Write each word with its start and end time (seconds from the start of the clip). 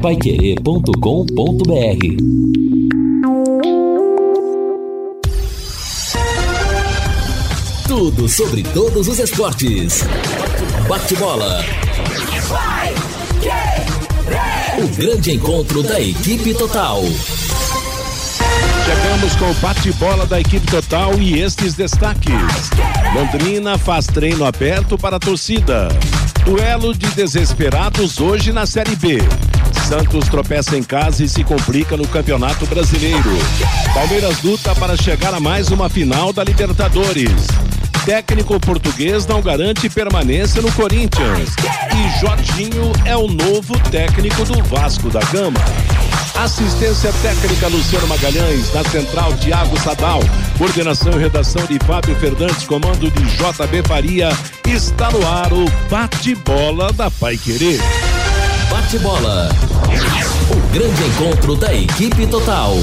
Paiquerê.com.br 0.00 0.94
Tudo 7.88 8.28
sobre 8.28 8.62
todos 8.62 9.08
os 9.08 9.18
esportes. 9.18 10.04
Bate-bola. 10.88 11.64
O 14.78 14.96
grande 14.96 15.32
encontro 15.32 15.82
da 15.82 16.00
equipe 16.00 16.54
total. 16.54 17.02
Chegamos 18.86 19.34
com 19.34 19.50
o 19.50 19.54
bate-bola 19.54 20.26
da 20.26 20.38
equipe 20.38 20.66
total 20.68 21.18
e 21.18 21.40
estes 21.40 21.74
destaques. 21.74 22.70
Londrina 23.12 23.76
faz 23.76 24.06
treino 24.06 24.44
aberto 24.44 24.96
para 24.96 25.16
a 25.16 25.20
torcida. 25.20 25.88
Duelo 26.44 26.94
de 26.94 27.08
desesperados 27.08 28.20
hoje 28.20 28.52
na 28.52 28.64
Série 28.64 28.94
B. 28.94 29.18
Santos 29.88 30.28
tropeça 30.28 30.76
em 30.76 30.82
casa 30.82 31.24
e 31.24 31.28
se 31.28 31.42
complica 31.42 31.96
no 31.96 32.06
Campeonato 32.06 32.66
Brasileiro. 32.66 33.30
Palmeiras 33.94 34.42
luta 34.42 34.74
para 34.74 34.94
chegar 34.94 35.32
a 35.32 35.40
mais 35.40 35.70
uma 35.70 35.88
final 35.88 36.30
da 36.30 36.44
Libertadores. 36.44 37.46
Técnico 38.04 38.60
português 38.60 39.26
não 39.26 39.40
garante 39.40 39.88
permanência 39.88 40.60
no 40.60 40.70
Corinthians. 40.72 41.54
E 41.96 42.20
Jorginho 42.20 42.92
é 43.06 43.16
o 43.16 43.28
novo 43.28 43.80
técnico 43.90 44.44
do 44.44 44.62
Vasco 44.64 45.08
da 45.08 45.20
Gama. 45.32 45.58
Assistência 46.36 47.10
técnica 47.22 47.68
Luciano 47.68 48.06
Magalhães, 48.08 48.70
na 48.74 48.84
central 48.90 49.32
Tiago 49.38 49.80
Sadal, 49.80 50.20
coordenação 50.58 51.14
e 51.14 51.22
redação 51.22 51.64
de 51.64 51.78
Fábio 51.86 52.14
Fernandes, 52.16 52.66
comando 52.66 53.10
de 53.10 53.24
JB 53.24 53.82
Faria, 53.88 54.28
está 54.66 55.10
no 55.10 55.26
ar 55.26 55.50
o 55.50 55.64
bate-bola 55.88 56.92
da 56.92 57.10
Pai 57.10 57.38
Querer. 57.38 57.80
Bate-bola. 58.70 59.48
O 60.50 60.72
grande 60.72 61.02
encontro 61.04 61.56
da 61.56 61.74
equipe 61.74 62.26
total. 62.26 62.74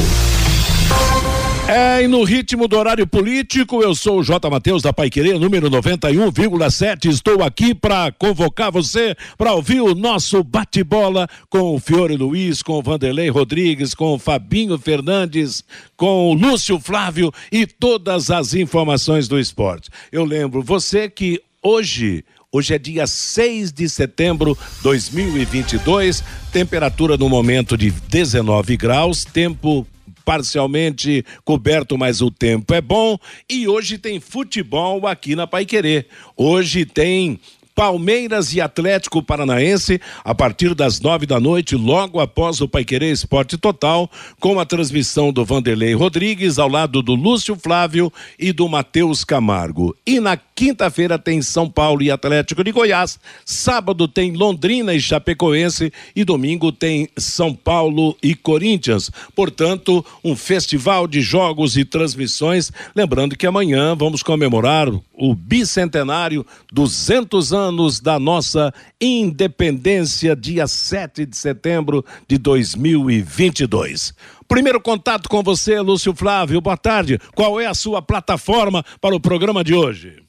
É, 1.68 2.04
e 2.04 2.08
no 2.08 2.24
ritmo 2.24 2.68
do 2.68 2.78
horário 2.78 3.08
político, 3.08 3.82
eu 3.82 3.96
sou 3.96 4.20
o 4.20 4.24
J. 4.24 4.50
Matheus 4.50 4.84
da 4.84 4.94
Paiquerê, 4.94 5.38
número 5.38 5.70
91,7. 5.70 7.06
Estou 7.10 7.44
aqui 7.44 7.74
para 7.74 8.12
convocar 8.12 8.72
você 8.72 9.16
para 9.38 9.54
ouvir 9.54 9.82
o 9.82 9.96
nosso 9.96 10.44
bate-bola 10.44 11.28
com 11.50 11.76
o 11.76 11.80
Fiore 11.80 12.16
Luiz, 12.16 12.62
com 12.62 12.74
o 12.74 12.84
Vanderlei 12.84 13.30
Rodrigues, 13.30 13.94
com 13.96 14.14
o 14.14 14.20
Fabinho 14.20 14.78
Fernandes, 14.78 15.64
com 15.98 16.30
o 16.30 16.34
Lúcio 16.34 16.80
Flávio 16.80 17.32
e 17.52 17.66
todas 17.66 18.30
as 18.30 18.54
informações 18.54 19.28
do 19.28 19.40
esporte. 19.40 19.90
Eu 20.12 20.24
lembro 20.24 20.62
você 20.62 21.10
que 21.10 21.42
hoje 21.64 22.24
Hoje 22.56 22.74
é 22.74 22.80
dia 22.80 23.06
6 23.06 23.74
de 23.74 23.90
setembro 23.90 24.58
de 24.78 24.84
2022, 24.84 26.24
temperatura 26.54 27.18
no 27.18 27.28
momento 27.28 27.76
de 27.76 27.92
19 27.92 28.78
graus, 28.78 29.26
tempo 29.26 29.86
parcialmente 30.24 31.26
coberto, 31.44 31.98
mas 31.98 32.22
o 32.22 32.32
tempo 32.32 32.74
é 32.74 32.80
bom. 32.80 33.18
E 33.50 33.68
hoje 33.68 33.98
tem 33.98 34.22
futebol 34.22 35.06
aqui 35.06 35.36
na 35.36 35.46
Paiquerê. 35.46 36.06
Hoje 36.38 36.86
tem 36.86 37.42
Palmeiras 37.76 38.54
e 38.54 38.62
Atlético 38.62 39.22
Paranaense, 39.22 40.00
a 40.24 40.34
partir 40.34 40.74
das 40.74 41.02
nove 41.02 41.26
da 41.26 41.40
noite, 41.42 41.76
logo 41.76 42.22
após 42.22 42.62
o 42.62 42.68
Paiquerê 42.70 43.12
Esporte 43.12 43.58
Total, 43.58 44.10
com 44.40 44.60
a 44.60 44.66
transmissão 44.66 45.34
do 45.34 45.44
Vanderlei 45.44 45.94
Rodrigues, 45.94 46.58
ao 46.58 46.70
lado 46.70 47.02
do 47.02 47.14
Lúcio 47.14 47.56
Flávio 47.56 48.12
e 48.40 48.54
do 48.54 48.70
Matheus 48.70 49.26
Camargo. 49.26 49.94
E 50.08 50.22
na 50.22 50.38
quinta-feira 50.38 51.20
tem 51.20 51.42
São 51.42 51.70
Paulo 51.70 52.02
e 52.02 52.10
Atlético 52.10 52.64
de 52.64 52.72
Goiás, 52.72 53.20
sábado 53.44 54.08
tem 54.08 54.32
Londrina 54.32 54.94
e 54.94 55.02
Chapecoense 55.02 55.92
e 56.16 56.24
domingo 56.24 56.72
tem 56.72 57.10
São 57.18 57.54
Paulo 57.54 58.16
e 58.24 58.34
Corinthians. 58.34 59.12
Portanto, 59.36 60.06
um 60.24 60.34
festival 60.34 61.08
de 61.08 61.20
jogos 61.20 61.76
e 61.76 61.84
transmissões. 61.84 62.72
Lembrando 62.96 63.36
que 63.36 63.46
amanhã 63.46 63.96
vamos 63.96 64.24
comemorar 64.24 64.88
o 65.18 65.34
bicentenário, 65.34 66.46
200 66.72 67.54
anos 67.54 68.00
da 68.00 68.20
nossa 68.20 68.74
independência, 69.00 70.36
dia 70.36 70.68
7 70.68 71.26
de 71.26 71.38
setembro 71.38 72.04
de 72.28 72.38
2022. 72.38 74.14
Primeiro 74.48 74.80
contato 74.80 75.28
com 75.28 75.42
você, 75.42 75.80
Lúcio 75.80 76.14
Flávio. 76.16 76.62
Boa 76.62 76.78
tarde. 76.78 77.20
Qual 77.34 77.60
é 77.60 77.66
a 77.66 77.74
sua 77.74 78.02
plataforma 78.02 78.84
para 79.02 79.16
o 79.16 79.20
programa 79.20 79.64
de 79.64 79.74
hoje? 79.74 80.24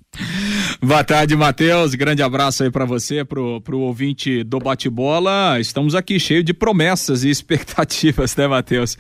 Boa 0.83 1.03
tarde, 1.03 1.35
Matheus. 1.35 1.95
Grande 1.95 2.23
abraço 2.23 2.63
aí 2.63 2.71
para 2.71 2.85
você, 2.85 3.25
pro, 3.25 3.61
pro 3.63 3.79
ouvinte 3.81 4.45
do 4.45 4.59
bate-bola. 4.59 5.59
Estamos 5.59 5.95
aqui 5.95 6.21
cheio 6.21 6.43
de 6.45 6.53
promessas 6.53 7.25
e 7.25 7.31
expectativas, 7.31 8.37
né, 8.37 8.47
Matheus? 8.47 8.99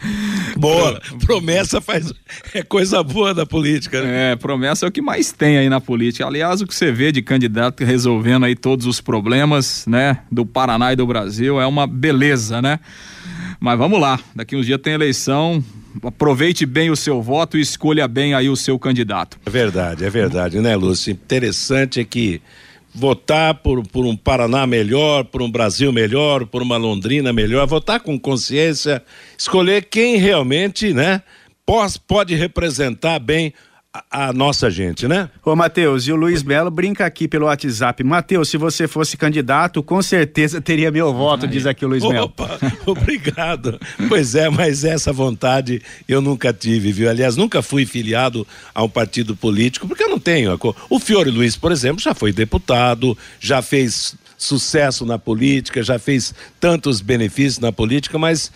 Boa. 0.56 1.00
Promessa 1.24 1.80
faz 1.80 2.12
é 2.54 2.62
coisa 2.62 3.02
boa 3.02 3.34
da 3.34 3.44
política, 3.44 4.02
né? 4.02 4.32
É, 4.32 4.36
promessa 4.36 4.86
é 4.86 4.88
o 4.88 4.92
que 4.92 5.02
mais 5.02 5.32
tem 5.32 5.58
aí 5.58 5.68
na 5.68 5.80
política. 5.80 6.26
Aliás, 6.26 6.62
o 6.62 6.66
que 6.66 6.74
você 6.74 6.90
vê 6.90 7.12
de 7.12 7.20
candidato 7.20 7.84
resolvendo 7.84 8.44
aí 8.44 8.56
todos 8.56 8.86
os 8.86 9.00
problemas, 9.00 9.86
né, 9.86 10.20
do 10.32 10.46
Paraná 10.46 10.92
e 10.92 10.96
do 10.96 11.06
Brasil 11.06 11.60
é 11.60 11.66
uma 11.66 11.86
beleza, 11.86 12.62
né? 12.62 12.80
Mas 13.60 13.78
vamos 13.78 14.00
lá, 14.00 14.18
daqui 14.34 14.56
uns 14.56 14.66
dias 14.66 14.80
tem 14.80 14.94
eleição, 14.94 15.62
aproveite 16.02 16.66
bem 16.66 16.90
o 16.90 16.96
seu 16.96 17.22
voto 17.22 17.56
e 17.56 17.60
escolha 17.60 18.06
bem 18.08 18.34
aí 18.34 18.48
o 18.48 18.56
seu 18.56 18.78
candidato. 18.78 19.38
É 19.44 19.50
verdade, 19.50 20.04
é 20.04 20.10
verdade, 20.10 20.60
né, 20.60 20.74
Lúcio? 20.76 21.12
Interessante 21.12 22.00
é 22.00 22.04
que 22.04 22.40
votar 22.94 23.54
por, 23.54 23.86
por 23.86 24.06
um 24.06 24.16
Paraná 24.16 24.66
melhor, 24.66 25.24
por 25.24 25.42
um 25.42 25.50
Brasil 25.50 25.92
melhor, 25.92 26.46
por 26.46 26.62
uma 26.62 26.78
Londrina 26.78 27.32
melhor, 27.32 27.66
votar 27.66 28.00
com 28.00 28.18
consciência, 28.18 29.02
escolher 29.36 29.84
quem 29.84 30.16
realmente, 30.16 30.94
né, 30.94 31.20
pode, 32.06 32.34
representar 32.34 33.18
bem 33.18 33.52
a, 34.10 34.32
nossa 34.32 34.70
gente, 34.70 35.06
né? 35.06 35.30
Ô, 35.44 35.54
Matheus, 35.54 36.06
e 36.06 36.12
o 36.12 36.16
Luiz 36.16 36.42
Belo 36.42 36.70
brinca 36.70 37.06
aqui 37.06 37.28
pelo 37.28 37.46
WhatsApp. 37.46 38.02
Matheus, 38.02 38.48
se 38.48 38.56
você 38.56 38.88
fosse 38.88 39.16
candidato, 39.16 39.82
com 39.82 40.00
certeza 40.02 40.60
teria 40.60 40.90
meu 40.90 41.12
voto, 41.12 41.46
Ai. 41.46 41.52
diz 41.52 41.66
aqui 41.66 41.84
o 41.84 41.88
Luiz 41.88 42.02
Belo. 42.02 42.26
Opa, 42.26 42.58
obrigado. 42.86 43.78
pois 44.08 44.34
é, 44.34 44.48
mas 44.48 44.84
essa 44.84 45.12
vontade 45.12 45.82
eu 46.08 46.20
nunca 46.20 46.52
tive, 46.52 46.92
viu? 46.92 47.08
Aliás, 47.08 47.36
nunca 47.36 47.62
fui 47.62 47.86
filiado 47.86 48.46
a 48.74 48.82
um 48.82 48.88
partido 48.88 49.36
político, 49.36 49.86
porque 49.86 50.04
eu 50.04 50.10
não 50.10 50.18
tenho. 50.18 50.58
O 50.90 50.98
Fiore 50.98 51.30
Luiz, 51.30 51.56
por 51.56 51.72
exemplo, 51.72 52.02
já 52.02 52.14
foi 52.14 52.32
deputado, 52.32 53.16
já 53.40 53.62
fez 53.62 54.16
sucesso 54.36 55.06
na 55.06 55.18
política, 55.18 55.82
já 55.82 55.98
fez 55.98 56.34
tantos 56.60 57.00
benefícios 57.00 57.58
na 57.58 57.72
política, 57.72 58.18
mas 58.18 58.52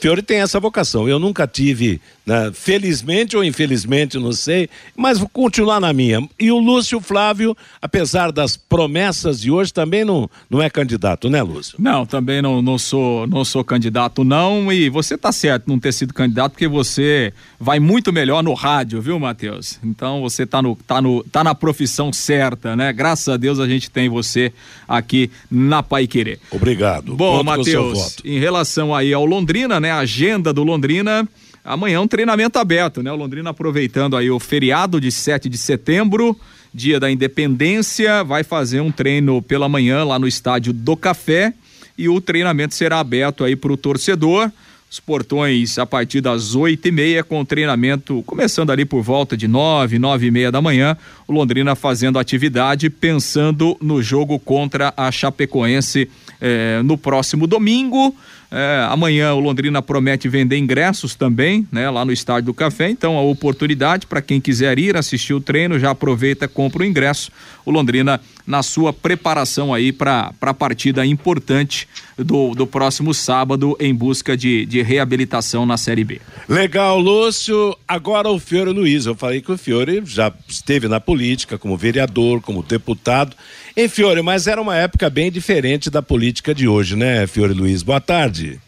Fiore 0.00 0.22
tem 0.22 0.40
essa 0.40 0.60
vocação. 0.60 1.08
Eu 1.08 1.18
nunca 1.18 1.46
tive, 1.46 2.00
né, 2.26 2.50
felizmente 2.52 3.36
ou 3.36 3.44
infelizmente, 3.44 4.18
não 4.18 4.32
sei, 4.32 4.68
mas 4.96 5.18
vou 5.18 5.28
continuar 5.28 5.80
na 5.80 5.92
minha. 5.92 6.26
E 6.38 6.50
o 6.50 6.58
Lúcio 6.58 7.00
Flávio, 7.00 7.56
apesar 7.80 8.30
das 8.30 8.56
promessas 8.56 9.40
de 9.40 9.50
hoje, 9.50 9.72
também 9.72 10.04
não, 10.04 10.28
não 10.50 10.62
é 10.62 10.68
candidato, 10.68 11.30
né, 11.30 11.42
Lúcio? 11.42 11.76
Não, 11.78 12.04
também 12.04 12.42
não, 12.42 12.60
não 12.60 12.78
sou 12.78 13.26
não 13.26 13.44
sou 13.44 13.64
candidato, 13.64 14.24
não. 14.24 14.72
E 14.72 14.88
você 14.88 15.16
tá 15.16 15.32
certo 15.32 15.68
não 15.68 15.78
ter 15.78 15.92
sido 15.92 16.12
candidato, 16.12 16.52
porque 16.52 16.68
você 16.68 17.32
vai 17.58 17.78
muito 17.80 18.12
melhor 18.12 18.42
no 18.42 18.52
rádio, 18.54 19.00
viu, 19.00 19.18
Matheus? 19.18 19.78
Então 19.82 20.20
você 20.20 20.44
tá, 20.44 20.60
no, 20.60 20.76
tá, 20.86 21.00
no, 21.00 21.22
tá 21.24 21.42
na 21.42 21.54
profissão 21.54 22.12
certa, 22.12 22.76
né? 22.76 22.92
Graças 22.92 23.28
a 23.28 23.36
Deus 23.36 23.58
a 23.58 23.66
gente 23.66 23.90
tem 23.90 24.08
você 24.08 24.52
aqui 24.88 25.30
na 25.50 25.82
Pai 25.82 26.06
Querer. 26.06 26.38
Obrigado. 26.50 27.14
Bom, 27.14 27.42
Matheus, 27.42 28.16
em 28.24 28.38
relação 28.38 28.94
aí 28.94 29.12
ao 29.12 29.24
Londrina, 29.24 29.80
né? 29.84 29.90
A 29.90 29.98
agenda 29.98 30.52
do 30.52 30.64
Londrina. 30.64 31.28
Amanhã 31.62 32.00
um 32.00 32.08
treinamento 32.08 32.58
aberto, 32.58 33.02
né? 33.02 33.12
O 33.12 33.16
Londrina 33.16 33.50
aproveitando 33.50 34.16
aí 34.16 34.30
o 34.30 34.40
feriado 34.40 35.00
de 35.00 35.12
7 35.12 35.48
de 35.48 35.58
setembro, 35.58 36.38
dia 36.72 36.98
da 36.98 37.10
independência, 37.10 38.24
vai 38.24 38.42
fazer 38.42 38.80
um 38.80 38.90
treino 38.90 39.42
pela 39.42 39.68
manhã 39.68 40.02
lá 40.02 40.18
no 40.18 40.26
estádio 40.26 40.72
do 40.72 40.96
Café 40.96 41.52
e 41.96 42.08
o 42.08 42.20
treinamento 42.20 42.74
será 42.74 42.98
aberto 42.98 43.44
aí 43.44 43.54
para 43.54 43.72
o 43.72 43.76
torcedor 43.76 44.50
os 44.90 45.00
portões 45.00 45.76
a 45.76 45.84
partir 45.84 46.20
das 46.20 46.54
oito 46.54 46.86
e 46.86 46.92
meia, 46.92 47.24
com 47.24 47.40
o 47.40 47.44
treinamento 47.44 48.22
começando 48.24 48.70
ali 48.70 48.84
por 48.84 49.02
volta 49.02 49.36
de 49.36 49.48
nove, 49.48 49.98
nove 49.98 50.26
e 50.26 50.30
meia 50.30 50.52
da 50.52 50.62
manhã. 50.62 50.96
O 51.26 51.32
Londrina 51.32 51.74
fazendo 51.74 52.16
atividade, 52.16 52.88
pensando 52.88 53.76
no 53.82 54.00
jogo 54.00 54.38
contra 54.38 54.94
a 54.96 55.10
Chapecoense 55.10 56.08
eh, 56.40 56.80
no 56.84 56.96
próximo 56.96 57.46
domingo. 57.46 58.14
É, 58.56 58.86
amanhã 58.88 59.34
o 59.34 59.40
Londrina 59.40 59.82
promete 59.82 60.28
vender 60.28 60.56
ingressos 60.56 61.16
também, 61.16 61.66
né, 61.72 61.90
lá 61.90 62.04
no 62.04 62.12
Estádio 62.12 62.46
do 62.46 62.54
Café. 62.54 62.88
Então, 62.88 63.18
a 63.18 63.20
oportunidade 63.20 64.06
para 64.06 64.22
quem 64.22 64.40
quiser 64.40 64.78
ir 64.78 64.96
assistir 64.96 65.34
o 65.34 65.40
treino, 65.40 65.76
já 65.76 65.90
aproveita, 65.90 66.46
compra 66.46 66.84
o 66.84 66.86
ingresso. 66.86 67.32
O 67.66 67.72
Londrina 67.72 68.20
na 68.46 68.62
sua 68.62 68.92
preparação 68.92 69.74
aí 69.74 69.90
para 69.90 70.32
a 70.40 70.54
partida 70.54 71.04
importante 71.04 71.88
do, 72.16 72.54
do 72.54 72.64
próximo 72.64 73.12
sábado 73.12 73.76
em 73.80 73.92
busca 73.92 74.36
de, 74.36 74.64
de 74.66 74.82
reabilitação 74.82 75.66
na 75.66 75.76
Série 75.76 76.04
B. 76.04 76.20
Legal, 76.48 76.98
Lúcio. 77.00 77.76
Agora 77.88 78.28
o 78.28 78.38
Fiore 78.38 78.70
Luiz. 78.70 79.06
Eu 79.06 79.16
falei 79.16 79.40
que 79.40 79.50
o 79.50 79.58
Fiore 79.58 80.02
já 80.04 80.32
esteve 80.46 80.86
na 80.86 81.00
política 81.00 81.58
como 81.58 81.76
vereador, 81.76 82.40
como 82.40 82.62
deputado. 82.62 83.34
Em 83.76 83.88
Fiore, 83.88 84.22
mas 84.22 84.46
era 84.46 84.62
uma 84.62 84.76
época 84.76 85.10
bem 85.10 85.32
diferente 85.32 85.90
da 85.90 86.00
política 86.00 86.54
de 86.54 86.68
hoje, 86.68 86.94
né, 86.94 87.26
Fiore 87.26 87.52
Luiz? 87.52 87.82
Boa 87.82 88.00
tarde. 88.00 88.60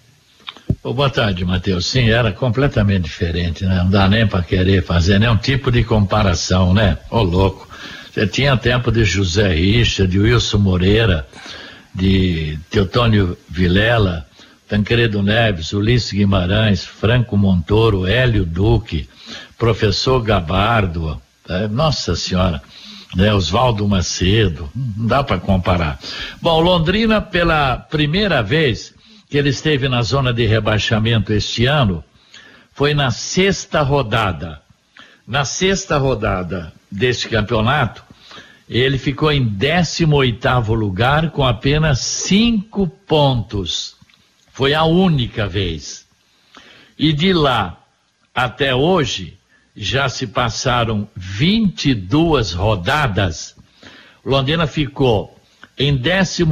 Oh, 0.82 0.92
boa 0.92 1.08
tarde, 1.08 1.44
Matheus. 1.44 1.86
Sim, 1.86 2.10
era 2.10 2.32
completamente 2.32 3.04
diferente, 3.04 3.64
né? 3.64 3.76
Não 3.76 3.90
dá 3.90 4.08
nem 4.08 4.26
para 4.26 4.42
querer 4.42 4.84
fazer 4.84 5.20
nenhum 5.20 5.36
tipo 5.36 5.70
de 5.70 5.84
comparação, 5.84 6.74
né? 6.74 6.98
Ô, 7.08 7.18
oh, 7.18 7.22
louco. 7.22 7.68
Você 8.12 8.26
tinha 8.26 8.56
tempo 8.56 8.90
de 8.90 9.04
José 9.04 9.54
Richa, 9.54 10.08
de 10.08 10.18
Wilson 10.18 10.58
Moreira, 10.58 11.26
de 11.94 12.58
Teotônio 12.68 13.38
Vilela, 13.48 14.26
Tancredo 14.68 15.22
Neves, 15.22 15.72
Ulisses 15.72 16.12
Guimarães, 16.12 16.84
Franco 16.84 17.36
Montoro, 17.36 18.06
Hélio 18.06 18.44
Duque, 18.44 19.08
professor 19.56 20.20
Gabardo, 20.20 21.20
é, 21.48 21.68
nossa 21.68 22.16
senhora, 22.16 22.60
né, 23.16 23.32
Oswaldo 23.32 23.88
Macedo, 23.88 24.70
não 24.74 25.06
dá 25.06 25.24
para 25.24 25.40
comparar. 25.40 25.98
Bom, 26.40 26.60
Londrina, 26.60 27.20
pela 27.20 27.78
primeira 27.78 28.42
vez 28.42 28.94
que 29.30 29.38
ele 29.38 29.48
esteve 29.48 29.88
na 29.88 30.02
zona 30.02 30.34
de 30.34 30.44
rebaixamento 30.44 31.32
este 31.32 31.64
ano, 31.64 32.04
foi 32.74 32.92
na 32.92 33.10
sexta 33.10 33.80
rodada. 33.80 34.60
Na 35.26 35.46
sexta 35.46 35.96
rodada 35.96 36.72
deste 36.90 37.28
campeonato, 37.28 38.04
ele 38.68 38.98
ficou 38.98 39.32
em 39.32 39.44
18 39.44 40.74
lugar 40.74 41.30
com 41.30 41.44
apenas 41.44 42.00
cinco 42.00 42.86
pontos. 42.86 43.96
Foi 44.52 44.74
a 44.74 44.84
única 44.84 45.48
vez. 45.48 46.06
E 46.98 47.14
de 47.14 47.32
lá 47.32 47.78
até 48.34 48.74
hoje, 48.74 49.35
já 49.76 50.08
se 50.08 50.26
passaram 50.26 51.06
22 51.14 52.52
rodadas. 52.52 53.54
Londrina 54.24 54.66
ficou 54.66 55.38
em 55.78 56.00
15 56.00 56.44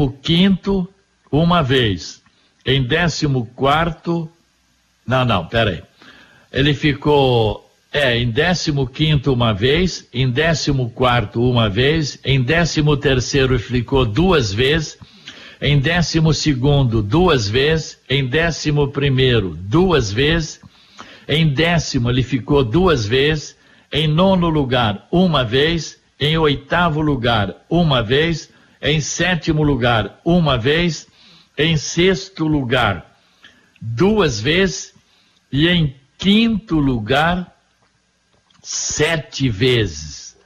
uma 1.32 1.62
vez, 1.62 2.22
em 2.66 2.86
14 2.86 3.26
não, 5.06 5.24
não, 5.24 5.46
peraí. 5.46 5.82
Ele 6.52 6.72
ficou 6.72 7.70
é, 7.92 8.18
em 8.18 8.32
15 8.32 8.70
uma 9.28 9.52
vez, 9.52 10.08
em 10.12 10.32
14 10.32 10.70
uma 11.36 11.68
vez, 11.68 12.18
em 12.24 12.42
13 12.42 12.82
ficou 13.58 14.04
duas 14.04 14.52
vezes, 14.52 14.98
em 15.60 15.78
décimo 15.78 16.32
segundo 16.34 17.02
duas 17.02 17.48
vezes, 17.48 17.98
em 18.08 18.26
décimo 18.26 18.88
primeiro 18.88 19.54
duas 19.54 20.12
vezes, 20.12 20.60
em 21.28 21.52
décimo 21.52 22.10
ele 22.10 22.22
ficou 22.22 22.64
duas 22.64 23.06
vezes, 23.06 23.56
em 23.92 24.06
nono 24.06 24.48
lugar 24.48 25.06
uma 25.10 25.44
vez, 25.44 26.00
em 26.18 26.36
oitavo 26.36 27.00
lugar 27.00 27.64
uma 27.68 28.02
vez, 28.02 28.50
em 28.80 29.00
sétimo 29.00 29.62
lugar 29.62 30.20
uma 30.24 30.58
vez, 30.58 31.06
em 31.56 31.76
sexto 31.76 32.46
lugar 32.46 33.12
duas 33.80 34.40
vezes 34.40 34.94
e 35.52 35.68
em 35.68 35.94
quinto 36.18 36.78
lugar 36.78 37.54
sete 38.62 39.48
vezes. 39.48 40.36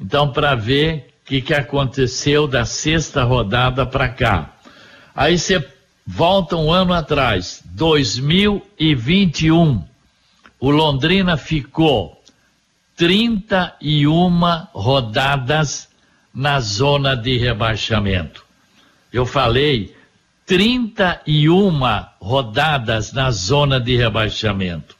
Então, 0.00 0.32
para 0.32 0.54
ver 0.54 1.12
que, 1.24 1.40
que 1.40 1.54
aconteceu 1.54 2.46
da 2.46 2.66
sexta 2.66 3.24
rodada 3.24 3.84
para 3.86 4.08
cá. 4.08 4.56
Aí 5.14 5.38
você 5.38 5.64
volta 6.06 6.56
um 6.56 6.72
ano 6.72 6.92
atrás, 6.92 7.62
2021. 7.66 9.84
O 10.62 10.70
Londrina 10.70 11.36
ficou 11.36 12.22
31 12.96 14.68
rodadas 14.72 15.88
na 16.32 16.60
zona 16.60 17.16
de 17.16 17.36
rebaixamento. 17.36 18.44
Eu 19.12 19.26
falei 19.26 19.92
31 20.46 21.80
rodadas 22.20 23.12
na 23.12 23.32
zona 23.32 23.80
de 23.80 23.96
rebaixamento. 23.96 24.96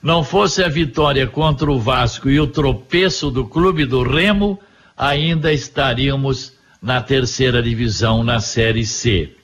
Não 0.00 0.22
fosse 0.22 0.62
a 0.62 0.68
vitória 0.68 1.26
contra 1.26 1.68
o 1.68 1.80
Vasco 1.80 2.30
e 2.30 2.38
o 2.38 2.46
tropeço 2.46 3.28
do 3.28 3.44
clube 3.44 3.84
do 3.86 4.04
Remo, 4.04 4.56
ainda 4.96 5.52
estaríamos 5.52 6.52
na 6.80 7.00
terceira 7.00 7.60
divisão, 7.60 8.22
na 8.22 8.38
Série 8.38 8.86
C. 8.86 9.34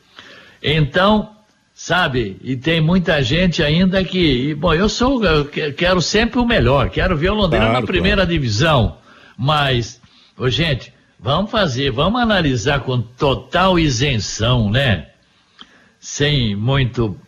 Então, 0.63 1.37
sabe, 1.83 2.37
e 2.45 2.55
tem 2.55 2.81
muita 2.81 3.21
gente 3.25 3.61
ainda 3.61 4.05
que, 4.05 4.55
bom, 4.55 4.73
eu 4.73 4.89
sou, 4.89 5.25
eu 5.25 5.47
quero 5.47 6.01
sempre 6.01 6.39
o 6.39 6.47
melhor, 6.47 6.89
quero 6.91 7.17
ver 7.17 7.33
o 7.33 7.35
Londrina 7.35 7.65
claro, 7.65 7.81
na 7.81 7.85
primeira 7.85 8.17
claro. 8.19 8.31
divisão, 8.31 8.99
mas, 9.37 10.01
ô, 10.39 10.49
gente, 10.49 10.95
vamos 11.19 11.51
fazer, 11.51 11.91
vamos 11.91 12.23
analisar 12.23 12.83
com 12.83 13.03
total 13.03 13.81
isenção, 13.81 14.71
né? 14.71 15.09
Sem 15.99 16.55
muito, 16.55 17.19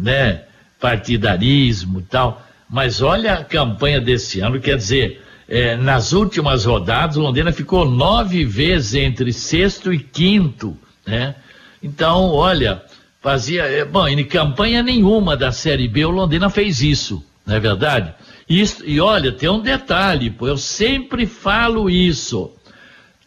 né, 0.00 0.44
partidarismo 0.80 2.00
e 2.00 2.04
tal, 2.04 2.42
mas 2.66 3.02
olha 3.02 3.34
a 3.34 3.44
campanha 3.44 4.00
desse 4.00 4.40
ano, 4.40 4.58
quer 4.58 4.78
dizer, 4.78 5.22
é, 5.46 5.76
nas 5.76 6.14
últimas 6.14 6.64
rodadas, 6.64 7.18
o 7.18 7.20
Londrina 7.20 7.52
ficou 7.52 7.84
nove 7.84 8.42
vezes 8.46 8.94
entre 8.94 9.34
sexto 9.34 9.92
e 9.92 9.98
quinto, 9.98 10.74
né? 11.06 11.34
Então, 11.82 12.32
olha, 12.32 12.82
fazia, 13.20 13.62
é, 13.64 13.84
bom, 13.84 14.06
em 14.06 14.24
campanha 14.24 14.82
nenhuma 14.82 15.36
da 15.36 15.52
Série 15.52 15.88
B 15.88 16.04
o 16.04 16.10
Londrina 16.10 16.48
fez 16.50 16.82
isso, 16.82 17.24
não 17.46 17.56
é 17.56 17.60
verdade? 17.60 18.14
Isso, 18.48 18.82
e 18.84 19.00
olha, 19.00 19.32
tem 19.32 19.48
um 19.48 19.60
detalhe, 19.60 20.30
pô, 20.30 20.46
eu 20.46 20.56
sempre 20.56 21.26
falo 21.26 21.90
isso. 21.90 22.50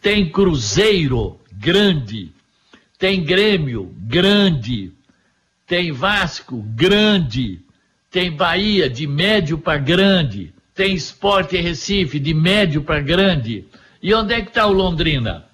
Tem 0.00 0.28
Cruzeiro 0.28 1.38
grande, 1.52 2.32
tem 2.98 3.22
Grêmio 3.22 3.94
grande, 4.00 4.92
tem 5.64 5.92
Vasco 5.92 6.60
grande, 6.74 7.60
tem 8.10 8.32
Bahia 8.32 8.90
de 8.90 9.06
médio 9.06 9.58
para 9.58 9.78
grande, 9.78 10.52
tem 10.74 10.94
esporte 10.94 11.56
Recife, 11.56 12.18
de 12.18 12.34
médio 12.34 12.82
para 12.82 13.00
grande. 13.00 13.64
E 14.02 14.12
onde 14.12 14.34
é 14.34 14.42
que 14.42 14.48
está 14.48 14.66
o 14.66 14.72
Londrina? 14.72 15.44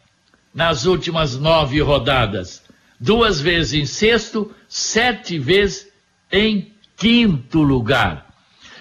Nas 0.54 0.86
últimas 0.86 1.36
nove 1.36 1.80
rodadas. 1.82 2.62
Duas 3.00 3.40
vezes 3.40 3.74
em 3.74 3.86
sexto, 3.86 4.52
sete 4.68 5.38
vezes 5.38 5.88
em 6.32 6.72
quinto 6.96 7.62
lugar. 7.62 8.26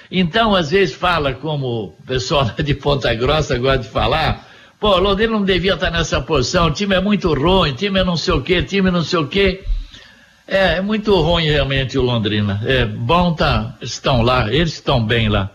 Então, 0.09 0.55
às 0.55 0.71
vezes 0.71 0.95
fala, 0.95 1.33
como 1.33 1.95
o 1.99 2.03
pessoal 2.05 2.45
de 2.45 2.73
Ponta 2.73 3.13
Grossa 3.13 3.57
gosta 3.57 3.79
de 3.79 3.89
falar, 3.89 4.47
pô, 4.79 4.97
Londrina 4.97 5.33
não 5.33 5.43
devia 5.43 5.73
estar 5.73 5.91
nessa 5.91 6.21
posição, 6.21 6.67
o 6.67 6.71
time 6.71 6.95
é 6.95 7.01
muito 7.01 7.33
ruim, 7.33 7.73
time 7.73 7.99
é 7.99 8.03
não 8.03 8.17
sei 8.17 8.33
o 8.33 8.41
quê, 8.41 8.63
time 8.63 8.89
não 8.89 9.03
sei 9.03 9.19
o 9.19 9.27
quê. 9.27 9.63
É, 10.47 10.77
é 10.77 10.81
muito 10.81 11.13
ruim 11.19 11.45
realmente 11.45 11.97
o 11.97 12.01
Londrina. 12.01 12.61
É 12.65 12.85
bom 12.85 13.33
tá, 13.33 13.75
estão 13.81 14.21
lá, 14.21 14.51
eles 14.51 14.73
estão 14.73 15.05
bem 15.05 15.27
lá. 15.27 15.51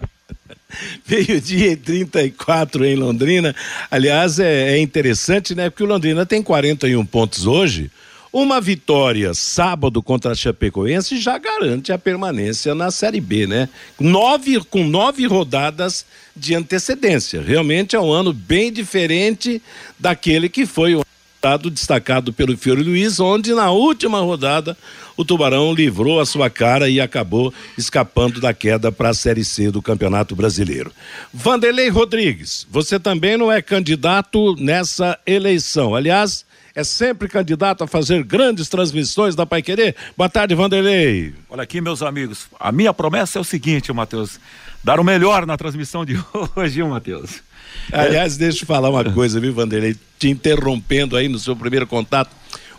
Meio-dia 1.08 1.72
e 1.72 1.76
34 1.76 2.84
em 2.84 2.96
Londrina. 2.96 3.54
Aliás, 3.90 4.38
é, 4.38 4.74
é, 4.74 4.78
interessante, 4.78 5.54
né? 5.54 5.70
Porque 5.70 5.82
o 5.82 5.86
Londrina 5.86 6.26
tem 6.26 6.42
41 6.42 7.04
pontos 7.06 7.46
hoje. 7.46 7.90
Uma 8.32 8.62
vitória 8.62 9.34
sábado 9.34 10.02
contra 10.02 10.32
a 10.32 10.34
Chapecoense 10.34 11.18
já 11.18 11.36
garante 11.36 11.92
a 11.92 11.98
permanência 11.98 12.74
na 12.74 12.90
Série 12.90 13.20
B, 13.20 13.46
né? 13.46 13.68
Nove, 14.00 14.58
com 14.70 14.84
nove 14.84 15.26
rodadas 15.26 16.06
de 16.34 16.54
antecedência. 16.54 17.42
Realmente 17.42 17.94
é 17.94 18.00
um 18.00 18.10
ano 18.10 18.32
bem 18.32 18.72
diferente 18.72 19.60
daquele 19.98 20.48
que 20.48 20.64
foi 20.64 20.94
o 20.94 21.04
ano 21.42 21.70
destacado 21.70 22.32
pelo 22.32 22.56
Fiore 22.56 22.82
Luiz, 22.82 23.20
onde 23.20 23.52
na 23.52 23.70
última 23.70 24.20
rodada 24.20 24.78
o 25.14 25.26
Tubarão 25.26 25.74
livrou 25.74 26.18
a 26.18 26.24
sua 26.24 26.48
cara 26.48 26.88
e 26.88 27.02
acabou 27.02 27.52
escapando 27.76 28.40
da 28.40 28.54
queda 28.54 28.90
para 28.90 29.10
a 29.10 29.14
Série 29.14 29.44
C 29.44 29.70
do 29.70 29.82
Campeonato 29.82 30.34
Brasileiro. 30.34 30.90
Vanderlei 31.34 31.90
Rodrigues, 31.90 32.66
você 32.70 32.98
também 32.98 33.36
não 33.36 33.52
é 33.52 33.60
candidato 33.60 34.56
nessa 34.56 35.18
eleição. 35.26 35.94
Aliás, 35.94 36.46
é 36.74 36.82
sempre 36.82 37.28
candidato 37.28 37.84
a 37.84 37.86
fazer 37.86 38.24
grandes 38.24 38.68
transmissões 38.68 39.34
da 39.34 39.44
Pai 39.44 39.62
Querer. 39.62 39.94
Boa 40.16 40.28
tarde, 40.28 40.54
Vanderlei. 40.54 41.34
Olha 41.50 41.62
aqui, 41.62 41.80
meus 41.80 42.02
amigos. 42.02 42.46
A 42.58 42.72
minha 42.72 42.92
promessa 42.94 43.38
é 43.38 43.40
o 43.40 43.44
seguinte, 43.44 43.92
Matheus: 43.92 44.40
dar 44.82 44.98
o 44.98 45.04
melhor 45.04 45.46
na 45.46 45.56
transmissão 45.56 46.04
de 46.04 46.18
hoje, 46.56 46.82
Matheus. 46.82 47.42
Aliás, 47.90 48.36
deixa 48.36 48.62
eu 48.62 48.66
falar 48.66 48.90
uma 48.90 49.04
coisa, 49.04 49.40
viu, 49.40 49.52
Vanderlei? 49.52 49.96
Te 50.18 50.28
interrompendo 50.28 51.16
aí 51.16 51.28
no 51.28 51.38
seu 51.38 51.56
primeiro 51.56 51.86
contato. 51.86 52.30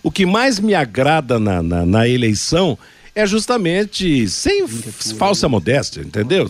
O 0.02 0.12
que 0.12 0.26
mais 0.26 0.60
me 0.60 0.74
agrada 0.74 1.40
na, 1.40 1.64
na, 1.64 1.86
na 1.86 2.08
eleição 2.08 2.78
é 3.16 3.26
justamente 3.26 4.28
sem 4.28 4.68
falsa 5.18 5.48
modéstia, 5.48 6.02
entendeu? 6.02 6.50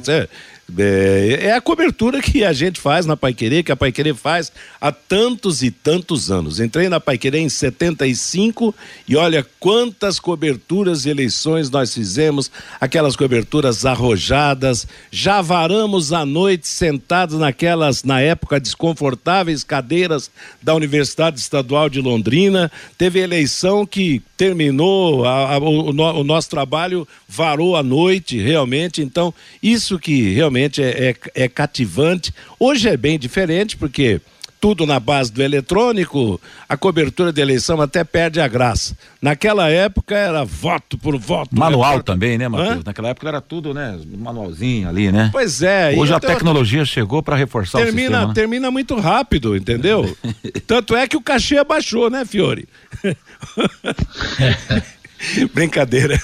É, 0.77 1.39
é, 1.41 1.53
a 1.53 1.61
cobertura 1.61 2.21
que 2.21 2.43
a 2.43 2.53
gente 2.53 2.79
faz 2.79 3.05
na 3.05 3.17
Paiquerê, 3.17 3.61
que 3.61 3.71
a 3.71 3.75
Paiquerê 3.75 4.13
faz 4.13 4.51
há 4.79 4.91
tantos 4.93 5.61
e 5.61 5.69
tantos 5.69 6.31
anos. 6.31 6.59
Entrei 6.59 6.87
na 6.87 7.01
Paiquerê 7.01 7.39
em 7.39 7.49
75 7.49 8.73
e 9.07 9.15
olha 9.15 9.45
quantas 9.59 10.19
coberturas 10.19 11.05
e 11.05 11.09
eleições 11.09 11.69
nós 11.69 11.93
fizemos, 11.93 12.49
aquelas 12.79 13.15
coberturas 13.15 13.85
arrojadas, 13.85 14.87
já 15.11 15.41
varamos 15.41 16.13
a 16.13 16.25
noite 16.25 16.67
sentados 16.67 17.37
naquelas, 17.37 18.03
na 18.03 18.21
época, 18.21 18.59
desconfortáveis 18.59 19.63
cadeiras 19.63 20.31
da 20.61 20.73
Universidade 20.73 21.39
Estadual 21.39 21.89
de 21.89 21.99
Londrina. 21.99 22.71
Teve 22.97 23.19
eleição 23.19 23.85
que 23.85 24.21
terminou, 24.37 25.25
a, 25.25 25.55
a, 25.55 25.57
o, 25.57 25.89
o 25.89 26.23
nosso 26.23 26.49
trabalho 26.49 27.07
varou 27.27 27.75
a 27.75 27.83
noite, 27.83 28.41
realmente. 28.41 29.01
Então, 29.01 29.33
isso 29.61 29.99
que 29.99 30.33
realmente 30.33 30.52
realmente 30.53 30.83
é, 30.83 31.09
é, 31.09 31.15
é 31.43 31.49
cativante. 31.49 32.33
Hoje 32.59 32.87
é 32.87 32.95
bem 32.95 33.17
diferente, 33.17 33.75
porque 33.75 34.21
tudo 34.61 34.85
na 34.85 34.97
base 34.97 35.29
do 35.29 35.43
eletrônico, 35.43 36.39
a 36.69 36.77
cobertura 36.77 37.33
de 37.33 37.41
eleição 37.41 37.81
até 37.81 38.01
perde 38.01 38.39
a 38.39 38.47
graça. 38.47 38.95
Naquela 39.21 39.69
época 39.69 40.15
era 40.15 40.45
voto 40.45 40.97
por 40.97 41.17
voto. 41.17 41.53
Manual 41.53 42.01
também, 42.01 42.37
né, 42.37 42.47
Matheus? 42.47 42.85
Naquela 42.85 43.09
época 43.09 43.27
era 43.27 43.41
tudo, 43.41 43.73
né, 43.73 43.99
manualzinho 44.17 44.87
ali, 44.87 45.11
né? 45.11 45.29
Pois 45.33 45.61
é. 45.61 45.93
Hoje 45.97 46.13
a 46.13 46.19
tecnologia 46.19 46.85
chegou 46.85 47.21
para 47.21 47.35
reforçar 47.35 47.79
termina, 47.79 47.93
o 47.93 48.03
sistema. 48.03 48.27
Né? 48.27 48.33
Termina 48.33 48.71
muito 48.71 48.97
rápido, 48.97 49.57
entendeu? 49.57 50.15
Tanto 50.65 50.95
é 50.95 51.07
que 51.07 51.17
o 51.17 51.21
cachê 51.21 51.57
abaixou, 51.57 52.09
né, 52.09 52.23
Fiore? 52.23 52.69
Brincadeira. 55.53 56.19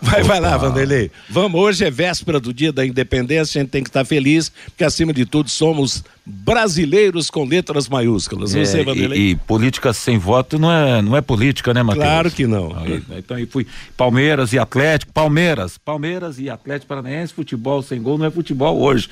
Vai, 0.00 0.22
vai 0.22 0.40
lá, 0.40 0.56
Vanderlei. 0.56 1.10
Vamos, 1.28 1.60
hoje 1.60 1.84
é 1.84 1.90
véspera 1.90 2.40
do 2.40 2.52
dia 2.52 2.72
da 2.72 2.84
independência, 2.84 3.60
a 3.60 3.62
gente 3.62 3.70
tem 3.70 3.82
que 3.82 3.88
estar 3.88 4.04
feliz, 4.04 4.50
porque 4.66 4.84
acima 4.84 5.12
de 5.12 5.24
tudo 5.24 5.48
somos 5.48 6.04
brasileiros 6.26 7.30
com 7.30 7.44
letras 7.44 7.88
maiúsculas. 7.88 8.52
É, 8.52 8.64
Você? 8.64 8.82
E, 8.82 9.30
e, 9.30 9.36
política 9.36 9.92
sem 9.92 10.18
voto 10.18 10.58
não 10.58 10.72
é, 10.72 11.00
não 11.00 11.16
é 11.16 11.20
política, 11.20 11.72
né, 11.72 11.84
Matheus? 11.84 12.04
Claro 12.04 12.30
que 12.32 12.46
não. 12.48 12.76
Aí, 12.76 13.02
então 13.16 13.36
aí 13.36 13.46
fui 13.46 13.64
Palmeiras 13.96 14.52
e 14.52 14.58
Atlético, 14.58 15.12
Palmeiras, 15.12 15.78
Palmeiras 15.78 16.40
e 16.40 16.50
Atlético 16.50 16.88
Paranaense, 16.88 17.32
futebol 17.32 17.80
sem 17.80 18.02
gol 18.02 18.18
não 18.18 18.26
é 18.26 18.30
futebol 18.30 18.80
hoje. 18.80 19.08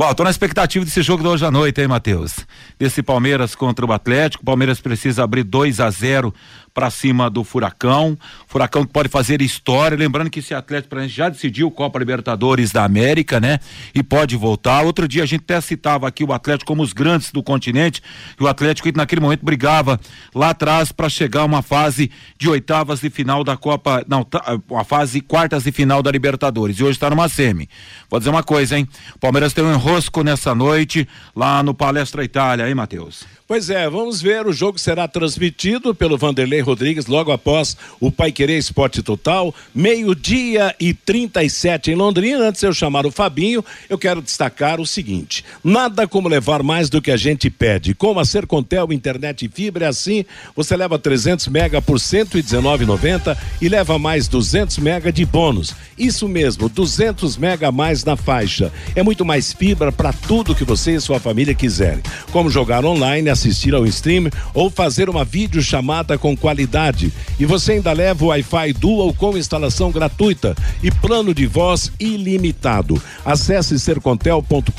Bom, 0.00 0.14
tô 0.14 0.24
na 0.24 0.30
expectativa 0.30 0.82
desse 0.82 1.02
jogo 1.02 1.22
de 1.22 1.28
hoje 1.28 1.44
à 1.44 1.50
noite, 1.50 1.78
hein, 1.78 1.86
Matheus? 1.86 2.46
Desse 2.78 3.02
Palmeiras 3.02 3.54
contra 3.54 3.84
o 3.84 3.92
Atlético. 3.92 4.42
Palmeiras 4.42 4.80
precisa 4.80 5.22
abrir 5.22 5.42
2 5.42 5.78
a 5.78 5.90
0 5.90 6.32
para 6.72 6.88
cima 6.88 7.28
do 7.28 7.44
Furacão. 7.44 8.16
Furacão 8.46 8.86
que 8.86 8.92
pode 8.94 9.10
fazer 9.10 9.42
história. 9.42 9.98
Lembrando 9.98 10.30
que 10.30 10.38
esse 10.38 10.54
Atlético 10.54 10.88
Paranaense 10.88 11.14
já 11.14 11.28
decidiu 11.28 11.70
Copa 11.70 11.98
Libertadores 11.98 12.72
da 12.72 12.82
América, 12.82 13.38
né? 13.38 13.58
E 13.94 14.02
pode 14.02 14.36
voltar. 14.36 14.80
Outro 14.82 15.06
dia 15.06 15.22
a 15.22 15.26
gente 15.26 15.42
até 15.42 15.60
citava 15.60 16.08
aqui 16.08 16.24
o 16.24 16.29
Atlético 16.32 16.68
como 16.68 16.82
os 16.82 16.92
grandes 16.92 17.30
do 17.30 17.42
continente. 17.42 18.02
E 18.38 18.42
o 18.42 18.48
Atlético 18.48 18.88
naquele 18.96 19.20
momento 19.20 19.44
brigava 19.44 20.00
lá 20.34 20.50
atrás 20.50 20.92
para 20.92 21.08
chegar 21.08 21.42
a 21.42 21.44
uma 21.44 21.62
fase 21.62 22.10
de 22.38 22.48
oitavas 22.48 23.00
de 23.00 23.10
final 23.10 23.44
da 23.44 23.56
Copa. 23.56 24.04
Não, 24.08 24.22
tá, 24.24 24.58
uma 24.68 24.84
fase 24.84 25.20
quartas 25.20 25.64
de 25.64 25.72
final 25.72 26.02
da 26.02 26.10
Libertadores. 26.10 26.78
E 26.78 26.82
hoje 26.82 26.92
está 26.92 27.10
numa 27.10 27.28
semi. 27.28 27.68
Vou 28.08 28.18
dizer 28.18 28.30
uma 28.30 28.42
coisa, 28.42 28.78
hein? 28.78 28.88
O 29.14 29.18
Palmeiras 29.18 29.52
tem 29.52 29.64
um 29.64 29.72
enrosco 29.72 30.22
nessa 30.22 30.54
noite 30.54 31.08
lá 31.34 31.62
no 31.62 31.74
Palestra 31.74 32.24
Itália, 32.24 32.68
hein, 32.68 32.74
Matheus? 32.74 33.24
Pois 33.50 33.68
é, 33.68 33.90
vamos 33.90 34.22
ver. 34.22 34.46
O 34.46 34.52
jogo 34.52 34.78
será 34.78 35.08
transmitido 35.08 35.92
pelo 35.92 36.16
Vanderlei 36.16 36.60
Rodrigues 36.60 37.06
logo 37.06 37.32
após 37.32 37.76
o 37.98 38.08
Pai 38.08 38.30
Querer 38.30 38.56
Esporte 38.56 39.02
Total, 39.02 39.52
meio-dia 39.74 40.72
e 40.78 40.94
37 40.94 41.90
em 41.90 41.96
Londrina. 41.96 42.44
Antes 42.44 42.60
de 42.60 42.68
eu 42.68 42.72
chamar 42.72 43.06
o 43.06 43.10
Fabinho, 43.10 43.64
eu 43.88 43.98
quero 43.98 44.22
destacar 44.22 44.80
o 44.80 44.86
seguinte: 44.86 45.44
nada 45.64 46.06
como 46.06 46.28
levar 46.28 46.62
mais 46.62 46.88
do 46.88 47.02
que 47.02 47.10
a 47.10 47.16
gente 47.16 47.50
pede. 47.50 47.92
Com 47.92 48.20
a 48.20 48.24
Sercontel 48.24 48.92
Internet 48.92 49.44
e 49.44 49.48
Fibra 49.48 49.86
é 49.86 49.88
assim, 49.88 50.24
você 50.54 50.76
leva 50.76 50.96
300 50.96 51.48
mega 51.48 51.82
por 51.82 51.98
119,90 51.98 53.36
e 53.60 53.68
leva 53.68 53.98
mais 53.98 54.28
200 54.28 54.78
mega 54.78 55.12
de 55.12 55.24
bônus. 55.26 55.74
Isso 55.98 56.28
mesmo, 56.28 56.68
200 56.68 57.36
mega 57.36 57.66
a 57.66 57.72
mais 57.72 58.04
na 58.04 58.14
faixa. 58.14 58.72
É 58.94 59.02
muito 59.02 59.24
mais 59.24 59.52
fibra 59.52 59.90
para 59.90 60.12
tudo 60.12 60.54
que 60.54 60.62
você 60.62 60.92
e 60.92 61.00
sua 61.00 61.18
família 61.18 61.52
quiserem. 61.52 62.00
Como 62.30 62.48
jogar 62.48 62.84
online, 62.84 63.28
assistir 63.40 63.74
ao 63.74 63.86
stream 63.86 64.30
ou 64.52 64.68
fazer 64.68 65.08
uma 65.08 65.24
videochamada 65.24 66.18
com 66.18 66.36
qualidade. 66.36 67.12
E 67.38 67.46
você 67.46 67.72
ainda 67.72 67.92
leva 67.92 68.24
o 68.24 68.28
Wi-Fi 68.28 68.74
Dual 68.74 69.14
com 69.14 69.36
instalação 69.36 69.90
gratuita 69.90 70.54
e 70.82 70.90
plano 70.90 71.34
de 71.34 71.46
voz 71.46 71.90
ilimitado. 71.98 73.00
Acesse 73.24 73.78
sercontel.com.br 73.78 74.70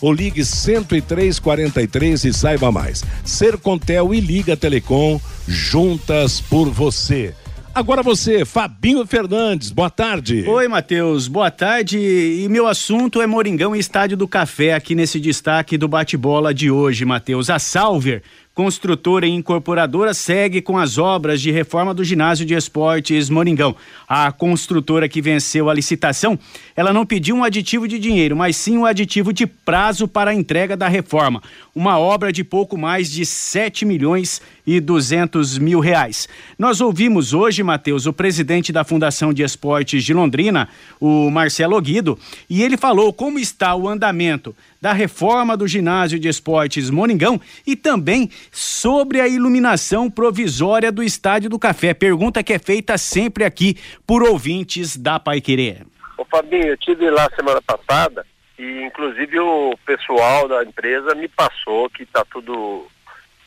ou 0.00 0.12
ligue 0.12 0.42
10343 0.42 2.24
e 2.24 2.32
saiba 2.32 2.70
mais. 2.70 3.02
Sercontel 3.24 4.14
e 4.14 4.20
Liga 4.20 4.56
Telecom 4.56 5.18
juntas 5.48 6.40
por 6.40 6.68
você. 6.70 7.34
Agora 7.76 8.02
você, 8.02 8.42
Fabinho 8.46 9.06
Fernandes, 9.06 9.70
boa 9.70 9.90
tarde. 9.90 10.48
Oi, 10.48 10.66
Matheus, 10.66 11.28
boa 11.28 11.50
tarde. 11.50 11.98
E 11.98 12.48
meu 12.48 12.66
assunto 12.66 13.20
é 13.20 13.26
Moringão 13.26 13.76
e 13.76 13.78
Estádio 13.78 14.16
do 14.16 14.26
Café, 14.26 14.72
aqui 14.72 14.94
nesse 14.94 15.20
destaque 15.20 15.76
do 15.76 15.86
bate-bola 15.86 16.54
de 16.54 16.70
hoje, 16.70 17.04
Matheus. 17.04 17.50
A 17.50 17.58
Salver 17.58 18.22
construtora 18.56 19.26
e 19.26 19.30
incorporadora 19.30 20.14
segue 20.14 20.62
com 20.62 20.78
as 20.78 20.96
obras 20.96 21.42
de 21.42 21.50
reforma 21.50 21.92
do 21.92 22.02
ginásio 22.02 22.46
de 22.46 22.54
esportes 22.54 23.28
Moringão. 23.28 23.76
A 24.08 24.32
construtora 24.32 25.10
que 25.10 25.20
venceu 25.20 25.68
a 25.68 25.74
licitação, 25.74 26.38
ela 26.74 26.90
não 26.90 27.04
pediu 27.04 27.36
um 27.36 27.44
aditivo 27.44 27.86
de 27.86 27.98
dinheiro, 27.98 28.34
mas 28.34 28.56
sim 28.56 28.78
um 28.78 28.86
aditivo 28.86 29.30
de 29.30 29.46
prazo 29.46 30.08
para 30.08 30.30
a 30.30 30.34
entrega 30.34 30.74
da 30.74 30.88
reforma. 30.88 31.42
Uma 31.74 31.98
obra 31.98 32.32
de 32.32 32.42
pouco 32.42 32.78
mais 32.78 33.10
de 33.10 33.26
7 33.26 33.84
milhões 33.84 34.40
e 34.66 34.80
200 34.80 35.58
mil 35.58 35.80
reais. 35.80 36.28
Nós 36.58 36.80
ouvimos 36.80 37.32
hoje, 37.32 37.62
Matheus, 37.62 38.06
o 38.06 38.12
presidente 38.12 38.72
da 38.72 38.84
Fundação 38.84 39.32
de 39.32 39.42
Esportes 39.42 40.02
de 40.02 40.12
Londrina, 40.12 40.68
o 41.00 41.30
Marcelo 41.30 41.80
Guido, 41.80 42.18
e 42.50 42.62
ele 42.62 42.76
falou 42.76 43.12
como 43.12 43.38
está 43.38 43.74
o 43.74 43.88
andamento 43.88 44.54
da 44.80 44.92
reforma 44.92 45.56
do 45.56 45.66
ginásio 45.66 46.18
de 46.18 46.28
esportes 46.28 46.90
Moningão 46.90 47.40
e 47.66 47.74
também 47.74 48.30
sobre 48.50 49.20
a 49.20 49.28
iluminação 49.28 50.10
provisória 50.10 50.92
do 50.92 51.02
Estádio 51.02 51.50
do 51.50 51.58
Café. 51.58 51.94
Pergunta 51.94 52.42
que 52.42 52.52
é 52.52 52.58
feita 52.58 52.98
sempre 52.98 53.44
aqui 53.44 53.76
por 54.06 54.22
ouvintes 54.22 54.96
da 54.96 55.18
Pai 55.18 55.40
Querer. 55.40 55.86
Ô 56.18 56.24
Fabinho, 56.24 56.68
eu 56.68 56.76
tive 56.76 57.10
lá 57.10 57.28
semana 57.34 57.60
passada 57.60 58.24
e 58.58 58.82
inclusive 58.82 59.38
o 59.38 59.76
pessoal 59.84 60.48
da 60.48 60.62
empresa 60.64 61.14
me 61.14 61.28
passou 61.28 61.90
que 61.90 62.02
está 62.02 62.24
tudo 62.24 62.86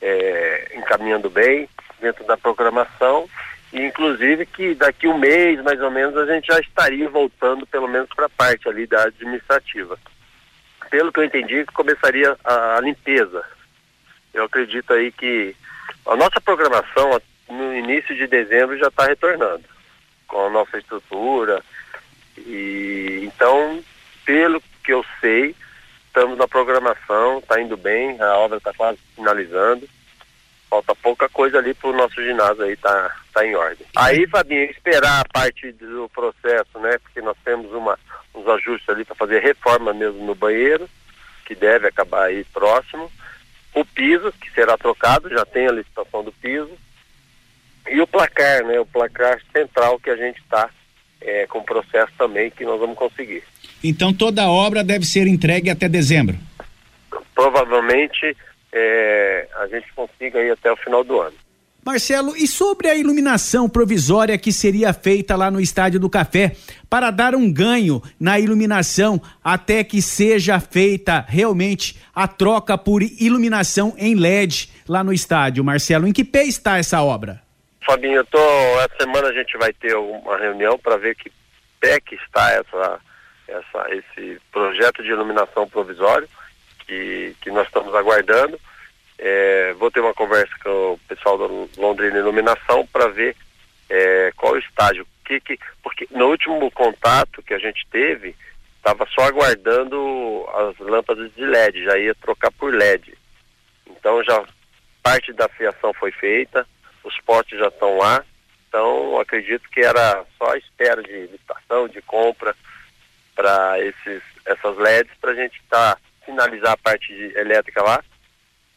é, 0.01 0.71
encaminhando 0.75 1.29
bem 1.29 1.67
dentro 1.99 2.23
da 2.25 2.37
programação 2.37 3.29
e 3.71 3.81
inclusive 3.81 4.45
que 4.45 4.73
daqui 4.73 5.07
um 5.07 5.17
mês 5.17 5.61
mais 5.61 5.79
ou 5.81 5.91
menos 5.91 6.17
a 6.17 6.25
gente 6.25 6.47
já 6.47 6.59
estaria 6.59 7.09
voltando 7.09 7.67
pelo 7.67 7.87
menos 7.87 8.09
para 8.15 8.25
a 8.25 8.29
parte 8.29 8.67
ali 8.67 8.87
da 8.87 9.03
administrativa 9.03 9.97
pelo 10.89 11.11
que 11.11 11.19
eu 11.19 11.23
entendi, 11.23 11.65
começaria 11.65 12.35
a, 12.43 12.77
a 12.77 12.81
limpeza. 12.81 13.43
Eu 14.33 14.45
acredito 14.45 14.91
aí 14.93 15.11
que 15.11 15.55
a 16.05 16.15
nossa 16.15 16.41
programação 16.41 17.21
no 17.49 17.75
início 17.75 18.15
de 18.15 18.27
dezembro 18.27 18.77
já 18.77 18.87
está 18.87 19.05
retornando 19.05 19.63
com 20.27 20.45
a 20.45 20.49
nossa 20.49 20.77
estrutura. 20.77 21.63
E 22.37 23.21
então, 23.23 23.83
pelo 24.25 24.61
que 24.83 24.93
eu 24.93 25.03
sei, 25.19 25.55
estamos 26.09 26.37
na 26.37 26.47
programação, 26.47 27.39
está 27.39 27.61
indo 27.61 27.77
bem, 27.77 28.19
a 28.19 28.37
obra 28.37 28.57
está 28.57 28.73
quase 28.73 28.99
finalizando. 29.15 29.87
Falta 30.69 30.93
pouca 30.95 31.29
coisa 31.29 31.57
ali 31.57 31.73
para 31.73 31.89
o 31.89 31.95
nosso 31.95 32.21
ginásio 32.21 32.63
aí 32.63 32.75
tá, 32.75 33.15
tá 33.33 33.45
em 33.45 33.55
ordem. 33.55 33.87
Aí, 33.95 34.27
Fabinho, 34.27 34.65
esperar 34.65 35.21
a 35.21 35.33
parte 35.33 35.71
do 35.71 36.09
processo, 36.09 36.77
né? 36.79 36.97
Porque 36.99 37.21
nós 37.21 37.37
temos 37.43 37.71
uma 37.71 37.97
uns 38.35 38.47
ajustes 38.47 38.87
ali 38.87 39.03
para 39.03 39.15
fazer 39.15 39.41
reforma 39.41 39.93
mesmo 39.93 40.23
no 40.23 40.35
banheiro, 40.35 40.87
que 41.45 41.55
deve 41.55 41.87
acabar 41.87 42.25
aí 42.25 42.43
próximo. 42.45 43.11
O 43.73 43.83
piso, 43.83 44.31
que 44.33 44.51
será 44.51 44.77
trocado, 44.77 45.29
já 45.29 45.43
tem 45.45 45.67
a 45.67 45.71
licitação 45.71 46.23
do 46.23 46.31
piso. 46.31 46.71
E 47.87 47.99
o 47.99 48.05
placar, 48.05 48.63
né? 48.65 48.79
O 48.79 48.85
placar 48.85 49.41
central 49.51 49.99
que 49.99 50.09
a 50.11 50.15
gente 50.15 50.39
está 50.39 50.69
é, 51.21 51.47
com 51.47 51.61
processo 51.63 52.11
também 52.17 52.49
que 52.49 52.63
nós 52.63 52.79
vamos 52.79 52.97
conseguir. 52.97 53.43
Então 53.83 54.13
toda 54.13 54.43
a 54.43 54.49
obra 54.49 54.83
deve 54.83 55.05
ser 55.05 55.27
entregue 55.27 55.69
até 55.69 55.87
dezembro? 55.87 56.37
Provavelmente 57.33 58.35
é, 58.71 59.47
a 59.59 59.67
gente 59.67 59.91
consiga 59.93 60.39
aí 60.39 60.51
até 60.51 60.71
o 60.71 60.77
final 60.77 61.03
do 61.03 61.19
ano. 61.19 61.35
Marcelo, 61.85 62.35
e 62.35 62.45
sobre 62.45 62.89
a 62.89 62.95
iluminação 62.95 63.69
provisória 63.69 64.37
que 64.37 64.51
seria 64.51 64.93
feita 64.93 65.35
lá 65.35 65.49
no 65.49 65.61
Estádio 65.61 65.99
do 65.99 66.09
Café, 66.09 66.55
para 66.89 67.09
dar 67.09 67.33
um 67.33 67.51
ganho 67.51 68.01
na 68.19 68.39
iluminação 68.39 69.19
até 69.43 69.83
que 69.83 70.01
seja 70.01 70.59
feita 70.59 71.25
realmente 71.27 71.97
a 72.13 72.27
troca 72.27 72.77
por 72.77 73.01
iluminação 73.01 73.95
em 73.97 74.13
LED 74.13 74.69
lá 74.87 75.03
no 75.03 75.13
estádio. 75.13 75.63
Marcelo, 75.63 76.07
em 76.07 76.11
que 76.11 76.23
pé 76.23 76.43
está 76.43 76.77
essa 76.77 77.01
obra? 77.01 77.41
Fabinho, 77.89 78.17
eu 78.17 78.25
tô, 78.25 78.39
essa 78.81 78.97
semana 79.01 79.29
a 79.29 79.33
gente 79.33 79.57
vai 79.57 79.73
ter 79.73 79.95
uma 79.95 80.37
reunião 80.37 80.77
para 80.77 80.95
ver 80.95 81.15
que 81.15 81.31
pé 81.79 81.99
que 81.99 82.13
está 82.13 82.51
essa, 82.51 82.99
essa, 83.47 83.95
esse 83.95 84.39
projeto 84.51 85.01
de 85.01 85.09
iluminação 85.09 85.67
provisório 85.67 86.29
que, 86.85 87.35
que 87.41 87.49
nós 87.49 87.65
estamos 87.65 87.95
aguardando. 87.95 88.61
É, 89.17 89.73
vou 89.73 89.89
ter 89.89 90.01
uma 90.01 90.13
conversa 90.13 90.53
com 90.63 90.93
o 90.93 90.99
pessoal 91.07 91.35
da 91.39 91.81
Londrina 91.81 92.19
Iluminação 92.19 92.85
para 92.85 93.07
ver 93.07 93.35
é, 93.89 94.31
qual 94.37 94.53
o 94.53 94.59
estágio. 94.59 95.07
Que, 95.25 95.39
que, 95.39 95.57
porque 95.81 96.07
no 96.11 96.27
último 96.27 96.69
contato 96.69 97.41
que 97.41 97.55
a 97.55 97.59
gente 97.59 97.87
teve, 97.89 98.35
estava 98.77 99.07
só 99.07 99.23
aguardando 99.23 100.47
as 100.53 100.77
lâmpadas 100.77 101.33
de 101.33 101.43
LED, 101.43 101.85
já 101.85 101.97
ia 101.97 102.13
trocar 102.13 102.51
por 102.51 102.71
LED. 102.71 103.17
Então 103.87 104.23
já 104.23 104.45
parte 105.01 105.33
da 105.33 105.49
fiação 105.49 105.91
foi 105.95 106.11
feita, 106.11 106.67
os 107.03 107.19
postes 107.21 107.59
já 107.59 107.67
estão 107.67 107.97
lá, 107.97 108.23
então 108.67 109.19
acredito 109.19 109.69
que 109.69 109.81
era 109.81 110.23
só 110.37 110.53
a 110.53 110.57
espera 110.57 111.01
de 111.01 111.11
licitação, 111.11 111.87
de 111.87 112.01
compra 112.01 112.55
para 113.35 113.75
essas 114.45 114.77
LEDs 114.77 115.11
para 115.19 115.31
a 115.31 115.35
gente 115.35 115.61
tá, 115.69 115.97
finalizar 116.25 116.73
a 116.73 116.77
parte 116.77 117.13
elétrica 117.35 117.81
lá, 117.81 118.03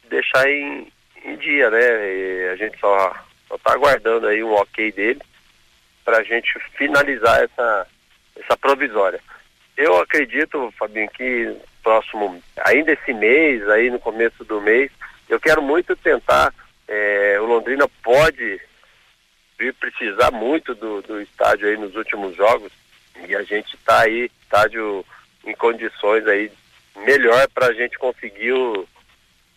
deixar 0.09 0.49
em, 0.49 0.91
em 1.25 1.35
dia, 1.37 1.69
né? 1.69 1.79
E 1.79 2.49
a 2.49 2.55
gente 2.55 2.79
só 2.79 3.13
está 3.53 3.73
aguardando 3.73 4.27
aí 4.27 4.43
um 4.43 4.53
ok 4.53 4.91
dele 4.91 5.21
para 6.03 6.19
a 6.19 6.23
gente 6.23 6.57
finalizar 6.77 7.43
essa 7.43 7.87
essa 8.35 8.57
provisória. 8.57 9.19
Eu 9.75 9.99
acredito, 9.99 10.73
Fabinho, 10.77 11.09
que 11.09 11.55
próximo, 11.81 12.41
ainda 12.65 12.91
esse 12.93 13.13
mês, 13.13 13.67
aí 13.69 13.89
no 13.89 13.99
começo 13.99 14.43
do 14.45 14.61
mês, 14.61 14.91
eu 15.27 15.39
quero 15.39 15.61
muito 15.61 15.95
tentar, 15.95 16.53
é, 16.87 17.37
o 17.39 17.45
Londrina 17.45 17.87
pode 18.03 18.61
vir 19.57 19.73
precisar 19.75 20.31
muito 20.31 20.73
do, 20.75 21.01
do 21.01 21.21
estádio 21.21 21.67
aí 21.67 21.77
nos 21.77 21.95
últimos 21.95 22.35
jogos 22.35 22.71
e 23.27 23.35
a 23.35 23.43
gente 23.43 23.75
está 23.75 24.01
aí, 24.01 24.29
estádio 24.41 25.05
em 25.45 25.55
condições 25.55 26.25
aí 26.27 26.51
melhor 27.05 27.47
para 27.49 27.67
a 27.67 27.73
gente 27.73 27.97
conseguir 27.97 28.53
o, 28.53 28.87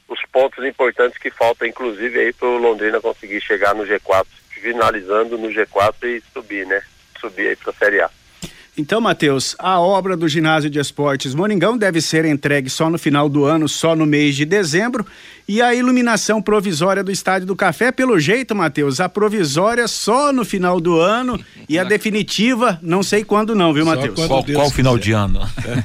os 0.08 0.20
pontos 0.32 0.64
importantes 0.64 1.18
que 1.18 1.30
faltam, 1.30 1.66
inclusive 1.66 2.18
aí 2.18 2.32
para 2.32 2.48
o 2.48 2.58
Londrina 2.58 3.00
conseguir 3.00 3.40
chegar 3.40 3.74
no 3.74 3.84
G4, 3.84 4.26
finalizando 4.50 5.36
no 5.36 5.48
G4 5.48 6.04
e 6.04 6.22
subir, 6.32 6.66
né? 6.66 6.82
Subir 7.20 7.48
aí 7.48 7.56
para 7.56 7.70
a 7.70 7.74
Série 7.74 8.00
A. 8.00 8.10
Então, 8.78 9.00
Matheus, 9.00 9.56
a 9.58 9.80
obra 9.80 10.14
do 10.14 10.28
ginásio 10.28 10.68
de 10.68 10.78
esportes 10.78 11.34
Moringão 11.34 11.78
deve 11.78 12.02
ser 12.02 12.26
entregue 12.26 12.68
só 12.68 12.90
no 12.90 12.98
final 12.98 13.26
do 13.26 13.46
ano, 13.46 13.66
só 13.66 13.96
no 13.96 14.04
mês 14.04 14.36
de 14.36 14.44
dezembro. 14.44 15.06
E 15.48 15.62
a 15.62 15.72
iluminação 15.74 16.42
provisória 16.42 17.04
do 17.04 17.10
Estádio 17.10 17.46
do 17.46 17.54
Café, 17.54 17.92
pelo 17.92 18.18
jeito, 18.18 18.54
Matheus, 18.54 18.98
a 18.98 19.08
provisória 19.08 19.86
só 19.86 20.32
no 20.32 20.44
final 20.44 20.80
do 20.80 20.98
ano 20.98 21.40
e 21.68 21.78
a 21.78 21.84
definitiva, 21.84 22.78
não 22.82 23.00
sei 23.00 23.22
quando 23.24 23.54
não, 23.54 23.72
viu, 23.72 23.86
Matheus? 23.86 24.26
Qual, 24.26 24.44
qual 24.44 24.70
final 24.70 24.98
de 24.98 25.12
ano? 25.12 25.40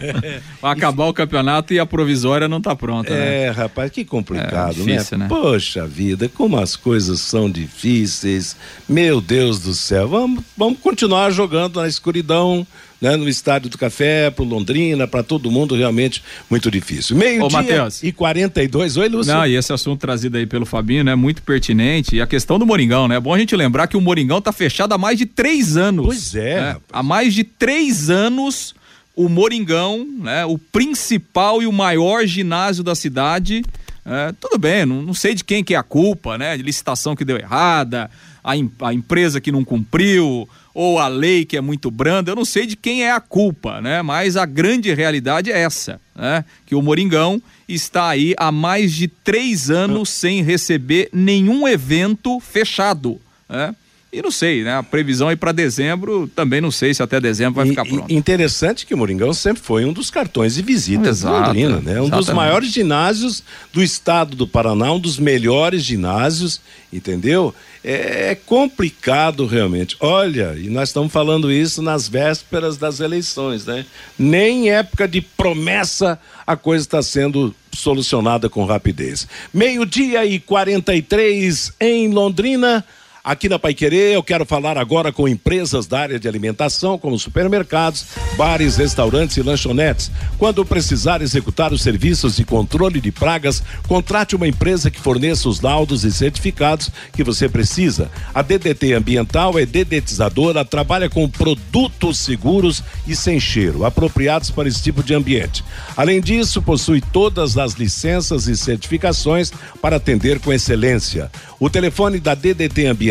Vai 0.60 0.74
acabar 0.74 1.06
o 1.06 1.14
campeonato 1.14 1.76
e 1.76 1.80
a 1.80 1.86
provisória 1.86 2.48
não 2.48 2.58
está 2.58 2.76
pronta, 2.76 3.14
né? 3.14 3.44
É, 3.44 3.50
rapaz, 3.52 3.92
que 3.92 4.04
complicado, 4.04 4.72
é, 4.72 4.84
difícil, 4.84 5.18
né? 5.20 5.26
né? 5.26 5.30
Poxa 5.30 5.86
vida, 5.86 6.28
como 6.28 6.58
as 6.58 6.76
coisas 6.76 7.22
são 7.22 7.50
difíceis. 7.50 8.58
Meu 8.90 9.22
Deus 9.22 9.60
do 9.60 9.76
céu, 9.76 10.08
vamos, 10.08 10.44
vamos 10.58 10.80
continuar 10.80 11.30
jogando 11.30 11.80
na 11.80 11.88
escuridão 11.88 12.66
né, 13.02 13.18
no 13.18 13.28
Estádio 13.28 13.70
do 13.70 13.78
Café, 13.80 14.30
pro 14.30 14.44
Londrina, 14.44 15.08
para 15.08 15.24
todo 15.24 15.50
mundo, 15.50 15.76
realmente 15.76 16.24
muito 16.48 16.70
difícil. 16.70 17.18
Meio-dia 17.18 17.88
e 18.04 18.12
42. 18.12 18.98
Oi, 18.98 19.10
Lúcio. 19.10 19.34
Não, 19.34 19.46
e 19.48 19.56
esse 19.56 19.74
assunto 19.74 20.00
trazido 20.00 20.38
aí 20.38 20.46
pelo 20.46 20.68
Fabinho, 20.68 21.04
né, 21.04 21.16
muito 21.16 21.42
pertinente. 21.42 22.16
E 22.16 22.22
a 22.22 22.28
questão 22.28 22.60
do 22.60 22.66
Moringão, 22.66 23.08
né? 23.08 23.16
É 23.16 23.20
bom 23.20 23.34
a 23.34 23.40
gente 23.40 23.56
lembrar 23.56 23.88
que 23.88 23.98
o 23.98 24.02
Moringão 24.02 24.40
tá 24.40 24.52
fechado 24.52 24.94
há 24.94 24.98
mais 25.00 25.18
de 25.18 25.26
três 25.26 25.76
anos. 25.76 26.06
Pois 26.06 26.36
é. 26.36 26.62
Né? 26.62 26.78
Há 26.94 27.02
mais 27.02 27.34
de 27.34 27.44
três 27.44 28.12
anos, 28.12 28.76
o 29.16 29.28
Moringão, 29.28 30.08
né, 30.20 30.46
o 30.46 30.60
principal 30.60 31.62
e 31.62 31.66
o 31.66 31.72
maior 31.72 32.26
ginásio 32.28 32.84
da 32.84 32.94
cidade. 32.94 33.64
É, 34.06 34.34
tudo 34.40 34.58
bem, 34.60 34.86
não, 34.86 35.02
não 35.02 35.14
sei 35.14 35.34
de 35.34 35.44
quem 35.44 35.64
que 35.64 35.74
é 35.74 35.78
a 35.78 35.84
culpa, 35.84 36.38
né? 36.38 36.56
De 36.56 36.64
licitação 36.64 37.16
que 37.16 37.26
deu 37.26 37.38
errada, 37.38 38.10
a, 38.44 38.52
a 38.88 38.94
empresa 38.94 39.40
que 39.40 39.52
não 39.52 39.64
cumpriu, 39.64 40.48
ou 40.74 41.00
a 41.00 41.08
lei 41.08 41.46
que 41.46 41.58
é 41.58 41.62
muito 41.62 41.92
branda, 41.92 42.32
eu 42.32 42.36
não 42.36 42.46
sei 42.46 42.66
de 42.66 42.76
quem 42.76 43.04
é 43.04 43.12
a 43.12 43.20
culpa, 43.20 43.82
né? 43.82 44.02
Mas 44.02 44.38
a 44.38 44.46
grande 44.46 44.94
realidade 44.94 45.52
é 45.52 45.60
essa, 45.60 46.00
né? 46.16 46.46
Que 46.66 46.76
o 46.76 46.82
Moringão 46.82 47.42
está 47.68 48.10
aí 48.10 48.34
há 48.38 48.52
mais 48.52 48.94
de 48.94 49.08
três 49.08 49.70
anos 49.70 50.10
sem 50.10 50.42
receber 50.42 51.10
nenhum 51.12 51.68
evento 51.68 52.40
fechado, 52.40 53.20
né? 53.50 53.76
E 54.14 54.22
não 54.22 54.30
sei, 54.30 54.62
né? 54.62 54.76
A 54.76 54.84
previsão 54.84 55.30
aí 55.30 55.38
para 55.38 55.54
dezembro, 55.54 56.30
também 56.36 56.60
não 56.60 56.70
sei 56.70 56.94
se 56.94 57.02
até 57.02 57.18
dezembro 57.18 57.56
vai 57.56 57.68
e, 57.68 57.70
ficar 57.70 57.86
pronto. 57.86 58.12
Interessante 58.12 58.86
que 58.86 58.94
o 58.94 58.98
Moringão 58.98 59.34
sempre 59.34 59.64
foi 59.64 59.86
um 59.86 59.94
dos 59.94 60.10
cartões 60.10 60.56
de 60.56 60.62
visita 60.62 61.08
Exato, 61.08 61.34
do 61.34 61.48
Londrina, 61.48 61.80
né? 61.80 61.94
Um 61.94 62.08
exatamente. 62.08 62.26
dos 62.26 62.36
maiores 62.36 62.74
ginásios 62.74 63.42
do 63.72 63.82
estado 63.82 64.36
do 64.36 64.46
Paraná, 64.46 64.92
um 64.92 65.00
dos 65.00 65.18
melhores 65.18 65.84
ginásios, 65.84 66.60
entendeu? 66.92 67.56
É, 67.84 68.32
é 68.32 68.36
complicado 68.36 69.46
realmente. 69.46 69.96
Olha, 70.00 70.56
e 70.58 70.70
nós 70.70 70.90
estamos 70.90 71.12
falando 71.12 71.52
isso 71.52 71.82
nas 71.82 72.08
vésperas 72.08 72.78
das 72.78 73.00
eleições, 73.00 73.66
né? 73.66 73.86
Nem 74.18 74.70
época 74.72 75.08
de 75.08 75.22
promessa 75.22 76.20
a 76.46 76.56
coisa 76.56 76.86
está 76.86 77.02
sendo 77.02 77.56
solucionada 77.74 78.50
com 78.50 78.66
rapidez. 78.66 79.28
Meio-dia 79.54 80.26
e 80.26 80.40
43 80.40 81.74
em 81.80 82.10
Londrina. 82.10 82.86
Aqui 83.24 83.48
na 83.48 83.60
Pai 83.60 83.76
Querer, 83.76 84.16
eu 84.16 84.24
quero 84.24 84.48
falar 84.48 84.80
agora 84.80 85.12
com 85.12 85.28
empresas 85.28 85.86
da 85.86 86.00
área 86.00 86.20
de 86.20 86.28
alimentação, 86.28 86.98
como 86.98 87.20
supermercados, 87.20 88.04
bares, 88.36 88.78
restaurantes 88.78 89.38
e 89.38 89.44
lanchonetes. 89.44 90.10
Quando 90.40 90.66
precisar 90.66 91.22
executar 91.22 91.72
os 91.72 91.84
serviços 91.84 92.38
de 92.38 92.44
controle 92.44 93.00
de 93.00 93.12
pragas, 93.12 93.62
contrate 93.88 94.36
uma 94.36 94.48
empresa 94.48 94.90
que 94.90 95.00
forneça 95.00 95.48
os 95.48 95.62
laudos 95.62 96.04
e 96.04 96.12
certificados 96.12 96.90
que 97.14 97.24
você 97.24 97.48
precisa. 97.48 98.10
A 98.34 98.42
DDT 98.42 98.94
Ambiental 98.94 99.60
é 99.60 99.68
dedetizadora, 99.68 100.66
trabalha 100.66 101.08
com 101.08 101.30
produtos 101.30 102.18
seguros 102.18 102.84
e 103.06 103.16
sem 103.16 103.40
cheiro, 103.40 103.86
apropriados 103.86 104.50
para 104.50 104.68
esse 104.68 104.82
tipo 104.82 105.04
de 105.04 105.14
ambiente. 105.14 105.64
Além 105.96 106.22
disso, 106.22 106.60
possui 106.60 107.02
todas 107.14 107.56
as 107.56 107.74
licenças 107.74 108.48
e 108.48 108.58
certificações 108.58 109.54
para 109.80 109.98
atender 109.98 110.40
com 110.40 110.52
excelência. 110.52 111.30
O 111.60 111.70
telefone 111.70 112.20
da 112.20 112.34
DDT 112.34 112.88
Ambiental 112.88 113.11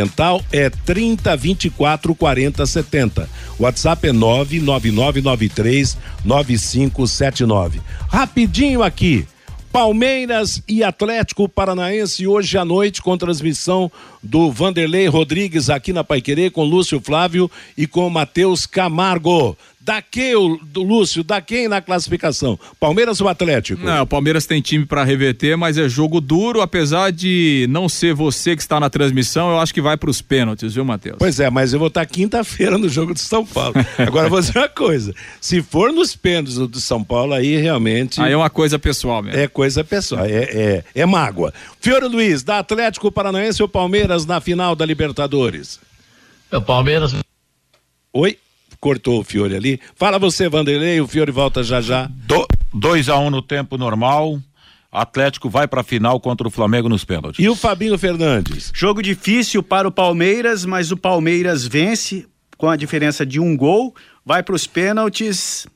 é 0.52 0.70
30 0.70 1.36
24 1.36 2.14
40 2.14 2.66
70. 2.66 3.28
O 3.58 3.62
WhatsApp 3.64 4.08
é 4.08 4.12
99993 4.12 5.96
9579. 6.24 7.80
Rapidinho 8.08 8.82
aqui. 8.82 9.26
Palmeiras 9.72 10.60
e 10.66 10.82
Atlético 10.82 11.48
Paranaense 11.48 12.26
hoje 12.26 12.58
à 12.58 12.64
noite 12.64 13.00
com 13.00 13.16
transmissão 13.16 13.90
do 14.22 14.50
Vanderlei 14.50 15.06
Rodrigues 15.06 15.70
aqui 15.70 15.92
na 15.92 16.04
Paiquerê 16.04 16.50
com 16.50 16.64
Lúcio 16.64 17.00
Flávio 17.00 17.50
e 17.76 17.86
com 17.86 18.08
Matheus 18.10 18.66
Camargo. 18.66 19.56
Da 19.82 20.02
que, 20.02 20.34
do 20.62 20.82
Lúcio, 20.82 21.24
da 21.24 21.40
quem 21.40 21.66
na 21.66 21.80
classificação? 21.80 22.58
Palmeiras 22.78 23.18
ou 23.22 23.28
Atlético? 23.28 23.82
Não, 23.82 24.02
o 24.02 24.06
Palmeiras 24.06 24.44
tem 24.44 24.60
time 24.60 24.84
para 24.84 25.02
reverter, 25.02 25.56
mas 25.56 25.78
é 25.78 25.88
jogo 25.88 26.20
duro, 26.20 26.60
apesar 26.60 27.10
de 27.10 27.66
não 27.70 27.88
ser 27.88 28.12
você 28.12 28.54
que 28.54 28.60
está 28.60 28.78
na 28.78 28.90
transmissão, 28.90 29.50
eu 29.50 29.58
acho 29.58 29.72
que 29.72 29.80
vai 29.80 29.96
para 29.96 30.10
os 30.10 30.20
pênaltis, 30.20 30.74
viu, 30.74 30.84
Matheus? 30.84 31.16
Pois 31.18 31.40
é, 31.40 31.48
mas 31.48 31.72
eu 31.72 31.78
vou 31.78 31.88
estar 31.88 32.04
quinta-feira 32.04 32.76
no 32.76 32.90
jogo 32.90 33.14
de 33.14 33.20
São 33.20 33.44
Paulo. 33.44 33.74
Agora 33.96 34.28
vou 34.28 34.38
dizer 34.38 34.58
uma 34.58 34.68
coisa: 34.68 35.14
se 35.40 35.62
for 35.62 35.90
nos 35.94 36.14
pênaltis 36.14 36.56
do 36.56 36.80
São 36.80 37.02
Paulo, 37.02 37.32
aí 37.32 37.56
realmente. 37.56 38.20
Aí 38.20 38.32
é 38.32 38.36
uma 38.36 38.50
coisa 38.50 38.78
pessoal 38.78 39.22
mesmo. 39.22 39.40
É 39.40 39.48
coisa 39.48 39.82
pessoal, 39.82 40.26
é, 40.26 40.42
é, 40.42 40.84
é 40.94 41.06
mágoa. 41.06 41.54
Fiore 41.80 42.06
Luiz, 42.06 42.42
da 42.42 42.58
Atlético 42.58 43.10
Paranaense 43.10 43.62
ou 43.62 43.68
Palmeiras 43.68 44.09
na 44.26 44.40
final 44.40 44.74
da 44.74 44.84
Libertadores? 44.84 45.80
É 46.50 46.56
o 46.56 46.62
Palmeiras. 46.62 47.14
Oi? 48.12 48.38
cortou 48.80 49.20
o 49.20 49.24
Fiore 49.24 49.54
ali. 49.54 49.78
Fala 49.94 50.18
você, 50.18 50.48
Vanderlei, 50.48 51.00
o 51.00 51.06
Fiore 51.06 51.30
volta 51.30 51.62
já 51.62 51.80
já. 51.80 52.10
2 52.72 53.08
a 53.08 53.18
1 53.18 53.26
um 53.26 53.30
no 53.30 53.42
tempo 53.42 53.76
normal. 53.76 54.40
Atlético 54.90 55.48
vai 55.48 55.68
para 55.68 55.82
a 55.82 55.84
final 55.84 56.18
contra 56.18 56.48
o 56.48 56.50
Flamengo 56.50 56.88
nos 56.88 57.04
pênaltis. 57.04 57.44
E 57.44 57.48
o 57.48 57.54
Fabinho 57.54 57.96
Fernandes? 57.96 58.72
Jogo 58.74 59.02
difícil 59.02 59.62
para 59.62 59.86
o 59.86 59.92
Palmeiras, 59.92 60.64
mas 60.64 60.90
o 60.90 60.96
Palmeiras 60.96 61.64
vence 61.64 62.26
com 62.56 62.68
a 62.68 62.76
diferença 62.76 63.24
de 63.24 63.38
um 63.38 63.56
gol, 63.56 63.94
vai 64.26 64.42
para 64.42 64.54
os 64.54 64.66
pênaltis 64.66 65.66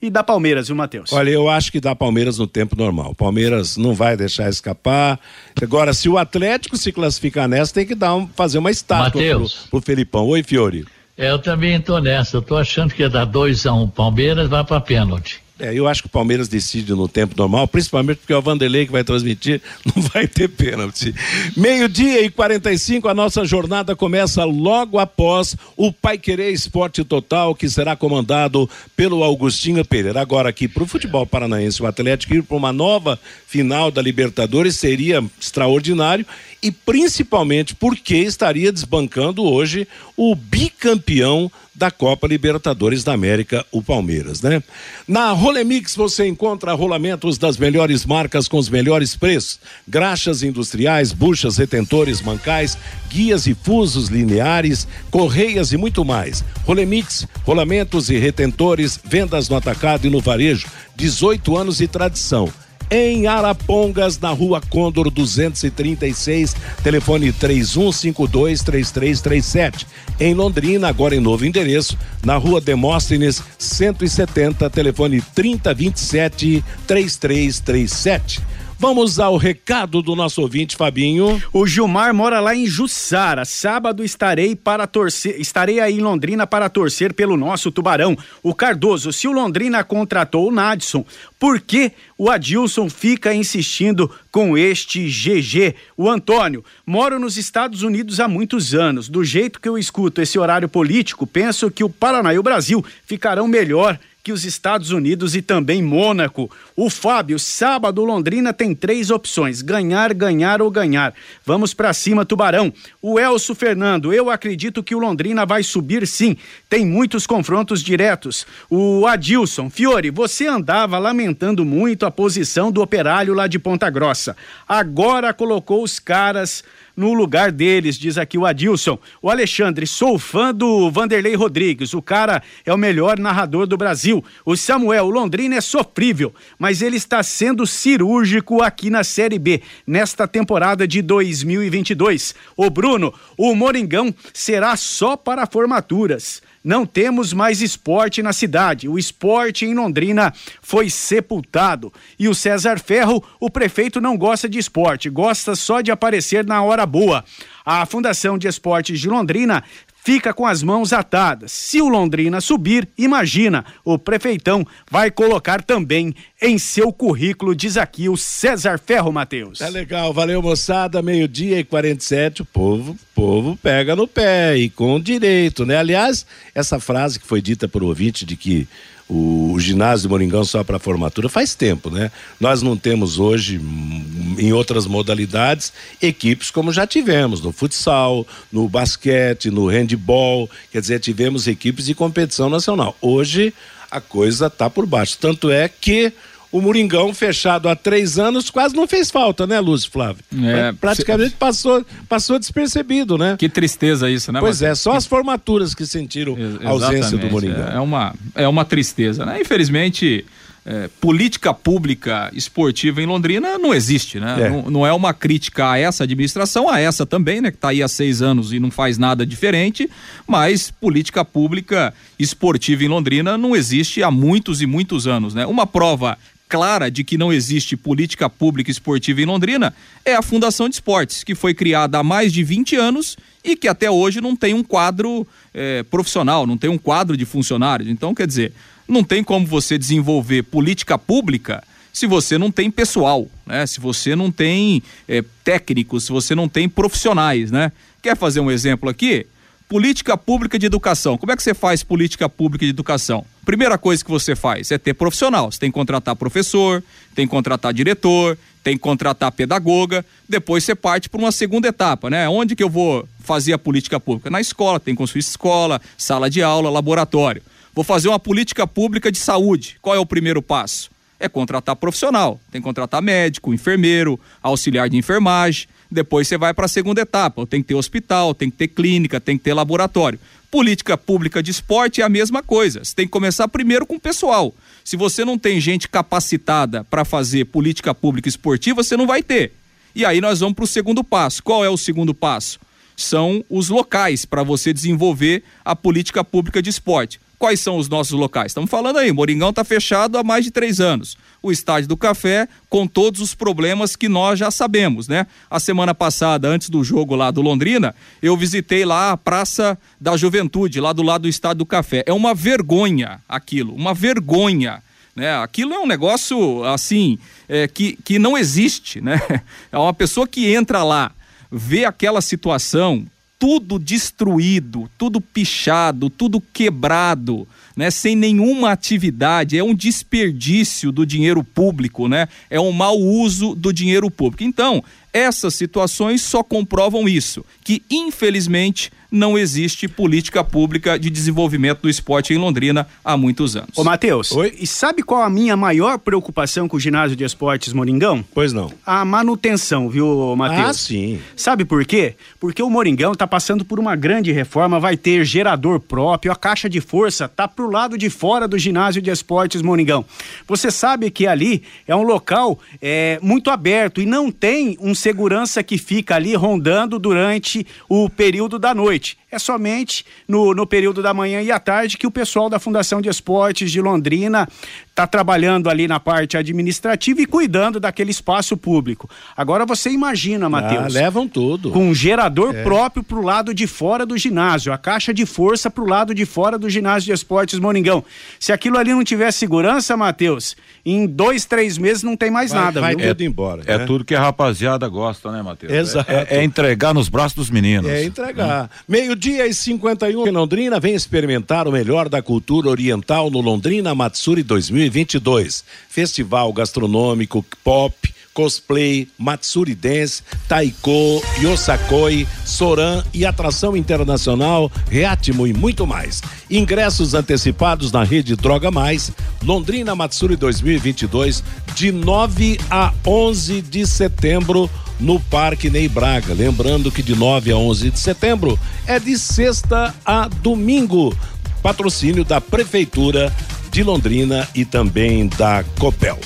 e 0.00 0.10
dá 0.10 0.22
Palmeiras, 0.22 0.68
viu, 0.68 0.76
Matheus? 0.76 1.12
Olha, 1.12 1.30
eu 1.30 1.48
acho 1.48 1.72
que 1.72 1.80
dá 1.80 1.94
Palmeiras 1.94 2.38
no 2.38 2.46
tempo 2.46 2.76
normal. 2.76 3.14
Palmeiras 3.14 3.76
não 3.76 3.94
vai 3.94 4.16
deixar 4.16 4.48
escapar. 4.48 5.18
Agora, 5.60 5.92
se 5.92 6.08
o 6.08 6.16
Atlético 6.16 6.76
se 6.76 6.92
classificar 6.92 7.48
nessa, 7.48 7.74
tem 7.74 7.84
que 7.84 7.96
dar 7.96 8.14
um, 8.14 8.28
fazer 8.28 8.58
uma 8.58 8.70
estátua 8.70 9.20
Mateus. 9.20 9.54
pro, 9.54 9.70
pro 9.70 9.80
Felipão. 9.80 10.26
Oi, 10.28 10.42
Fiore. 10.44 10.84
É, 11.16 11.30
eu 11.30 11.38
também 11.40 11.74
estou 11.74 12.00
nessa. 12.00 12.36
Eu 12.36 12.40
estou 12.40 12.58
achando 12.58 12.94
que 12.94 13.02
ia 13.02 13.10
dar 13.10 13.24
2 13.24 13.66
a 13.66 13.72
1 13.72 13.82
um. 13.82 13.88
Palmeiras 13.88 14.48
vai 14.48 14.62
para 14.62 14.80
pênalti. 14.80 15.42
É, 15.58 15.74
eu 15.74 15.88
acho 15.88 16.02
que 16.02 16.06
o 16.06 16.10
Palmeiras 16.10 16.46
decide 16.46 16.92
no 16.92 17.08
tempo 17.08 17.34
normal, 17.36 17.66
principalmente 17.66 18.18
porque 18.18 18.32
é 18.32 18.36
o 18.36 18.42
Vanderlei 18.42 18.86
que 18.86 18.92
vai 18.92 19.02
transmitir, 19.02 19.60
não 19.84 20.02
vai 20.02 20.26
ter 20.28 20.48
pênalti. 20.48 21.14
Meio-dia 21.56 22.22
e 22.22 22.30
45, 22.30 23.08
a 23.08 23.14
nossa 23.14 23.44
jornada 23.44 23.96
começa 23.96 24.44
logo 24.44 24.98
após 24.98 25.56
o 25.76 25.92
Pai 25.92 26.16
Querer 26.16 26.52
Esporte 26.52 27.02
Total, 27.02 27.54
que 27.54 27.68
será 27.68 27.96
comandado 27.96 28.70
pelo 28.96 29.24
Augustinho 29.24 29.84
Pereira. 29.84 30.20
Agora, 30.20 30.48
aqui 30.48 30.68
para 30.68 30.82
o 30.82 30.86
futebol 30.86 31.26
paranaense, 31.26 31.82
o 31.82 31.86
Atlético 31.86 32.34
ir 32.34 32.42
para 32.42 32.56
uma 32.56 32.72
nova 32.72 33.18
final 33.46 33.90
da 33.90 34.00
Libertadores 34.00 34.76
seria 34.76 35.24
extraordinário 35.40 36.24
e 36.62 36.70
principalmente 36.70 37.74
porque 37.74 38.16
estaria 38.16 38.72
desbancando 38.72 39.44
hoje 39.44 39.86
o 40.16 40.34
bicampeão 40.34 41.50
da 41.78 41.92
Copa 41.92 42.26
Libertadores 42.26 43.04
da 43.04 43.12
América, 43.12 43.64
o 43.70 43.80
Palmeiras, 43.80 44.42
né? 44.42 44.60
Na 45.06 45.30
Rolemix 45.30 45.94
você 45.94 46.26
encontra 46.26 46.72
rolamentos 46.72 47.38
das 47.38 47.56
melhores 47.56 48.04
marcas 48.04 48.48
com 48.48 48.58
os 48.58 48.68
melhores 48.68 49.14
preços, 49.14 49.60
graxas 49.86 50.42
industriais, 50.42 51.12
buchas, 51.12 51.56
retentores, 51.56 52.20
mancais, 52.20 52.76
guias 53.08 53.46
e 53.46 53.54
fusos 53.54 54.08
lineares, 54.08 54.88
correias 55.08 55.70
e 55.70 55.76
muito 55.76 56.04
mais. 56.04 56.44
Rolemix, 56.64 57.28
rolamentos 57.44 58.10
e 58.10 58.18
retentores, 58.18 58.98
vendas 59.04 59.48
no 59.48 59.54
atacado 59.54 60.04
e 60.04 60.10
no 60.10 60.20
varejo, 60.20 60.66
18 60.96 61.56
anos 61.56 61.78
de 61.78 61.86
tradição 61.86 62.52
em 62.90 63.26
Arapongas, 63.26 64.18
na 64.18 64.30
rua 64.30 64.60
Condor 64.60 65.10
236, 65.10 66.54
telefone 66.82 67.32
31523337. 67.32 69.86
Em 70.20 70.34
Londrina, 70.34 70.88
agora 70.88 71.14
em 71.14 71.20
novo 71.20 71.46
endereço, 71.46 71.96
na 72.24 72.36
rua 72.36 72.60
Demóstenes 72.60 73.40
170, 73.58 74.68
telefone 74.70 75.22
3027 75.34 76.64
3337. 76.86 78.40
Vamos 78.80 79.18
ao 79.18 79.36
recado 79.36 80.00
do 80.00 80.14
nosso 80.14 80.40
ouvinte, 80.40 80.76
Fabinho. 80.76 81.42
O 81.52 81.66
Gilmar 81.66 82.14
mora 82.14 82.38
lá 82.38 82.54
em 82.54 82.64
Jussara. 82.64 83.44
Sábado 83.44 84.04
estarei 84.04 84.54
para 84.54 84.86
torcer, 84.86 85.40
estarei 85.40 85.80
aí 85.80 85.96
em 85.96 86.00
Londrina 86.00 86.46
para 86.46 86.68
torcer 86.68 87.12
pelo 87.12 87.36
nosso 87.36 87.72
Tubarão. 87.72 88.16
O 88.40 88.54
Cardoso, 88.54 89.12
se 89.12 89.26
o 89.26 89.32
Londrina 89.32 89.82
contratou 89.82 90.46
o 90.46 90.52
Nadson, 90.52 91.04
por 91.40 91.60
que 91.60 91.90
o 92.16 92.30
Adilson 92.30 92.88
fica 92.88 93.34
insistindo 93.34 94.08
com 94.30 94.56
este 94.56 95.08
GG? 95.08 95.74
O 95.96 96.08
Antônio, 96.08 96.64
moro 96.86 97.18
nos 97.18 97.36
Estados 97.36 97.82
Unidos 97.82 98.20
há 98.20 98.28
muitos 98.28 98.74
anos. 98.74 99.08
Do 99.08 99.24
jeito 99.24 99.60
que 99.60 99.68
eu 99.68 99.76
escuto 99.76 100.22
esse 100.22 100.38
horário 100.38 100.68
político, 100.68 101.26
penso 101.26 101.68
que 101.68 101.82
o 101.82 101.90
Paraná 101.90 102.32
e 102.32 102.38
o 102.38 102.44
Brasil 102.44 102.84
ficarão 103.04 103.48
melhor 103.48 103.98
que 104.28 104.32
os 104.32 104.44
Estados 104.44 104.90
Unidos 104.90 105.34
e 105.34 105.40
também 105.40 105.82
Mônaco. 105.82 106.50
O 106.76 106.90
Fábio, 106.90 107.38
sábado 107.38 108.04
Londrina 108.04 108.52
tem 108.52 108.74
três 108.74 109.08
opções: 109.10 109.62
ganhar, 109.62 110.12
ganhar 110.12 110.60
ou 110.60 110.70
ganhar. 110.70 111.14
Vamos 111.46 111.72
para 111.72 111.94
cima, 111.94 112.26
Tubarão. 112.26 112.70
O 113.00 113.18
Elso 113.18 113.54
Fernando, 113.54 114.12
eu 114.12 114.28
acredito 114.28 114.82
que 114.82 114.94
o 114.94 114.98
Londrina 114.98 115.46
vai 115.46 115.62
subir 115.62 116.06
sim. 116.06 116.36
Tem 116.68 116.84
muitos 116.84 117.26
confrontos 117.26 117.82
diretos. 117.82 118.46
O 118.68 119.06
Adilson, 119.06 119.70
Fiore, 119.70 120.10
você 120.10 120.46
andava 120.46 120.98
lamentando 120.98 121.64
muito 121.64 122.04
a 122.04 122.10
posição 122.10 122.70
do 122.70 122.82
operário 122.82 123.32
lá 123.32 123.46
de 123.46 123.58
Ponta 123.58 123.88
Grossa. 123.88 124.36
Agora 124.68 125.32
colocou 125.32 125.82
os 125.82 125.98
caras 125.98 126.62
no 126.98 127.14
lugar 127.14 127.52
deles, 127.52 127.96
diz 127.96 128.18
aqui 128.18 128.36
o 128.36 128.44
Adilson. 128.44 128.98
O 129.22 129.30
Alexandre, 129.30 129.86
sou 129.86 130.18
fã 130.18 130.52
do 130.52 130.90
Vanderlei 130.90 131.36
Rodrigues, 131.36 131.94
o 131.94 132.02
cara 132.02 132.42
é 132.66 132.74
o 132.74 132.76
melhor 132.76 133.20
narrador 133.20 133.68
do 133.68 133.76
Brasil. 133.76 134.24
O 134.44 134.56
Samuel, 134.56 135.04
o 135.04 135.10
Londrina 135.10 135.54
é 135.54 135.60
sofrível, 135.60 136.34
mas 136.58 136.82
ele 136.82 136.96
está 136.96 137.22
sendo 137.22 137.68
cirúrgico 137.68 138.64
aqui 138.64 138.90
na 138.90 139.04
Série 139.04 139.38
B, 139.38 139.62
nesta 139.86 140.26
temporada 140.26 140.88
de 140.88 141.00
2022. 141.00 142.34
O 142.56 142.68
Bruno, 142.68 143.14
o 143.36 143.54
Moringão 143.54 144.12
será 144.34 144.76
só 144.76 145.16
para 145.16 145.46
formaturas. 145.46 146.42
Não 146.68 146.84
temos 146.84 147.32
mais 147.32 147.62
esporte 147.62 148.22
na 148.22 148.30
cidade. 148.30 148.90
O 148.90 148.98
esporte 148.98 149.64
em 149.64 149.72
Londrina 149.72 150.34
foi 150.60 150.90
sepultado. 150.90 151.90
E 152.18 152.28
o 152.28 152.34
César 152.34 152.78
Ferro, 152.78 153.24
o 153.40 153.48
prefeito 153.48 154.02
não 154.02 154.18
gosta 154.18 154.46
de 154.46 154.58
esporte, 154.58 155.08
gosta 155.08 155.56
só 155.56 155.80
de 155.80 155.90
aparecer 155.90 156.44
na 156.44 156.62
hora 156.62 156.84
boa. 156.84 157.24
A 157.64 157.86
Fundação 157.86 158.36
de 158.36 158.48
Esportes 158.48 159.00
de 159.00 159.08
Londrina 159.08 159.64
fica 160.08 160.32
com 160.32 160.46
as 160.46 160.62
mãos 160.62 160.94
atadas. 160.94 161.52
Se 161.52 161.82
o 161.82 161.86
Londrina 161.86 162.40
subir, 162.40 162.88
imagina, 162.96 163.62
o 163.84 163.98
prefeitão 163.98 164.66
vai 164.90 165.10
colocar 165.10 165.62
também 165.62 166.14
em 166.40 166.56
seu 166.56 166.90
currículo, 166.90 167.54
diz 167.54 167.76
aqui 167.76 168.08
o 168.08 168.16
César 168.16 168.78
Ferro 168.78 169.12
Matheus. 169.12 169.60
É 169.60 169.68
legal, 169.68 170.10
valeu 170.14 170.40
moçada, 170.40 171.02
meio-dia 171.02 171.58
e 171.58 171.64
47, 171.64 172.40
o 172.40 172.46
povo, 172.46 172.96
povo 173.14 173.54
pega 173.62 173.94
no 173.94 174.08
pé 174.08 174.56
e 174.56 174.70
com 174.70 174.98
direito, 174.98 175.66
né? 175.66 175.76
Aliás, 175.76 176.24
essa 176.54 176.80
frase 176.80 177.20
que 177.20 177.26
foi 177.26 177.42
dita 177.42 177.68
por 177.68 177.82
ouvinte 177.82 178.24
de 178.24 178.34
que 178.34 178.66
o, 179.08 179.56
ginásio 179.58 180.08
do 180.08 180.10
Moringão 180.10 180.44
só 180.44 180.62
para 180.62 180.78
formatura 180.78 181.28
faz 181.28 181.54
tempo, 181.54 181.90
né? 181.90 182.10
Nós 182.38 182.62
não 182.62 182.76
temos 182.76 183.18
hoje, 183.18 183.58
hum, 183.58 184.36
em 184.38 184.52
outras 184.52 184.86
modalidades, 184.86 185.72
equipes 186.00 186.50
como 186.50 186.72
já 186.72 186.86
tivemos 186.86 187.40
no 187.40 187.50
futsal, 187.50 188.26
no 188.52 188.68
basquete, 188.68 189.50
no 189.50 189.66
handball, 189.66 190.48
quer 190.70 190.80
dizer, 190.80 191.00
tivemos 191.00 191.46
equipes 191.46 191.86
de 191.86 191.94
competição 191.94 192.50
nacional. 192.50 192.96
Hoje 193.00 193.54
a 193.90 194.00
coisa 194.00 194.50
tá 194.50 194.68
por 194.68 194.84
baixo, 194.84 195.16
tanto 195.18 195.50
é 195.50 195.68
que 195.68 196.12
o 196.50 196.60
Moringão 196.60 197.12
fechado 197.12 197.68
há 197.68 197.76
três 197.76 198.18
anos 198.18 198.50
quase 198.50 198.74
não 198.74 198.86
fez 198.86 199.10
falta, 199.10 199.46
né, 199.46 199.60
Lúcio 199.60 199.90
Flávio? 199.90 200.24
É, 200.42 200.72
Praticamente 200.72 201.34
passou, 201.36 201.84
passou 202.08 202.38
despercebido, 202.38 203.18
né? 203.18 203.36
Que 203.38 203.48
tristeza 203.48 204.10
isso, 204.10 204.32
né? 204.32 204.40
Pois 204.40 204.62
é, 204.62 204.74
só 204.74 204.92
as 204.92 205.06
formaturas 205.06 205.74
que 205.74 205.86
sentiram 205.86 206.36
a 206.64 206.70
ausência 206.70 207.18
do 207.18 207.30
Moringão. 207.30 207.68
É 207.68 207.80
uma, 207.80 208.14
é 208.34 208.48
uma 208.48 208.64
tristeza, 208.64 209.26
né? 209.26 209.40
Infelizmente, 209.40 210.24
é, 210.68 210.86
política 211.00 211.54
pública 211.54 212.30
esportiva 212.34 213.00
em 213.00 213.06
Londrina 213.06 213.56
não 213.56 213.74
existe, 213.74 214.20
né? 214.20 214.36
É. 214.38 214.50
Não, 214.50 214.70
não, 214.70 214.86
é 214.86 214.92
uma 214.92 215.14
crítica 215.14 215.70
a 215.70 215.78
essa 215.78 216.04
administração, 216.04 216.68
a 216.68 216.78
essa 216.78 217.06
também, 217.06 217.40
né? 217.40 217.50
Que 217.50 217.56
está 217.56 217.70
aí 217.70 217.82
há 217.82 217.88
seis 217.88 218.20
anos 218.20 218.52
e 218.52 218.60
não 218.60 218.70
faz 218.70 218.98
nada 218.98 219.24
diferente, 219.24 219.88
mas 220.26 220.70
política 220.70 221.24
pública 221.24 221.94
esportiva 222.18 222.84
em 222.84 222.88
Londrina 222.88 223.38
não 223.38 223.56
existe 223.56 224.02
há 224.02 224.10
muitos 224.10 224.60
e 224.60 224.66
muitos 224.66 225.06
anos, 225.06 225.34
né? 225.34 225.46
Uma 225.46 225.66
prova 225.66 226.18
clara 226.48 226.90
de 226.90 227.04
que 227.04 227.18
não 227.18 227.32
existe 227.32 227.76
política 227.76 228.30
pública 228.30 228.70
esportiva 228.70 229.20
em 229.20 229.26
Londrina 229.26 229.74
é 230.04 230.14
a 230.14 230.22
Fundação 230.22 230.68
de 230.68 230.76
Esportes, 230.76 231.22
que 231.22 231.34
foi 231.34 231.52
criada 231.52 231.98
há 231.98 232.02
mais 232.02 232.32
de 232.32 232.42
20 232.42 232.76
anos 232.76 233.16
e 233.44 233.54
que 233.54 233.68
até 233.68 233.90
hoje 233.90 234.20
não 234.20 234.34
tem 234.34 234.54
um 234.54 234.62
quadro 234.62 235.26
é, 235.52 235.82
profissional, 235.84 236.46
não 236.46 236.56
tem 236.56 236.70
um 236.70 236.78
quadro 236.78 237.16
de 237.16 237.24
funcionários. 237.24 237.88
Então, 237.88 238.14
quer 238.14 238.26
dizer, 238.26 238.52
não 238.88 239.04
tem 239.04 239.22
como 239.22 239.46
você 239.46 239.76
desenvolver 239.76 240.42
política 240.44 240.98
pública 240.98 241.62
se 241.92 242.06
você 242.06 242.38
não 242.38 242.50
tem 242.50 242.70
pessoal, 242.70 243.26
né? 243.44 243.66
Se 243.66 243.80
você 243.80 244.14
não 244.14 244.30
tem 244.30 244.82
é, 245.08 245.22
técnicos, 245.42 246.04
se 246.04 246.12
você 246.12 246.34
não 246.34 246.48
tem 246.48 246.68
profissionais, 246.68 247.50
né? 247.50 247.72
Quer 248.00 248.16
fazer 248.16 248.40
um 248.40 248.50
exemplo 248.50 248.88
aqui? 248.88 249.26
Política 249.68 250.16
pública 250.16 250.58
de 250.58 250.64
educação. 250.64 251.18
Como 251.18 251.30
é 251.30 251.36
que 251.36 251.42
você 251.42 251.52
faz 251.52 251.82
política 251.82 252.26
pública 252.26 252.64
de 252.64 252.70
educação? 252.70 253.26
Primeira 253.44 253.76
coisa 253.76 254.02
que 254.02 254.10
você 254.10 254.34
faz 254.34 254.70
é 254.70 254.78
ter 254.78 254.94
profissional. 254.94 255.52
Você 255.52 255.58
tem 255.58 255.70
que 255.70 255.74
contratar 255.74 256.16
professor, 256.16 256.82
tem 257.14 257.26
que 257.26 257.30
contratar 257.30 257.74
diretor, 257.74 258.38
tem 258.64 258.78
que 258.78 258.82
contratar 258.82 259.30
pedagoga. 259.30 260.02
Depois 260.26 260.64
você 260.64 260.74
parte 260.74 261.10
para 261.10 261.20
uma 261.20 261.30
segunda 261.30 261.68
etapa, 261.68 262.08
né? 262.08 262.26
Onde 262.30 262.56
que 262.56 262.62
eu 262.62 262.70
vou 262.70 263.06
fazer 263.20 263.52
a 263.52 263.58
política 263.58 264.00
pública? 264.00 264.30
Na 264.30 264.40
escola, 264.40 264.80
tem 264.80 264.94
que 264.94 264.98
construir 264.98 265.20
escola, 265.20 265.82
sala 265.98 266.30
de 266.30 266.42
aula, 266.42 266.70
laboratório. 266.70 267.42
Vou 267.74 267.84
fazer 267.84 268.08
uma 268.08 268.18
política 268.18 268.66
pública 268.66 269.12
de 269.12 269.18
saúde. 269.18 269.76
Qual 269.82 269.94
é 269.94 269.98
o 269.98 270.06
primeiro 270.06 270.40
passo? 270.40 270.90
É 271.20 271.28
contratar 271.28 271.76
profissional. 271.76 272.40
Tem 272.50 272.58
que 272.58 272.64
contratar 272.64 273.02
médico, 273.02 273.52
enfermeiro, 273.52 274.18
auxiliar 274.42 274.88
de 274.88 274.96
enfermagem 274.96 275.68
depois 275.90 276.28
você 276.28 276.36
vai 276.36 276.52
para 276.52 276.66
a 276.66 276.68
segunda 276.68 277.00
etapa. 277.00 277.46
Tem 277.46 277.62
que 277.62 277.68
ter 277.68 277.74
hospital, 277.74 278.34
tem 278.34 278.50
que 278.50 278.56
ter 278.56 278.68
clínica, 278.68 279.20
tem 279.20 279.38
que 279.38 279.44
ter 279.44 279.54
laboratório. 279.54 280.18
Política 280.50 280.96
pública 280.96 281.42
de 281.42 281.50
esporte 281.50 282.00
é 282.00 282.04
a 282.04 282.08
mesma 282.08 282.42
coisa. 282.42 282.82
Você 282.82 282.94
tem 282.94 283.06
que 283.06 283.12
começar 283.12 283.48
primeiro 283.48 283.86
com 283.86 283.96
o 283.96 284.00
pessoal. 284.00 284.54
Se 284.84 284.96
você 284.96 285.24
não 285.24 285.38
tem 285.38 285.60
gente 285.60 285.88
capacitada 285.88 286.84
para 286.84 287.04
fazer 287.04 287.44
política 287.46 287.94
pública 287.94 288.28
esportiva, 288.28 288.82
você 288.82 288.96
não 288.96 289.06
vai 289.06 289.22
ter. 289.22 289.52
E 289.94 290.04
aí 290.04 290.20
nós 290.20 290.40
vamos 290.40 290.54
para 290.54 290.64
o 290.64 290.68
segundo 290.68 291.04
passo. 291.04 291.42
Qual 291.42 291.64
é 291.64 291.68
o 291.68 291.76
segundo 291.76 292.14
passo? 292.14 292.58
São 292.96 293.44
os 293.48 293.68
locais 293.68 294.24
para 294.24 294.42
você 294.42 294.72
desenvolver 294.72 295.42
a 295.64 295.76
política 295.76 296.24
pública 296.24 296.62
de 296.62 296.70
esporte. 296.70 297.20
Quais 297.38 297.60
são 297.60 297.76
os 297.76 297.88
nossos 297.88 298.18
locais? 298.18 298.50
Estamos 298.50 298.68
falando 298.68 298.98
aí, 298.98 299.12
Moringão 299.12 299.50
está 299.50 299.62
fechado 299.62 300.18
há 300.18 300.24
mais 300.24 300.44
de 300.44 300.50
três 300.50 300.80
anos. 300.80 301.16
O 301.40 301.52
Estádio 301.52 301.88
do 301.88 301.96
Café, 301.96 302.48
com 302.68 302.86
todos 302.86 303.20
os 303.20 303.32
problemas 303.34 303.94
que 303.94 304.08
nós 304.08 304.38
já 304.38 304.50
sabemos, 304.50 305.06
né? 305.06 305.26
A 305.48 305.60
semana 305.60 305.94
passada, 305.94 306.48
antes 306.48 306.68
do 306.68 306.82
jogo 306.82 307.14
lá 307.14 307.30
do 307.30 307.40
Londrina, 307.40 307.94
eu 308.20 308.36
visitei 308.36 308.84
lá 308.84 309.12
a 309.12 309.16
Praça 309.16 309.78
da 310.00 310.16
Juventude, 310.16 310.80
lá 310.80 310.92
do 310.92 311.02
lado 311.02 311.22
do 311.22 311.28
Estádio 311.28 311.58
do 311.58 311.66
Café. 311.66 312.02
É 312.06 312.12
uma 312.12 312.34
vergonha 312.34 313.20
aquilo, 313.28 313.72
uma 313.72 313.94
vergonha 313.94 314.82
né? 315.18 315.36
Aquilo 315.42 315.74
é 315.74 315.78
um 315.80 315.86
negócio 315.86 316.64
assim 316.64 317.18
é, 317.48 317.66
que, 317.66 317.98
que 318.04 318.20
não 318.20 318.38
existe, 318.38 319.00
né? 319.00 319.20
É 319.72 319.76
uma 319.76 319.92
pessoa 319.92 320.28
que 320.28 320.48
entra 320.54 320.84
lá, 320.84 321.10
vê 321.50 321.84
aquela 321.84 322.20
situação, 322.20 323.04
tudo 323.38 323.78
destruído, 323.78 324.90
tudo 324.98 325.20
pichado, 325.20 326.10
tudo 326.10 326.40
quebrado, 326.40 327.46
né, 327.76 327.90
sem 327.90 328.16
nenhuma 328.16 328.72
atividade, 328.72 329.56
é 329.56 329.62
um 329.62 329.74
desperdício 329.74 330.90
do 330.90 331.06
dinheiro 331.06 331.44
público, 331.44 332.08
né? 332.08 332.28
É 332.50 332.60
um 332.60 332.72
mau 332.72 332.98
uso 332.98 333.54
do 333.54 333.72
dinheiro 333.72 334.10
público. 334.10 334.42
Então, 334.42 334.82
essas 335.12 335.54
situações 335.54 336.22
só 336.22 336.42
comprovam 336.42 337.08
isso, 337.08 337.44
que 337.62 337.82
infelizmente 337.88 338.90
não 339.10 339.38
existe 339.38 339.88
política 339.88 340.44
pública 340.44 340.98
de 340.98 341.08
desenvolvimento 341.08 341.82
do 341.82 341.88
esporte 341.88 342.32
em 342.32 342.36
Londrina 342.36 342.86
há 343.04 343.16
muitos 343.16 343.56
anos. 343.56 343.70
Ô, 343.76 343.82
Matheus, 343.82 344.30
e 344.58 344.66
sabe 344.66 345.02
qual 345.02 345.22
a 345.22 345.30
minha 345.30 345.56
maior 345.56 345.98
preocupação 345.98 346.68
com 346.68 346.76
o 346.76 346.80
ginásio 346.80 347.16
de 347.16 347.24
esportes 347.24 347.72
Moringão? 347.72 348.24
Pois 348.34 348.52
não. 348.52 348.70
A 348.84 349.04
manutenção, 349.04 349.88
viu, 349.88 350.36
Matheus? 350.36 350.68
Ah, 350.68 350.72
sim. 350.72 351.20
Sabe 351.34 351.64
por 351.64 351.84
quê? 351.84 352.14
Porque 352.38 352.62
o 352.62 352.68
Moringão 352.68 353.12
está 353.12 353.26
passando 353.26 353.64
por 353.64 353.78
uma 353.78 353.96
grande 353.96 354.30
reforma, 354.30 354.78
vai 354.78 354.96
ter 354.96 355.24
gerador 355.24 355.80
próprio, 355.80 356.30
a 356.30 356.36
caixa 356.36 356.68
de 356.68 356.80
força 356.80 357.28
tá 357.28 357.48
pro 357.48 357.70
lado 357.70 357.96
de 357.96 358.10
fora 358.10 358.46
do 358.46 358.58
ginásio 358.58 359.00
de 359.00 359.10
esportes 359.10 359.62
Moringão. 359.62 360.04
Você 360.46 360.70
sabe 360.70 361.10
que 361.10 361.26
ali 361.26 361.62
é 361.86 361.96
um 361.96 362.02
local 362.02 362.58
é, 362.80 363.18
muito 363.22 363.50
aberto 363.50 364.00
e 364.00 364.06
não 364.06 364.30
tem 364.30 364.76
um 364.80 364.94
segurança 364.94 365.62
que 365.62 365.78
fica 365.78 366.16
ali 366.16 366.34
rondando 366.34 366.98
durante 366.98 367.66
o 367.88 368.10
período 368.10 368.58
da 368.58 368.74
noite 368.74 368.97
noite. 368.98 369.16
É 369.30 369.38
somente 369.38 370.06
no, 370.26 370.54
no 370.54 370.66
período 370.66 371.02
da 371.02 371.12
manhã 371.12 371.42
e 371.42 371.52
à 371.52 371.60
tarde 371.60 371.98
que 371.98 372.06
o 372.06 372.10
pessoal 372.10 372.48
da 372.48 372.58
Fundação 372.58 373.00
de 373.00 373.10
Esportes 373.10 373.70
de 373.70 373.80
Londrina 373.80 374.48
está 374.88 375.06
trabalhando 375.06 375.70
ali 375.70 375.86
na 375.86 376.00
parte 376.00 376.36
administrativa 376.36 377.20
e 377.20 377.26
cuidando 377.26 377.78
daquele 377.78 378.10
espaço 378.10 378.56
público. 378.56 379.08
Agora 379.36 379.64
você 379.64 379.90
imagina, 379.90 380.46
ah, 380.46 380.50
Matheus. 380.50 380.96
Ah, 380.96 381.00
levam 381.00 381.28
tudo. 381.28 381.70
Com 381.70 381.90
um 381.90 381.94
gerador 381.94 382.54
é. 382.54 382.62
próprio 382.62 383.04
para 383.04 383.18
o 383.18 383.22
lado 383.22 383.54
de 383.54 383.66
fora 383.66 384.04
do 384.04 384.16
ginásio, 384.16 384.72
a 384.72 384.78
caixa 384.78 385.14
de 385.14 385.24
força 385.24 385.70
para 385.70 385.84
o 385.84 385.86
lado 385.86 386.14
de 386.14 386.26
fora 386.26 386.58
do 386.58 386.68
ginásio 386.68 387.06
de 387.06 387.12
esportes 387.12 387.58
Moringão. 387.58 388.02
Se 388.40 388.50
aquilo 388.50 388.76
ali 388.76 388.90
não 388.90 389.04
tiver 389.04 389.30
segurança, 389.30 389.96
Matheus, 389.96 390.56
em 390.84 391.06
dois, 391.06 391.44
três 391.44 391.78
meses 391.78 392.02
não 392.02 392.16
tem 392.16 392.30
mais 392.30 392.50
vai, 392.50 392.60
nada. 392.60 392.80
Vai 392.80 392.96
viu? 392.96 393.08
tudo 393.08 393.22
embora. 393.22 393.62
É 393.66 393.78
né? 393.78 393.86
tudo 393.86 394.04
que 394.04 394.14
a 394.14 394.20
rapaziada 394.20 394.88
gosta, 394.88 395.30
né, 395.30 395.42
Matheus? 395.42 395.72
Exato. 395.72 396.10
É, 396.10 396.26
é, 396.30 396.44
entregar 396.44 396.92
nos 396.92 397.08
braços 397.08 397.34
dos 397.34 397.50
meninos. 397.50 397.90
É 397.90 398.04
entregar. 398.04 398.64
Hum. 398.64 398.68
Meio-dia 399.18 399.48
e 399.48 399.52
51 399.52 400.28
em 400.28 400.30
Londrina, 400.30 400.78
vem 400.78 400.94
experimentar 400.94 401.66
o 401.66 401.72
melhor 401.72 402.08
da 402.08 402.22
cultura 402.22 402.68
oriental 402.68 403.28
no 403.30 403.40
Londrina 403.40 403.92
Matsuri 403.92 404.44
2020. 404.44 404.98
2022. 405.08 405.64
Festival 405.88 406.52
gastronômico, 406.52 407.44
pop, 407.64 407.94
cosplay, 408.32 409.08
Matsuri 409.18 409.74
Dance, 409.74 410.22
Taiko, 410.48 411.22
Yosakoi, 411.42 412.26
Soran 412.44 413.02
e 413.12 413.26
atração 413.26 413.76
internacional, 413.76 414.70
Reatimo 414.88 415.46
e 415.46 415.52
muito 415.52 415.86
mais. 415.86 416.22
Ingressos 416.50 417.14
antecipados 417.14 417.90
na 417.90 418.04
rede 418.04 418.36
Droga 418.36 418.70
Mais, 418.70 419.10
Londrina 419.42 419.94
Matsuri 419.94 420.36
2022, 420.36 421.42
de 421.74 421.90
9 421.90 422.58
a 422.70 422.92
11 423.04 423.60
de 423.62 423.86
setembro 423.86 424.70
no 424.98 425.20
Parque 425.20 425.70
Ney 425.70 425.88
Braga. 425.88 426.34
Lembrando 426.34 426.90
que 426.90 427.02
de 427.02 427.14
9 427.14 427.52
a 427.52 427.56
11 427.56 427.90
de 427.90 427.98
setembro 427.98 428.58
é 428.86 428.98
de 428.98 429.18
sexta 429.18 429.94
a 430.04 430.28
domingo. 430.28 431.16
Patrocínio 431.62 432.24
da 432.24 432.40
Prefeitura 432.40 433.34
de 433.70 433.82
Londrina 433.82 434.48
e 434.54 434.64
também 434.64 435.28
da 435.28 435.64
Copel. 435.78 436.18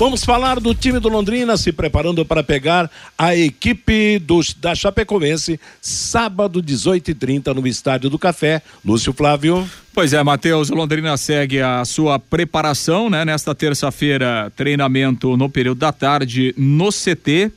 Vamos 0.00 0.24
falar 0.24 0.58
do 0.58 0.74
time 0.74 0.98
do 0.98 1.10
Londrina 1.10 1.58
se 1.58 1.70
preparando 1.72 2.24
para 2.24 2.42
pegar 2.42 2.90
a 3.18 3.36
equipe 3.36 4.18
dos, 4.18 4.54
da 4.54 4.74
Chapecoense 4.74 5.60
sábado 5.78 6.62
18h30 6.62 7.54
no 7.54 7.66
Estádio 7.66 8.08
do 8.08 8.18
Café. 8.18 8.62
Lúcio 8.82 9.12
Flávio. 9.12 9.68
Pois 9.92 10.14
é, 10.14 10.22
Matheus, 10.22 10.70
Londrina 10.70 11.14
segue 11.18 11.60
a 11.60 11.84
sua 11.84 12.18
preparação, 12.18 13.10
né? 13.10 13.26
Nesta 13.26 13.54
terça-feira, 13.54 14.50
treinamento 14.56 15.36
no 15.36 15.50
período 15.50 15.80
da 15.80 15.92
tarde 15.92 16.54
no 16.56 16.88
CT 16.88 17.52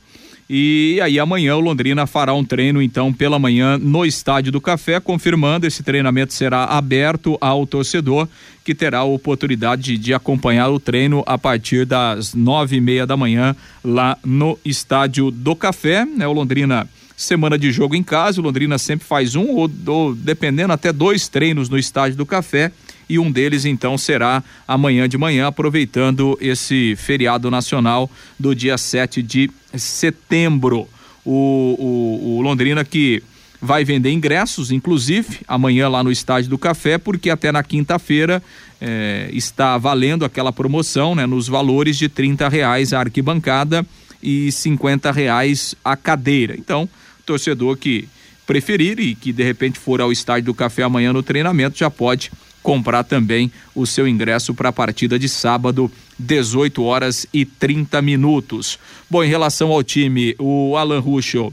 e 0.48 1.00
aí 1.02 1.18
amanhã 1.18 1.56
o 1.56 1.60
Londrina 1.60 2.06
fará 2.06 2.34
um 2.34 2.44
treino 2.44 2.82
então 2.82 3.12
pela 3.12 3.38
manhã 3.38 3.78
no 3.78 4.04
Estádio 4.04 4.52
do 4.52 4.60
Café, 4.60 5.00
confirmando 5.00 5.66
esse 5.66 5.82
treinamento 5.82 6.34
será 6.34 6.64
aberto 6.64 7.38
ao 7.40 7.66
torcedor 7.66 8.28
que 8.62 8.74
terá 8.74 8.98
a 8.98 9.04
oportunidade 9.04 9.98
de, 9.98 10.14
acompanhar 10.14 10.68
o 10.68 10.80
treino 10.80 11.22
a 11.26 11.36
partir 11.36 11.84
das 11.84 12.34
nove 12.34 12.76
e 12.76 12.80
meia 12.80 13.06
da 13.06 13.16
manhã 13.16 13.54
lá 13.84 14.16
no 14.24 14.58
Estádio 14.64 15.30
do 15.30 15.54
Café. 15.54 16.04
Né? 16.06 16.26
O 16.26 16.32
Londrina 16.32 16.88
semana 17.16 17.58
de 17.58 17.70
jogo 17.70 17.94
em 17.94 18.02
casa, 18.02 18.40
o 18.40 18.44
Londrina 18.44 18.78
sempre 18.78 19.06
faz 19.06 19.36
um 19.36 19.48
ou, 19.50 19.70
ou 19.86 20.14
dependendo 20.14 20.72
até 20.72 20.92
dois 20.92 21.28
treinos 21.28 21.68
no 21.68 21.78
Estádio 21.78 22.16
do 22.16 22.26
Café 22.26 22.72
e 23.08 23.18
um 23.18 23.30
deles 23.30 23.64
então 23.64 23.96
será 23.98 24.42
amanhã 24.66 25.08
de 25.08 25.18
manhã, 25.18 25.46
aproveitando 25.46 26.38
esse 26.40 26.94
feriado 26.96 27.50
nacional 27.50 28.10
do 28.38 28.54
dia 28.54 28.78
7 28.78 29.22
de 29.22 29.50
setembro. 29.74 30.88
O, 31.24 31.76
o, 31.78 32.36
o 32.36 32.42
Londrina 32.42 32.84
que 32.84 33.22
vai 33.64 33.82
vender 33.82 34.10
ingressos, 34.10 34.70
inclusive 34.70 35.40
amanhã 35.48 35.88
lá 35.88 36.04
no 36.04 36.12
Estádio 36.12 36.50
do 36.50 36.58
Café, 36.58 36.98
porque 36.98 37.30
até 37.30 37.50
na 37.50 37.62
quinta-feira 37.62 38.42
eh, 38.78 39.30
está 39.32 39.78
valendo 39.78 40.22
aquela 40.22 40.52
promoção, 40.52 41.14
né, 41.14 41.24
nos 41.24 41.48
valores 41.48 41.96
de 41.96 42.06
30 42.06 42.46
reais 42.46 42.92
a 42.92 43.00
arquibancada 43.00 43.86
e 44.22 44.52
50 44.52 45.10
reais 45.10 45.74
a 45.82 45.96
cadeira. 45.96 46.54
Então, 46.58 46.86
torcedor 47.24 47.78
que 47.78 48.06
preferir 48.46 49.00
e 49.00 49.14
que 49.14 49.32
de 49.32 49.42
repente 49.42 49.78
for 49.78 50.00
ao 50.00 50.12
Estádio 50.12 50.44
do 50.44 50.54
Café 50.54 50.82
amanhã 50.82 51.12
no 51.12 51.22
treinamento 51.22 51.78
já 51.78 51.90
pode 51.90 52.30
comprar 52.64 53.04
também 53.04 53.52
o 53.74 53.86
seu 53.86 54.08
ingresso 54.08 54.54
para 54.54 54.70
a 54.70 54.72
partida 54.72 55.18
de 55.18 55.28
sábado, 55.28 55.92
18 56.18 56.82
horas 56.82 57.26
e 57.32 57.44
30 57.44 58.00
minutos. 58.00 58.78
Bom, 59.08 59.22
em 59.22 59.28
relação 59.28 59.70
ao 59.70 59.84
time, 59.84 60.34
o 60.38 60.74
Alan 60.74 60.98
Ruschel 60.98 61.52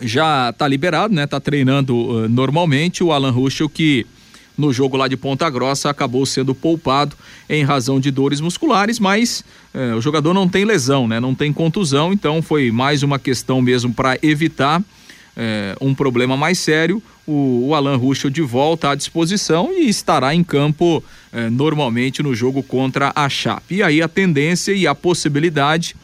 já 0.00 0.48
está 0.48 0.66
liberado, 0.66 1.14
né? 1.14 1.26
Tá 1.26 1.38
treinando 1.38 1.94
uh, 1.94 2.28
normalmente. 2.30 3.04
O 3.04 3.12
Alan 3.12 3.30
Ruschel 3.30 3.68
que 3.68 4.06
no 4.56 4.72
jogo 4.72 4.96
lá 4.96 5.06
de 5.06 5.18
Ponta 5.18 5.48
Grossa 5.50 5.90
acabou 5.90 6.24
sendo 6.24 6.54
poupado 6.54 7.14
em 7.48 7.62
razão 7.62 8.00
de 8.00 8.10
dores 8.10 8.40
musculares, 8.40 8.98
mas 8.98 9.44
uh, 9.74 9.96
o 9.96 10.00
jogador 10.00 10.32
não 10.32 10.48
tem 10.48 10.64
lesão, 10.64 11.06
né? 11.06 11.20
Não 11.20 11.34
tem 11.34 11.52
contusão, 11.52 12.10
então 12.10 12.40
foi 12.40 12.70
mais 12.70 13.02
uma 13.02 13.18
questão 13.18 13.60
mesmo 13.60 13.92
para 13.92 14.18
evitar 14.22 14.82
uh, 15.36 15.86
um 15.86 15.94
problema 15.94 16.36
mais 16.36 16.58
sério 16.58 17.02
o, 17.26 17.68
o 17.68 17.74
Alan 17.74 17.96
Ruschel 17.96 18.30
de 18.30 18.42
volta 18.42 18.90
à 18.90 18.94
disposição 18.94 19.72
e 19.72 19.88
estará 19.88 20.34
em 20.34 20.42
campo 20.42 21.02
eh, 21.32 21.48
normalmente 21.48 22.22
no 22.22 22.34
jogo 22.34 22.62
contra 22.62 23.12
a 23.14 23.28
Chape. 23.28 23.76
E 23.76 23.82
aí 23.82 24.02
a 24.02 24.08
tendência 24.08 24.72
e 24.72 24.86
a 24.86 24.94
possibilidade 24.94 25.94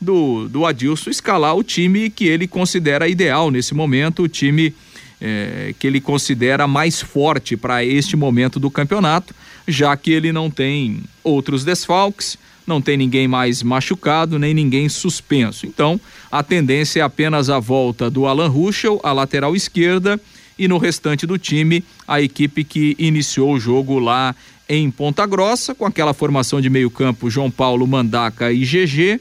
do, 0.00 0.48
do 0.48 0.66
Adilson 0.66 1.10
escalar 1.10 1.56
o 1.56 1.62
time 1.62 2.10
que 2.10 2.26
ele 2.26 2.46
considera 2.46 3.08
ideal 3.08 3.50
nesse 3.50 3.74
momento, 3.74 4.24
o 4.24 4.28
time 4.28 4.74
eh, 5.20 5.74
que 5.78 5.86
ele 5.86 6.00
considera 6.00 6.66
mais 6.66 7.00
forte 7.00 7.56
para 7.56 7.84
este 7.84 8.16
momento 8.16 8.58
do 8.58 8.70
campeonato, 8.70 9.34
já 9.66 9.96
que 9.96 10.10
ele 10.10 10.32
não 10.32 10.50
tem 10.50 11.02
outros 11.22 11.64
desfalques, 11.64 12.36
não 12.66 12.80
tem 12.80 12.96
ninguém 12.96 13.28
mais 13.28 13.62
machucado, 13.62 14.38
nem 14.38 14.54
ninguém 14.54 14.88
suspenso. 14.88 15.66
Então, 15.66 16.00
a 16.30 16.42
tendência 16.42 17.00
é 17.00 17.02
apenas 17.02 17.50
a 17.50 17.58
volta 17.58 18.10
do 18.10 18.26
Alan 18.26 18.48
Ruschel, 18.48 19.00
a 19.02 19.12
lateral 19.12 19.54
esquerda, 19.54 20.20
e 20.58 20.68
no 20.68 20.78
restante 20.78 21.26
do 21.26 21.36
time, 21.36 21.84
a 22.06 22.20
equipe 22.20 22.64
que 22.64 22.94
iniciou 22.98 23.54
o 23.54 23.60
jogo 23.60 23.98
lá 23.98 24.34
em 24.68 24.90
Ponta 24.90 25.26
Grossa, 25.26 25.74
com 25.74 25.84
aquela 25.84 26.14
formação 26.14 26.60
de 26.60 26.70
meio-campo 26.70 27.28
João 27.28 27.50
Paulo, 27.50 27.86
Mandaca 27.86 28.52
e 28.52 28.60
GG. 28.60 29.20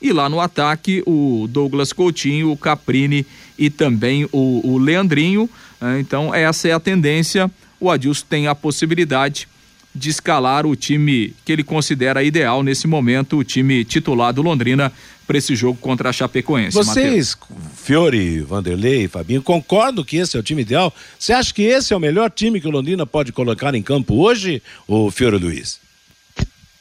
E 0.00 0.12
lá 0.12 0.28
no 0.28 0.40
ataque, 0.40 1.02
o 1.06 1.46
Douglas 1.48 1.92
Coutinho, 1.92 2.50
o 2.50 2.56
Caprini 2.56 3.24
e 3.56 3.70
também 3.70 4.24
o, 4.32 4.60
o 4.64 4.78
Leandrinho. 4.78 5.48
Né? 5.80 6.00
Então, 6.00 6.34
essa 6.34 6.66
é 6.66 6.72
a 6.72 6.80
tendência. 6.80 7.50
O 7.78 7.90
Adilson 7.90 8.24
tem 8.28 8.46
a 8.48 8.54
possibilidade 8.54 9.46
de 9.94 10.10
escalar 10.10 10.66
o 10.66 10.74
time 10.74 11.34
que 11.44 11.52
ele 11.52 11.62
considera 11.62 12.22
ideal 12.22 12.62
nesse 12.62 12.86
momento, 12.86 13.38
o 13.38 13.44
time 13.44 13.84
titular 13.84 14.32
do 14.32 14.42
Londrina 14.42 14.92
para 15.26 15.38
esse 15.38 15.54
jogo 15.54 15.78
contra 15.78 16.10
a 16.10 16.12
Chapecoense. 16.12 16.74
Vocês, 16.74 17.36
Mateus. 17.36 17.72
Fiore, 17.76 18.40
Vanderlei, 18.40 19.06
Fabinho, 19.08 19.42
concordam 19.42 20.04
que 20.04 20.16
esse 20.16 20.36
é 20.36 20.40
o 20.40 20.42
time 20.42 20.62
ideal? 20.62 20.92
Você 21.18 21.32
acha 21.32 21.52
que 21.52 21.62
esse 21.62 21.92
é 21.92 21.96
o 21.96 22.00
melhor 22.00 22.30
time 22.30 22.60
que 22.60 22.68
o 22.68 22.70
Londrina 22.70 23.06
pode 23.06 23.32
colocar 23.32 23.74
em 23.74 23.82
campo 23.82 24.14
hoje, 24.14 24.62
o 24.86 25.10
Fiore 25.10 25.38
Luiz? 25.38 25.80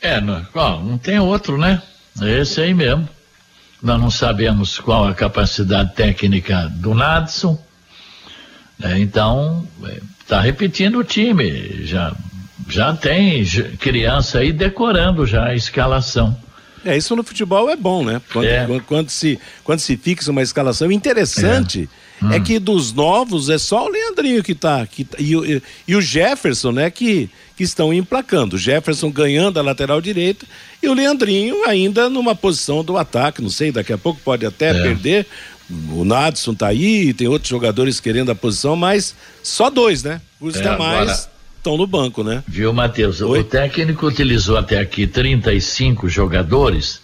É, 0.01 0.19
não, 0.19 0.45
não 0.83 0.97
tem 0.97 1.19
outro, 1.19 1.57
né? 1.57 1.81
É 2.21 2.41
esse 2.41 2.59
aí 2.59 2.73
mesmo. 2.73 3.07
Nós 3.81 3.99
não 3.99 4.11
sabemos 4.11 4.79
qual 4.79 5.07
a 5.07 5.13
capacidade 5.13 5.93
técnica 5.95 6.67
do 6.75 6.93
Nadson. 6.93 7.61
Né? 8.77 8.99
Então, 8.99 9.67
está 10.19 10.39
repetindo 10.39 10.99
o 10.99 11.03
time. 11.03 11.85
Já 11.85 12.15
Já 12.71 12.93
tem 12.93 13.43
criança 13.79 14.39
aí 14.39 14.53
decorando 14.53 15.25
já 15.25 15.47
a 15.47 15.55
escalação. 15.55 16.35
É, 16.83 16.97
isso 16.97 17.15
no 17.15 17.23
futebol 17.23 17.69
é 17.69 17.75
bom, 17.75 18.03
né? 18.03 18.21
Quando, 18.31 18.45
é. 18.47 18.65
quando, 18.65 18.83
quando 18.83 19.09
se, 19.09 19.39
quando 19.63 19.79
se 19.79 19.97
fixa 19.97 20.31
uma 20.31 20.41
escalação 20.41 20.91
interessante. 20.91 21.89
É. 22.21 22.25
Hum. 22.25 22.31
é 22.31 22.39
que 22.39 22.59
dos 22.59 22.93
novos 22.93 23.49
é 23.49 23.57
só 23.57 23.85
o 23.85 23.89
Leandrinho 23.89 24.43
que 24.43 24.53
tá, 24.53 24.85
que, 24.85 25.03
tá, 25.03 25.17
e, 25.19 25.33
e, 25.33 25.63
e, 25.87 25.95
o 25.95 26.01
Jefferson, 26.01 26.71
né, 26.71 26.91
que, 26.91 27.29
que 27.57 27.63
estão 27.63 27.91
emplacando. 27.91 28.55
O 28.55 28.59
Jefferson 28.59 29.09
ganhando 29.09 29.59
a 29.59 29.63
lateral 29.63 29.99
direita 29.99 30.45
e 30.83 30.87
o 30.87 30.93
Leandrinho 30.93 31.65
ainda 31.65 32.09
numa 32.09 32.35
posição 32.35 32.83
do 32.83 32.95
ataque, 32.95 33.41
não 33.41 33.49
sei, 33.49 33.71
daqui 33.71 33.91
a 33.91 33.97
pouco 33.97 34.21
pode 34.23 34.45
até 34.45 34.69
é. 34.69 34.73
perder. 34.73 35.27
O 35.91 36.05
Nadson 36.05 36.53
tá 36.53 36.67
aí, 36.67 37.11
tem 37.11 37.27
outros 37.27 37.49
jogadores 37.49 37.99
querendo 37.99 38.29
a 38.29 38.35
posição, 38.35 38.75
mas 38.75 39.15
só 39.41 39.69
dois, 39.69 40.03
né? 40.03 40.21
Os 40.39 40.55
é, 40.55 40.61
demais 40.61 41.27
estão 41.61 41.77
no 41.77 41.85
banco, 41.85 42.23
né? 42.23 42.43
Viu, 42.47 42.73
Matheus? 42.73 43.21
O 43.21 43.43
técnico 43.43 44.07
utilizou 44.07 44.57
até 44.57 44.79
aqui 44.79 45.05
35 45.05 46.09
jogadores 46.09 47.01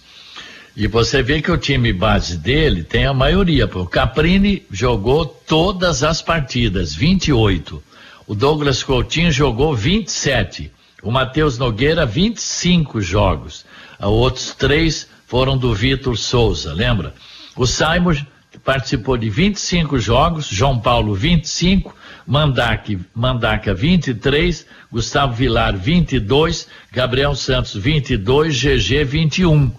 e 0.76 0.88
você 0.88 1.22
vê 1.22 1.42
que 1.42 1.52
o 1.52 1.58
time 1.58 1.94
base 1.94 2.38
dele 2.38 2.84
tem 2.84 3.06
a 3.06 3.14
maioria. 3.14 3.66
O 3.66 3.86
Caprini 3.86 4.66
jogou 4.72 5.26
todas 5.26 6.04
as 6.04 6.22
partidas, 6.22 6.94
28. 6.94 7.82
O 8.26 8.36
Douglas 8.36 8.84
Coutinho 8.84 9.32
jogou 9.32 9.76
27. 9.76 10.72
O 11.04 11.12
Matheus 11.12 11.58
Nogueira, 11.58 12.06
25 12.06 13.00
jogos. 13.00 13.64
Outros 14.00 14.56
três 14.56 15.08
foram 15.28 15.58
do 15.58 15.74
Vitor 15.74 16.18
Souza, 16.18 16.74
lembra? 16.74 17.14
O 17.56 17.66
Simon 17.66 18.16
participou 18.68 19.18
de 19.18 19.30
25 19.30 19.98
jogos, 19.98 20.48
João 20.48 20.78
Paulo 20.78 21.16
25, 21.16 21.96
Mandac, 22.28 23.00
Mandaca 23.16 23.74
23, 23.74 24.66
Gustavo 24.92 25.32
Vilar 25.32 25.78
22, 25.78 26.68
Gabriel 26.92 27.34
Santos 27.34 27.76
22, 27.76 28.54
GG 28.54 29.06
21. 29.06 29.72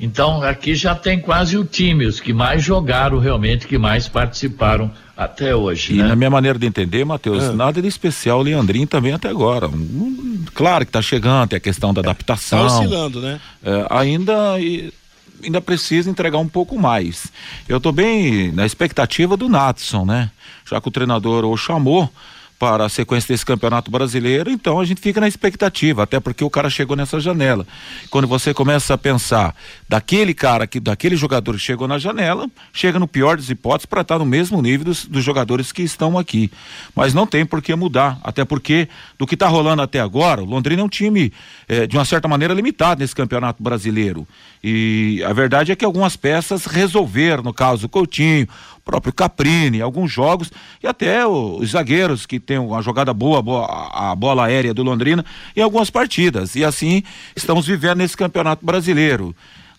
Então 0.00 0.42
aqui 0.42 0.74
já 0.74 0.92
tem 0.92 1.20
quase 1.20 1.56
o 1.56 1.64
time, 1.64 2.04
os 2.04 2.18
que 2.18 2.32
mais 2.32 2.64
jogaram 2.64 3.20
realmente, 3.20 3.64
que 3.64 3.78
mais 3.78 4.08
participaram 4.08 4.90
até 5.16 5.54
hoje. 5.54 5.94
E 5.94 5.98
né? 5.98 6.08
na 6.08 6.16
minha 6.16 6.28
maneira 6.28 6.58
de 6.58 6.66
entender, 6.66 7.04
Matheus, 7.04 7.44
é. 7.44 7.52
nada 7.52 7.80
de 7.80 7.86
especial 7.86 8.40
o 8.40 8.42
Leandrinho 8.42 8.88
também 8.88 9.12
até 9.12 9.28
agora. 9.28 9.68
Um, 9.68 10.44
claro 10.52 10.84
que 10.84 10.88
está 10.88 11.00
chegando, 11.00 11.50
tem 11.50 11.58
a 11.58 11.60
questão 11.60 11.94
da 11.94 12.00
adaptação. 12.00 12.66
Está 12.66 12.80
oscilando, 12.80 13.20
né? 13.20 13.40
É, 13.62 13.86
ainda. 13.88 14.58
E, 14.58 14.92
ainda 15.42 15.60
precisa 15.60 16.10
entregar 16.10 16.38
um 16.38 16.48
pouco 16.48 16.78
mais. 16.78 17.32
Eu 17.68 17.78
estou 17.78 17.92
bem 17.92 18.52
na 18.52 18.66
expectativa 18.66 19.36
do 19.36 19.48
Natson, 19.48 20.04
né? 20.04 20.30
Já 20.68 20.80
que 20.80 20.88
o 20.88 20.90
treinador 20.90 21.44
o 21.44 21.56
chamou 21.56 22.10
para 22.58 22.86
a 22.86 22.88
sequência 22.88 23.32
desse 23.32 23.44
campeonato 23.44 23.90
brasileiro, 23.90 24.50
então 24.50 24.80
a 24.80 24.84
gente 24.84 25.00
fica 25.00 25.20
na 25.20 25.28
expectativa, 25.28 26.02
até 26.02 26.18
porque 26.18 26.42
o 26.42 26.48
cara 26.48 26.70
chegou 26.70 26.96
nessa 26.96 27.20
janela. 27.20 27.66
Quando 28.10 28.26
você 28.26 28.54
começa 28.54 28.94
a 28.94 28.98
pensar 28.98 29.54
daquele 29.88 30.32
cara, 30.32 30.66
que, 30.66 30.80
daquele 30.80 31.16
jogador 31.16 31.52
que 31.54 31.60
chegou 31.60 31.86
na 31.86 31.98
janela, 31.98 32.48
chega 32.72 32.98
no 32.98 33.06
pior 33.06 33.36
das 33.36 33.50
hipóteses 33.50 33.86
para 33.86 34.00
estar 34.00 34.18
no 34.18 34.24
mesmo 34.24 34.60
nível 34.62 34.86
dos, 34.86 35.04
dos, 35.04 35.22
jogadores 35.22 35.70
que 35.70 35.82
estão 35.82 36.18
aqui. 36.18 36.50
Mas 36.94 37.12
não 37.12 37.26
tem 37.26 37.44
por 37.44 37.60
que 37.60 37.74
mudar, 37.74 38.18
até 38.22 38.44
porque 38.44 38.88
do 39.18 39.26
que 39.26 39.34
está 39.34 39.48
rolando 39.48 39.82
até 39.82 40.00
agora, 40.00 40.42
o 40.42 40.46
Londrina 40.46 40.80
é 40.80 40.84
um 40.84 40.88
time 40.88 41.32
eh, 41.68 41.86
de 41.86 41.96
uma 41.96 42.04
certa 42.04 42.26
maneira 42.26 42.54
limitado 42.54 43.00
nesse 43.00 43.14
campeonato 43.14 43.62
brasileiro. 43.62 44.26
E 44.64 45.22
a 45.24 45.32
verdade 45.32 45.72
é 45.72 45.76
que 45.76 45.84
algumas 45.84 46.16
peças 46.16 46.64
resolveram, 46.64 47.42
no 47.42 47.52
caso 47.52 47.86
o 47.86 47.88
Coutinho, 47.88 48.48
próprio 48.86 49.12
Caprini, 49.12 49.82
alguns 49.82 50.12
jogos, 50.12 50.50
e 50.80 50.86
até 50.86 51.26
os 51.26 51.72
zagueiros 51.72 52.24
que 52.24 52.38
tem 52.38 52.56
uma 52.56 52.80
jogada 52.80 53.12
boa, 53.12 53.42
boa, 53.42 53.66
a 53.92 54.14
bola 54.14 54.44
aérea 54.46 54.72
do 54.72 54.84
Londrina, 54.84 55.24
em 55.56 55.60
algumas 55.60 55.90
partidas. 55.90 56.54
E 56.54 56.64
assim 56.64 57.02
estamos 57.34 57.66
vivendo 57.66 57.98
nesse 57.98 58.16
campeonato 58.16 58.64
brasileiro. 58.64 59.34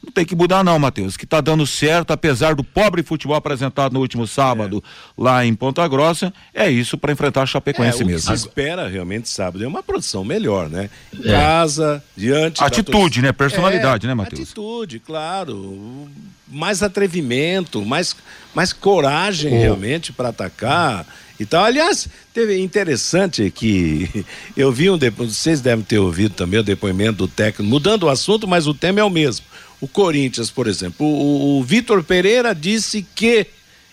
Não 0.08 0.12
tem 0.14 0.24
que 0.24 0.38
mudar 0.38 0.64
não, 0.64 0.80
Matheus, 0.80 1.18
que 1.18 1.26
está 1.26 1.42
dando 1.42 1.68
certo, 1.68 2.12
apesar 2.12 2.56
do 2.56 2.64
pobre 2.64 3.04
futebol 3.04 3.36
apresentado 3.36 3.92
no 3.92 4.00
último 4.00 4.26
sábado 4.26 4.82
é. 4.82 5.12
lá 5.22 5.46
em 5.46 5.54
Ponta 5.54 5.86
Grossa, 5.86 6.34
é 6.54 6.72
isso 6.72 6.98
para 6.98 7.12
enfrentar 7.12 7.42
a 7.42 7.46
Chapecoense 7.46 8.02
é, 8.02 8.06
o 8.06 8.08
mesmo. 8.08 8.32
Que 8.32 8.38
se 8.38 8.46
espera 8.46 8.88
realmente 8.88 9.28
sábado 9.28 9.62
é 9.62 9.68
uma 9.68 9.84
produção 9.84 10.24
melhor, 10.24 10.70
né? 10.70 10.90
É. 11.14 11.30
Casa, 11.30 12.02
diante 12.16 12.64
Atitude, 12.64 13.22
né? 13.22 13.34
Personalidade, 13.34 14.06
é, 14.06 14.08
né, 14.08 14.14
Matheus? 14.14 14.44
Atitude, 14.44 15.00
claro. 15.02 16.08
Mais 16.48 16.82
atrevimento, 16.82 17.86
mais, 17.86 18.16
mais 18.56 18.72
coragem 18.72 19.54
oh. 19.54 19.60
realmente 19.60 20.14
para 20.14 20.30
atacar. 20.30 21.06
Então, 21.38 21.62
aliás, 21.62 22.08
teve 22.34 22.58
interessante 22.62 23.52
que 23.52 24.26
eu 24.56 24.72
vi 24.72 24.90
um 24.90 24.98
depoimento, 24.98 25.36
vocês 25.36 25.60
devem 25.60 25.84
ter 25.84 26.00
ouvido 26.00 26.34
também 26.34 26.62
o 26.62 26.64
depoimento 26.64 27.18
do 27.18 27.28
técnico, 27.28 27.70
mudando 27.70 28.04
o 28.04 28.10
assunto, 28.10 28.48
mas 28.48 28.68
o 28.68 28.74
tema 28.74 29.02
é 29.02 29.04
o 29.04 29.10
mesmo 29.10 29.46
o 29.80 29.88
Corinthians, 29.88 30.50
por 30.50 30.68
exemplo. 30.68 31.06
O, 31.06 31.60
o 31.60 31.64
Vitor 31.64 32.04
Pereira 32.04 32.54
disse 32.54 33.06
que 33.16 33.48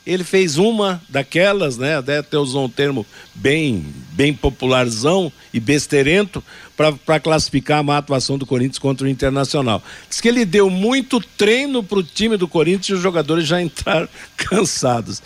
ele 0.07 0.23
fez 0.23 0.59
uma 0.59 1.03
daquelas, 1.09 1.79
né? 1.79 1.97
Até 1.97 2.38
usou 2.38 2.66
um 2.66 2.68
termo 2.68 3.07
bem, 3.35 3.87
bem 4.12 4.35
popularzão 4.35 5.33
e 5.53 5.59
besteirento 5.59 6.44
para 6.77 7.20
classificar 7.20 7.79
a 7.79 7.83
má 7.83 7.99
atuação 7.99 8.37
do 8.37 8.44
Corinthians 8.44 8.79
contra 8.79 9.07
o 9.07 9.11
Internacional. 9.11 9.83
Diz 10.09 10.20
que 10.20 10.29
ele 10.29 10.44
deu 10.44 10.68
muito 10.68 11.20
treino 11.20 11.83
para 11.83 11.99
o 11.99 12.03
time 12.03 12.37
do 12.37 12.47
Corinthians 12.47 12.88
e 12.88 12.94
os 12.94 13.01
jogadores 13.01 13.47
já 13.47 13.61
entraram 13.62 14.09
cansados. 14.37 15.23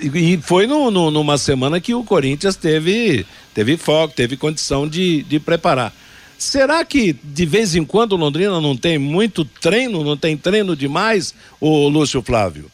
E 0.00 0.38
foi 0.42 0.66
no, 0.66 0.90
no, 0.90 1.10
numa 1.10 1.36
semana 1.36 1.80
que 1.80 1.94
o 1.94 2.04
Corinthians 2.04 2.54
teve, 2.54 3.26
teve 3.52 3.76
foco, 3.76 4.14
teve 4.14 4.36
condição 4.36 4.88
de, 4.88 5.24
de 5.24 5.40
preparar. 5.40 5.92
Será 6.40 6.82
que 6.86 7.12
de 7.22 7.44
vez 7.44 7.74
em 7.74 7.84
quando 7.84 8.16
Londrina 8.16 8.62
não 8.62 8.74
tem 8.74 8.98
muito 8.98 9.44
treino, 9.44 10.02
não 10.02 10.16
tem 10.16 10.38
treino 10.38 10.74
demais, 10.74 11.34
o 11.60 11.86
Lúcio 11.86 12.22
Flávio? 12.22 12.64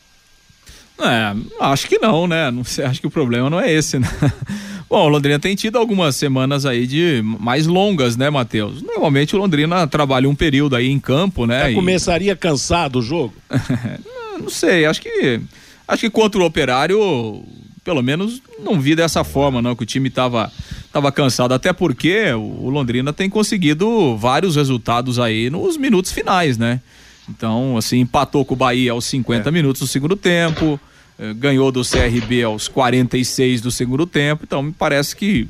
É, 1.01 1.35
acho 1.59 1.89
que 1.89 1.99
não, 1.99 2.29
né? 2.29 2.49
Não 2.53 2.63
acho 2.63 3.01
que 3.01 3.09
o 3.09 3.11
problema 3.11 3.51
não 3.51 3.59
é 3.59 3.73
esse, 3.73 3.99
né? 3.99 4.09
Bom, 4.89 5.09
Londrina 5.09 5.41
tem 5.41 5.57
tido 5.57 5.79
algumas 5.79 6.15
semanas 6.15 6.65
aí 6.65 6.87
de 6.87 7.21
mais 7.41 7.67
longas, 7.67 8.17
né, 8.17 8.31
Matheus? 8.31 8.83
Normalmente 8.83 9.35
o 9.35 9.39
Londrina 9.41 9.85
trabalha 9.89 10.29
um 10.29 10.35
período 10.35 10.77
aí 10.77 10.89
em 10.89 11.01
campo, 11.01 11.45
né? 11.45 11.63
Já 11.63 11.71
e... 11.73 11.75
começaria 11.75 12.37
cansado 12.37 13.01
o 13.01 13.03
jogo? 13.03 13.35
não 14.39 14.49
sei, 14.49 14.87
acho 14.87 15.03
que 15.03 15.41
acho 15.89 16.03
que 16.03 16.11
contra 16.11 16.41
o 16.41 16.45
Operário 16.45 17.45
pelo 17.87 18.03
menos 18.03 18.43
não 18.59 18.81
vi 18.81 18.97
dessa 18.97 19.23
forma, 19.23 19.63
não, 19.63 19.77
que 19.77 19.85
o 19.85 19.87
time 19.87 20.09
estava 20.09 20.53
tava 20.93 21.13
cansado, 21.13 21.55
até 21.55 21.73
porque 21.73 22.33
o 22.33 22.69
Londrina 22.69 23.13
tem 23.13 23.31
conseguido 23.31 24.17
vários 24.17 24.57
resultados 24.57 25.21
aí 25.21 25.49
nos 25.49 25.77
minutos 25.77 26.11
finais, 26.11 26.59
né? 26.59 26.81
Então, 27.29 27.77
assim, 27.77 28.01
empatou 28.01 28.45
com 28.45 28.55
o 28.55 28.57
Bahia 28.57 28.91
aos 28.91 29.05
50 29.05 29.49
é. 29.49 29.53
minutos 29.53 29.81
do 29.81 29.87
segundo 29.87 30.17
tempo, 30.17 30.81
eh, 31.17 31.33
ganhou 31.35 31.71
do 31.71 31.83
CRB 31.83 32.43
aos 32.43 32.67
46 32.67 33.61
do 33.61 33.71
segundo 33.71 34.05
tempo, 34.05 34.43
então 34.45 34.63
me 34.63 34.73
parece 34.73 35.15
que 35.15 35.47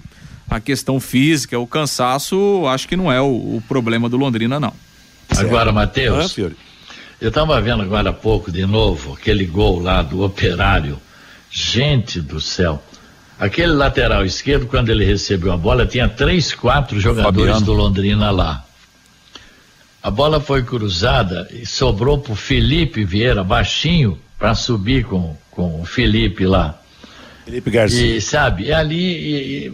a 0.50 0.60
questão 0.60 1.00
física, 1.00 1.58
o 1.58 1.66
cansaço, 1.66 2.64
acho 2.68 2.86
que 2.86 2.96
não 2.96 3.10
é 3.10 3.20
o, 3.20 3.26
o 3.26 3.62
problema 3.66 4.10
do 4.10 4.18
Londrina, 4.18 4.60
não. 4.60 4.74
Agora, 5.38 5.72
Matheus, 5.72 6.36
ah, 6.38 6.50
eu 7.18 7.28
estava 7.30 7.58
vendo 7.62 7.82
agora 7.82 8.10
há 8.10 8.12
pouco 8.12 8.52
de 8.52 8.66
novo 8.66 9.14
aquele 9.14 9.46
gol 9.46 9.80
lá 9.80 10.02
do 10.02 10.22
Operário 10.22 10.98
Gente 11.58 12.20
do 12.20 12.38
céu. 12.38 12.82
Aquele 13.38 13.72
lateral 13.72 14.26
esquerdo, 14.26 14.66
quando 14.66 14.90
ele 14.90 15.06
recebeu 15.06 15.50
a 15.50 15.56
bola, 15.56 15.86
tinha 15.86 16.06
três, 16.06 16.52
quatro 16.52 17.00
jogadores 17.00 17.54
Fabiano. 17.54 17.64
do 17.64 17.72
Londrina 17.72 18.30
lá. 18.30 18.62
A 20.02 20.10
bola 20.10 20.38
foi 20.38 20.62
cruzada 20.62 21.48
e 21.50 21.64
sobrou 21.64 22.18
pro 22.18 22.36
Felipe 22.36 23.04
Vieira, 23.04 23.42
baixinho, 23.42 24.18
para 24.38 24.54
subir 24.54 25.06
com, 25.06 25.34
com 25.50 25.80
o 25.80 25.86
Felipe 25.86 26.44
lá. 26.44 26.78
Felipe 27.46 27.70
Garcia. 27.70 28.16
E 28.16 28.20
sabe, 28.20 28.70
é 28.70 28.74
ali 28.74 28.98
e, 28.98 29.66
e, 29.68 29.72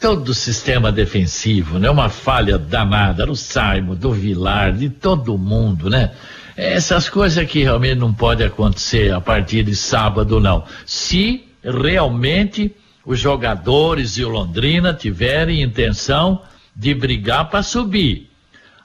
todo 0.00 0.30
o 0.30 0.34
sistema 0.34 0.90
defensivo, 0.90 1.78
né? 1.78 1.90
Uma 1.90 2.08
falha 2.08 2.56
danada 2.56 3.26
do 3.26 3.36
Saimo, 3.36 3.94
do 3.94 4.12
Vilar, 4.12 4.72
de 4.72 4.88
todo 4.88 5.36
mundo, 5.36 5.90
né? 5.90 6.12
Essas 6.56 7.08
coisas 7.08 7.46
que 7.46 7.62
realmente 7.62 7.96
não 7.96 8.14
pode 8.14 8.42
acontecer 8.42 9.12
a 9.12 9.20
partir 9.20 9.62
de 9.62 9.76
sábado, 9.76 10.40
não. 10.40 10.64
Se 10.86 11.44
realmente 11.62 12.74
os 13.04 13.20
jogadores 13.20 14.16
e 14.16 14.24
o 14.24 14.28
Londrina 14.28 14.94
tiverem 14.94 15.62
intenção 15.62 16.42
de 16.74 16.94
brigar 16.94 17.50
para 17.50 17.62
subir. 17.62 18.30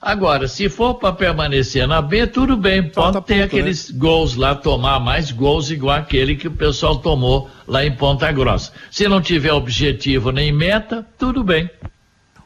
Agora, 0.00 0.48
se 0.48 0.68
for 0.68 0.94
para 0.94 1.12
permanecer 1.12 1.86
na 1.86 2.02
B, 2.02 2.26
tudo 2.26 2.56
bem, 2.56 2.82
pode 2.82 3.12
ter 3.12 3.18
ponto, 3.18 3.34
né? 3.36 3.42
aqueles 3.44 3.88
né? 3.88 3.98
gols 3.98 4.34
lá, 4.34 4.52
tomar 4.52 4.98
mais 4.98 5.30
gols 5.30 5.70
igual 5.70 5.96
aquele 5.96 6.34
que 6.34 6.48
o 6.48 6.52
pessoal 6.52 6.96
tomou 6.96 7.48
lá 7.68 7.84
em 7.86 7.92
Ponta 7.92 8.30
Grossa. 8.32 8.72
Se 8.90 9.06
não 9.06 9.20
tiver 9.20 9.52
objetivo 9.52 10.32
nem 10.32 10.50
meta, 10.50 11.06
tudo 11.16 11.44
bem. 11.44 11.70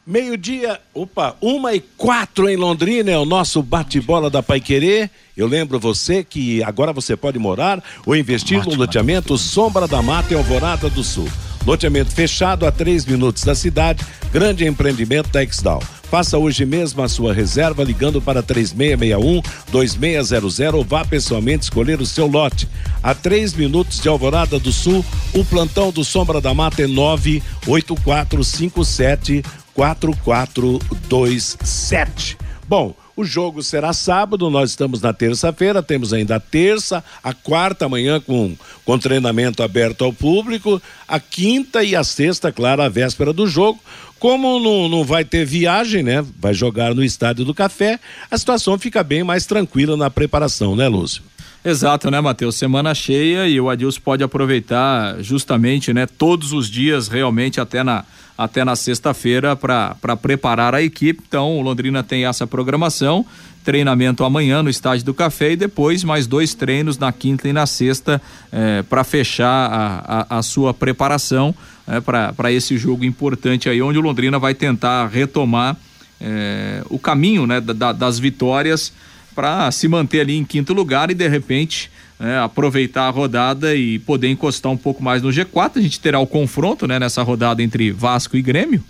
Meio-dia, 0.06 0.78
opa, 0.94 1.34
uma 1.40 1.74
e 1.74 1.80
quatro 1.80 2.48
em 2.48 2.54
Londrina 2.54 3.10
é 3.10 3.18
o 3.18 3.24
nosso 3.24 3.60
bate-bola 3.60 4.30
da 4.30 4.40
Pai 4.40 4.60
Querer. 4.60 5.10
Eu 5.36 5.48
lembro 5.48 5.80
você 5.80 6.22
que 6.22 6.62
agora 6.62 6.92
você 6.92 7.16
pode 7.16 7.40
morar 7.40 7.82
ou 8.06 8.14
investir 8.14 8.64
no 8.64 8.76
loteamento 8.76 9.36
Sombra 9.36 9.88
da 9.88 10.00
Mata 10.00 10.32
em 10.32 10.36
Alvorada 10.36 10.88
do 10.88 11.02
Sul. 11.02 11.28
Loteamento 11.66 12.12
fechado 12.12 12.64
a 12.64 12.70
três 12.70 13.04
minutos 13.04 13.42
da 13.42 13.56
cidade, 13.56 14.06
grande 14.32 14.64
empreendimento 14.64 15.28
da 15.30 15.42
Exdal. 15.42 15.82
Faça 16.08 16.38
hoje 16.38 16.64
mesmo 16.64 17.02
a 17.02 17.08
sua 17.08 17.34
reserva 17.34 17.82
ligando 17.82 18.22
para 18.22 18.44
3661 18.44 19.42
2600 19.72 20.60
ou 20.72 20.84
vá 20.84 21.04
pessoalmente 21.04 21.64
escolher 21.64 22.00
o 22.00 22.06
seu 22.06 22.28
lote. 22.28 22.68
A 23.02 23.12
três 23.12 23.54
minutos 23.54 24.00
de 24.00 24.08
Alvorada 24.08 24.60
do 24.60 24.70
Sul, 24.70 25.04
o 25.34 25.44
plantão 25.44 25.90
do 25.90 26.04
Sombra 26.04 26.40
da 26.40 26.54
Mata 26.54 26.82
é 26.82 26.86
98457 26.86 29.42
4427. 29.76 32.38
Bom, 32.66 32.96
o 33.14 33.22
jogo 33.24 33.62
será 33.62 33.92
sábado, 33.92 34.48
nós 34.50 34.70
estamos 34.70 35.02
na 35.02 35.12
terça-feira, 35.12 35.82
temos 35.82 36.14
ainda 36.14 36.36
a 36.36 36.40
terça, 36.40 37.04
a 37.22 37.32
quarta 37.32 37.88
manhã 37.88 38.20
com, 38.20 38.56
com 38.84 38.98
treinamento 38.98 39.62
aberto 39.62 40.02
ao 40.02 40.12
público, 40.12 40.82
a 41.06 41.20
quinta 41.20 41.84
e 41.84 41.94
a 41.94 42.02
sexta, 42.02 42.50
claro, 42.50 42.82
a 42.82 42.88
véspera 42.88 43.32
do 43.32 43.46
jogo. 43.46 43.78
Como 44.18 44.58
não, 44.58 44.88
não 44.88 45.04
vai 45.04 45.24
ter 45.24 45.44
viagem, 45.44 46.02
né? 46.02 46.24
Vai 46.40 46.54
jogar 46.54 46.92
no 46.94 47.04
Estádio 47.04 47.44
do 47.44 47.54
Café, 47.54 48.00
a 48.30 48.38
situação 48.38 48.78
fica 48.78 49.04
bem 49.04 49.22
mais 49.22 49.44
tranquila 49.44 49.94
na 49.96 50.10
preparação, 50.10 50.74
né, 50.74 50.88
Lúcio? 50.88 51.22
Exato, 51.64 52.10
né, 52.10 52.20
Matheus? 52.20 52.56
Semana 52.56 52.94
cheia 52.94 53.46
e 53.46 53.60
o 53.60 53.68
Adilson 53.68 54.00
pode 54.00 54.22
aproveitar 54.22 55.22
justamente, 55.22 55.92
né, 55.92 56.06
todos 56.06 56.52
os 56.52 56.70
dias 56.70 57.08
realmente 57.08 57.60
até 57.60 57.82
na 57.82 58.04
até 58.36 58.64
na 58.64 58.76
sexta-feira 58.76 59.56
para 59.56 60.16
preparar 60.20 60.74
a 60.74 60.82
equipe. 60.82 61.22
Então, 61.26 61.58
o 61.58 61.62
Londrina 61.62 62.02
tem 62.02 62.26
essa 62.26 62.46
programação, 62.46 63.24
treinamento 63.64 64.24
amanhã 64.24 64.62
no 64.62 64.70
estádio 64.70 65.04
do 65.04 65.14
Café 65.14 65.52
e 65.52 65.56
depois 65.56 66.04
mais 66.04 66.26
dois 66.26 66.54
treinos 66.54 66.98
na 66.98 67.10
quinta 67.12 67.48
e 67.48 67.52
na 67.52 67.66
sexta 67.66 68.20
eh, 68.52 68.84
para 68.88 69.02
fechar 69.02 69.46
a, 69.46 70.26
a, 70.28 70.38
a, 70.38 70.42
sua 70.42 70.72
preparação 70.72 71.54
eh, 71.88 72.00
para 72.00 72.52
esse 72.52 72.78
jogo 72.78 73.04
importante 73.04 73.68
aí, 73.68 73.82
onde 73.82 73.98
o 73.98 74.02
Londrina 74.02 74.38
vai 74.38 74.54
tentar 74.54 75.08
retomar 75.08 75.76
eh, 76.20 76.82
o 76.88 76.98
caminho 76.98 77.46
né, 77.46 77.60
da, 77.60 77.92
das 77.92 78.18
vitórias 78.18 78.92
para 79.34 79.70
se 79.72 79.88
manter 79.88 80.20
ali 80.20 80.36
em 80.36 80.44
quinto 80.44 80.72
lugar 80.72 81.10
e 81.10 81.14
de 81.14 81.26
repente 81.28 81.90
né, 82.18 82.38
aproveitar 82.38 83.06
a 83.06 83.10
rodada 83.10 83.74
e 83.74 83.98
poder 83.98 84.28
encostar 84.28 84.72
um 84.72 84.76
pouco 84.76 85.02
mais 85.02 85.22
no 85.22 85.30
G4. 85.30 85.72
A 85.76 85.80
gente 85.80 86.00
terá 86.00 86.18
o 86.18 86.26
confronto 86.26 86.86
né, 86.86 86.98
nessa 86.98 87.22
rodada 87.22 87.62
entre 87.62 87.90
Vasco 87.90 88.36
e 88.36 88.42
Grêmio. 88.42 88.82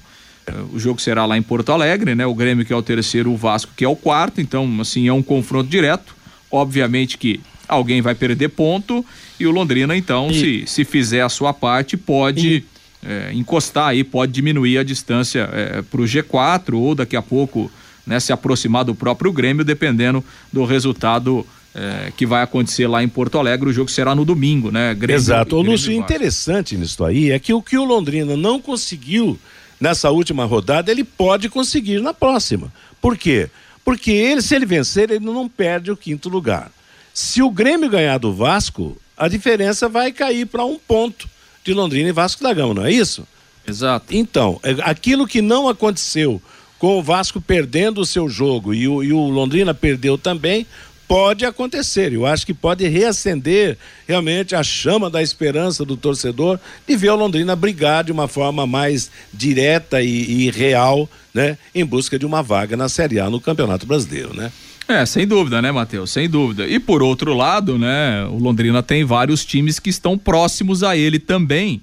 É, 0.46 0.52
o 0.72 0.78
jogo 0.78 1.00
será 1.00 1.26
lá 1.26 1.36
em 1.36 1.42
Porto 1.42 1.72
Alegre, 1.72 2.14
né? 2.14 2.24
O 2.24 2.34
Grêmio 2.34 2.64
que 2.64 2.72
é 2.72 2.76
o 2.76 2.82
terceiro, 2.82 3.32
o 3.32 3.36
Vasco 3.36 3.72
que 3.76 3.84
é 3.84 3.88
o 3.88 3.96
quarto. 3.96 4.40
Então, 4.40 4.80
assim, 4.80 5.08
é 5.08 5.12
um 5.12 5.22
confronto 5.22 5.68
direto. 5.68 6.14
Obviamente 6.50 7.18
que 7.18 7.40
alguém 7.68 8.00
vai 8.00 8.14
perder 8.14 8.48
ponto 8.50 9.04
e 9.40 9.46
o 9.46 9.50
Londrina, 9.50 9.96
então, 9.96 10.30
e... 10.30 10.34
se, 10.34 10.64
se 10.66 10.84
fizer 10.84 11.20
a 11.20 11.28
sua 11.28 11.52
parte, 11.52 11.96
pode 11.96 12.48
e... 12.48 12.64
é, 13.04 13.32
encostar 13.34 13.88
aí, 13.88 14.04
pode 14.04 14.32
diminuir 14.32 14.78
a 14.78 14.84
distância 14.84 15.48
é, 15.52 15.82
para 15.82 16.00
o 16.00 16.04
G4 16.04 16.74
ou 16.74 16.94
daqui 16.94 17.16
a 17.16 17.22
pouco 17.22 17.70
né, 18.06 18.20
se 18.20 18.32
aproximar 18.32 18.84
do 18.84 18.94
próprio 18.94 19.32
Grêmio, 19.32 19.64
dependendo 19.64 20.24
do 20.52 20.64
resultado 20.64 21.44
é, 21.76 22.10
que 22.16 22.24
vai 22.24 22.42
acontecer 22.42 22.86
lá 22.86 23.02
em 23.02 23.08
Porto 23.08 23.38
Alegre. 23.38 23.68
O 23.68 23.72
jogo 23.72 23.90
será 23.90 24.14
no 24.14 24.24
domingo, 24.24 24.70
né? 24.70 24.94
Grêmio, 24.94 25.20
Exato. 25.20 25.56
O 25.56 25.62
Lúcio, 25.62 25.92
interessante 25.92 26.74
nisso 26.74 27.04
aí 27.04 27.30
é 27.30 27.38
que 27.38 27.52
o 27.52 27.60
que 27.60 27.76
o 27.76 27.84
Londrina 27.84 28.34
não 28.34 28.58
conseguiu 28.58 29.38
nessa 29.78 30.10
última 30.10 30.46
rodada, 30.46 30.90
ele 30.90 31.04
pode 31.04 31.50
conseguir 31.50 32.00
na 32.00 32.14
próxima. 32.14 32.72
Por 32.98 33.18
quê? 33.18 33.50
Porque 33.84 34.10
ele, 34.10 34.40
se 34.40 34.54
ele 34.54 34.64
vencer, 34.64 35.10
ele 35.10 35.24
não 35.24 35.46
perde 35.46 35.90
o 35.90 35.96
quinto 35.96 36.30
lugar. 36.30 36.72
Se 37.12 37.42
o 37.42 37.50
Grêmio 37.50 37.90
ganhar 37.90 38.16
do 38.16 38.32
Vasco, 38.32 38.96
a 39.14 39.28
diferença 39.28 39.86
vai 39.86 40.12
cair 40.12 40.46
para 40.46 40.64
um 40.64 40.78
ponto 40.78 41.28
de 41.62 41.74
Londrina 41.74 42.08
e 42.08 42.12
Vasco 42.12 42.42
da 42.42 42.54
Gama, 42.54 42.72
não 42.72 42.86
é 42.86 42.92
isso? 42.92 43.26
Exato. 43.68 44.16
Então, 44.16 44.58
é, 44.62 44.76
aquilo 44.82 45.26
que 45.26 45.42
não 45.42 45.68
aconteceu 45.68 46.40
com 46.78 46.98
o 46.98 47.02
Vasco 47.02 47.40
perdendo 47.40 48.00
o 48.00 48.06
seu 48.06 48.28
jogo 48.28 48.74
e 48.74 48.86
o, 48.86 49.02
e 49.02 49.12
o 49.12 49.28
Londrina 49.28 49.72
perdeu 49.72 50.18
também, 50.18 50.66
pode 51.08 51.44
acontecer. 51.44 52.12
Eu 52.12 52.26
acho 52.26 52.44
que 52.44 52.54
pode 52.54 52.86
reacender 52.86 53.78
realmente 54.06 54.54
a 54.54 54.62
chama 54.62 55.08
da 55.08 55.22
esperança 55.22 55.84
do 55.84 55.96
torcedor 55.96 56.58
de 56.86 56.96
ver 56.96 57.10
o 57.10 57.16
Londrina 57.16 57.54
brigar 57.54 58.04
de 58.04 58.12
uma 58.12 58.28
forma 58.28 58.66
mais 58.66 59.10
direta 59.32 60.02
e, 60.02 60.46
e 60.46 60.50
real, 60.50 61.08
né, 61.32 61.58
em 61.74 61.84
busca 61.84 62.18
de 62.18 62.26
uma 62.26 62.42
vaga 62.42 62.76
na 62.76 62.88
Série 62.88 63.20
A 63.20 63.30
no 63.30 63.40
Campeonato 63.40 63.86
Brasileiro, 63.86 64.34
né? 64.34 64.50
É, 64.88 65.04
sem 65.04 65.26
dúvida, 65.26 65.60
né, 65.60 65.72
Matheus? 65.72 66.12
Sem 66.12 66.28
dúvida. 66.28 66.66
E 66.66 66.78
por 66.78 67.02
outro 67.02 67.34
lado, 67.34 67.76
né, 67.76 68.24
o 68.26 68.38
Londrina 68.38 68.82
tem 68.82 69.04
vários 69.04 69.44
times 69.44 69.80
que 69.80 69.90
estão 69.90 70.16
próximos 70.16 70.84
a 70.84 70.96
ele 70.96 71.18
também 71.18 71.82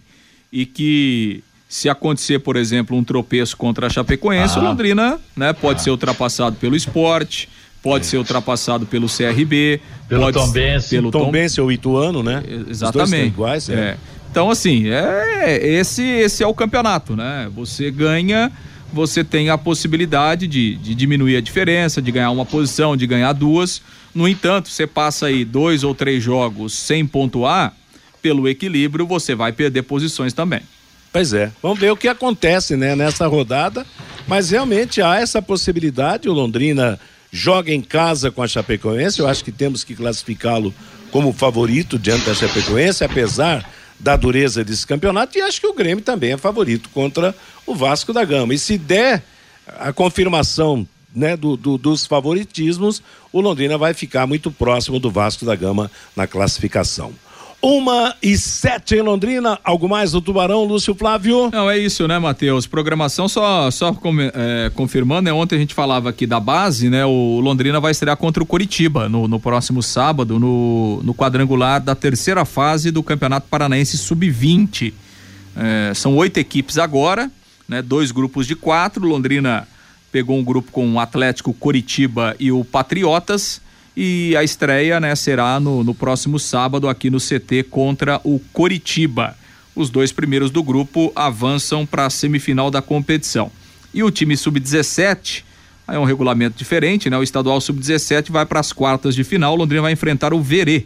e 0.51 0.65
que 0.65 1.43
se 1.67 1.89
acontecer, 1.89 2.39
por 2.39 2.55
exemplo, 2.55 2.95
um 2.95 3.03
tropeço 3.03 3.57
contra 3.57 3.87
a 3.87 3.89
Chapecoense, 3.89 4.57
ah. 4.57 4.61
o 4.61 4.63
Londrina, 4.63 5.19
né, 5.35 5.51
pode 5.51 5.81
ah. 5.81 5.83
ser 5.83 5.89
ultrapassado 5.89 6.55
pelo 6.57 6.75
esporte, 6.75 7.49
pode 7.83 8.05
é. 8.05 8.09
ser 8.09 8.17
ultrapassado 8.17 8.85
pelo 8.85 9.07
CRB, 9.07 9.81
pelo 10.07 10.23
pode 10.23 10.37
Tombense, 10.37 10.89
pelo 10.89 11.11
Tombense 11.11 11.59
ou 11.59 11.71
Ituano, 11.71 12.23
né? 12.23 12.41
Exatamente. 12.69 13.27
iguais, 13.27 13.69
é. 13.69 13.73
é. 13.73 13.97
Então 14.31 14.49
assim, 14.49 14.87
é 14.87 15.59
esse 15.61 16.01
esse 16.01 16.41
é 16.41 16.47
o 16.47 16.53
campeonato, 16.53 17.15
né? 17.15 17.51
Você 17.53 17.91
ganha, 17.91 18.51
você 18.91 19.23
tem 19.23 19.49
a 19.49 19.57
possibilidade 19.57 20.47
de, 20.47 20.75
de 20.75 20.95
diminuir 20.95 21.35
a 21.35 21.41
diferença, 21.41 22.01
de 22.01 22.11
ganhar 22.11 22.31
uma 22.31 22.45
posição, 22.45 22.95
de 22.95 23.05
ganhar 23.05 23.33
duas. 23.33 23.81
No 24.15 24.27
entanto, 24.27 24.69
você 24.69 24.87
passa 24.87 25.25
aí 25.25 25.43
dois 25.43 25.83
ou 25.83 25.93
três 25.93 26.23
jogos 26.23 26.73
sem 26.73 27.05
pontuar, 27.05 27.75
pelo 28.21 28.47
equilíbrio 28.47 29.05
você 29.05 29.35
vai 29.35 29.51
perder 29.51 29.83
posições 29.83 30.31
também. 30.31 30.61
Pois 31.11 31.33
é. 31.33 31.51
Vamos 31.61 31.79
ver 31.79 31.91
o 31.91 31.97
que 31.97 32.07
acontece, 32.07 32.75
né, 32.75 32.95
nessa 32.95 33.27
rodada. 33.27 33.85
Mas 34.27 34.49
realmente 34.49 35.01
há 35.01 35.19
essa 35.19 35.41
possibilidade. 35.41 36.29
O 36.29 36.33
Londrina 36.33 36.99
joga 37.33 37.73
em 37.73 37.81
casa 37.81 38.29
com 38.29 38.43
a 38.43 38.47
Chapecoense. 38.47 39.19
Eu 39.19 39.27
acho 39.27 39.43
que 39.43 39.51
temos 39.51 39.83
que 39.83 39.95
classificá-lo 39.95 40.71
como 41.09 41.33
favorito 41.33 41.97
diante 41.97 42.27
da 42.27 42.35
Chapecoense, 42.35 43.03
apesar 43.03 43.67
da 43.99 44.15
dureza 44.15 44.63
desse 44.63 44.85
campeonato. 44.85 45.35
E 45.35 45.41
acho 45.41 45.59
que 45.59 45.65
o 45.65 45.73
Grêmio 45.73 46.03
também 46.03 46.33
é 46.33 46.37
favorito 46.37 46.89
contra 46.89 47.35
o 47.65 47.73
Vasco 47.73 48.13
da 48.13 48.23
Gama. 48.23 48.53
E 48.53 48.59
se 48.59 48.77
der 48.77 49.23
a 49.79 49.91
confirmação 49.91 50.87
né, 51.15 51.35
do, 51.35 51.57
do, 51.57 51.75
dos 51.75 52.05
favoritismos, 52.05 53.01
o 53.31 53.41
Londrina 53.41 53.79
vai 53.79 53.95
ficar 53.95 54.27
muito 54.27 54.51
próximo 54.51 54.99
do 54.99 55.09
Vasco 55.09 55.43
da 55.43 55.55
Gama 55.55 55.89
na 56.15 56.27
classificação. 56.27 57.13
Uma 57.65 58.13
e 58.21 58.35
sete 58.37 58.93
em 58.95 59.01
Londrina. 59.01 59.57
Algo 59.63 59.87
mais 59.87 60.11
do 60.11 60.19
Tubarão, 60.19 60.65
Lúcio 60.65 60.93
Flávio? 60.93 61.49
Não, 61.49 61.71
é 61.71 61.77
isso, 61.77 62.05
né, 62.09 62.19
Matheus? 62.19 62.67
Programação 62.67 63.29
só, 63.29 63.71
só 63.71 63.97
é, 64.33 64.69
confirmando, 64.75 65.21
né? 65.21 65.31
Ontem 65.31 65.55
a 65.55 65.59
gente 65.59 65.73
falava 65.73 66.09
aqui 66.09 66.27
da 66.27 66.41
base, 66.41 66.89
né? 66.89 67.05
O 67.05 67.39
Londrina 67.39 67.79
vai 67.79 67.93
estrear 67.93 68.17
contra 68.17 68.43
o 68.43 68.45
Coritiba 68.45 69.07
no, 69.07 69.29
no 69.29 69.39
próximo 69.39 69.81
sábado, 69.81 70.37
no, 70.37 71.01
no 71.03 71.15
quadrangular 71.15 71.79
da 71.79 71.95
terceira 71.95 72.43
fase 72.43 72.91
do 72.91 73.01
Campeonato 73.01 73.47
Paranaense 73.49 73.97
Sub-20. 73.97 74.91
É, 75.55 75.93
são 75.95 76.17
oito 76.17 76.39
equipes 76.39 76.77
agora, 76.77 77.31
né? 77.65 77.81
Dois 77.81 78.11
grupos 78.11 78.45
de 78.45 78.57
quatro. 78.57 79.07
Londrina 79.07 79.65
pegou 80.11 80.37
um 80.37 80.43
grupo 80.43 80.69
com 80.69 80.95
o 80.95 80.99
Atlético, 80.99 81.53
Coritiba 81.53 82.35
e 82.37 82.51
o 82.51 82.65
Patriotas 82.65 83.62
e 83.95 84.35
a 84.35 84.43
estreia 84.43 84.99
né, 84.99 85.15
será 85.15 85.59
no, 85.59 85.83
no 85.83 85.93
próximo 85.93 86.39
sábado 86.39 86.89
aqui 86.89 87.09
no 87.09 87.19
CT 87.19 87.63
contra 87.69 88.19
o 88.23 88.39
Coritiba. 88.51 89.37
Os 89.75 89.89
dois 89.89 90.11
primeiros 90.11 90.51
do 90.51 90.63
grupo 90.63 91.11
avançam 91.15 91.85
para 91.85 92.05
a 92.05 92.09
semifinal 92.09 92.69
da 92.69 92.81
competição. 92.81 93.51
E 93.93 94.03
o 94.03 94.11
time 94.11 94.35
sub-17, 94.35 95.43
aí 95.87 95.95
é 95.95 95.99
um 95.99 96.03
regulamento 96.03 96.57
diferente, 96.57 97.09
né? 97.09 97.17
O 97.17 97.23
estadual 97.23 97.59
sub-17 97.61 98.31
vai 98.31 98.45
para 98.45 98.59
as 98.59 98.71
quartas 98.71 99.15
de 99.15 99.23
final. 99.23 99.55
Londrina 99.55 99.83
vai 99.83 99.91
enfrentar 99.91 100.33
o 100.33 100.41
Verê. 100.41 100.85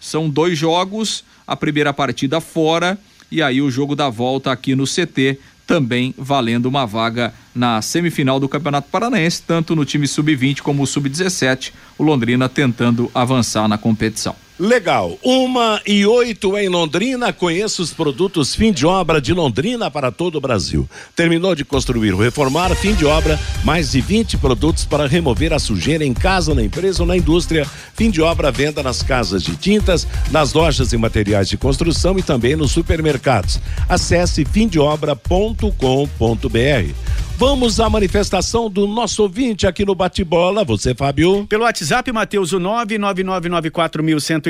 São 0.00 0.28
dois 0.28 0.56
jogos, 0.56 1.24
a 1.46 1.56
primeira 1.56 1.92
partida 1.92 2.40
fora 2.40 2.98
e 3.30 3.42
aí 3.42 3.60
o 3.60 3.70
jogo 3.70 3.94
da 3.94 4.08
volta 4.08 4.50
aqui 4.50 4.74
no 4.74 4.84
CT 4.84 5.38
também 5.66 6.14
valendo 6.16 6.66
uma 6.66 6.86
vaga 6.86 7.32
na 7.58 7.82
semifinal 7.82 8.38
do 8.38 8.48
Campeonato 8.48 8.88
Paranaense, 8.90 9.42
tanto 9.42 9.74
no 9.74 9.84
time 9.84 10.06
sub-20 10.06 10.62
como 10.62 10.82
o 10.82 10.86
sub-17, 10.86 11.72
o 11.98 12.02
Londrina 12.04 12.48
tentando 12.48 13.10
avançar 13.12 13.66
na 13.66 13.76
competição. 13.76 14.34
Legal. 14.58 15.16
Uma 15.22 15.80
e 15.86 16.04
oito 16.04 16.58
em 16.58 16.68
Londrina. 16.68 17.32
Conheça 17.32 17.80
os 17.80 17.92
produtos 17.92 18.56
fim 18.56 18.72
de 18.72 18.84
obra 18.84 19.20
de 19.20 19.32
Londrina 19.32 19.88
para 19.88 20.10
todo 20.10 20.36
o 20.36 20.40
Brasil. 20.40 20.88
Terminou 21.14 21.54
de 21.54 21.64
construir 21.64 22.12
ou 22.12 22.20
reformar, 22.20 22.74
fim 22.74 22.92
de 22.92 23.06
obra, 23.06 23.38
mais 23.64 23.92
de 23.92 24.00
20 24.00 24.36
produtos 24.38 24.84
para 24.84 25.06
remover 25.06 25.52
a 25.52 25.60
sujeira 25.60 26.04
em 26.04 26.12
casa, 26.12 26.56
na 26.56 26.64
empresa 26.64 27.04
ou 27.04 27.06
na 27.06 27.16
indústria. 27.16 27.64
Fim 27.94 28.10
de 28.10 28.20
obra, 28.20 28.50
venda 28.50 28.82
nas 28.82 29.00
casas 29.00 29.44
de 29.44 29.56
tintas, 29.56 30.08
nas 30.32 30.52
lojas 30.52 30.92
e 30.92 30.96
materiais 30.96 31.48
de 31.48 31.56
construção 31.56 32.18
e 32.18 32.22
também 32.22 32.56
nos 32.56 32.72
supermercados. 32.72 33.60
Acesse 33.88 34.44
fimdeobra.com.br. 34.44 37.28
Vamos 37.38 37.78
à 37.78 37.88
manifestação 37.88 38.68
do 38.68 38.84
nosso 38.88 39.22
ouvinte 39.22 39.64
aqui 39.64 39.84
no 39.84 39.94
Bate-Bola. 39.94 40.64
Você, 40.64 40.92
Fábio? 40.92 41.46
Pelo 41.46 41.62
WhatsApp, 41.62 42.10
Matheus, 42.10 42.52
o 42.52 42.58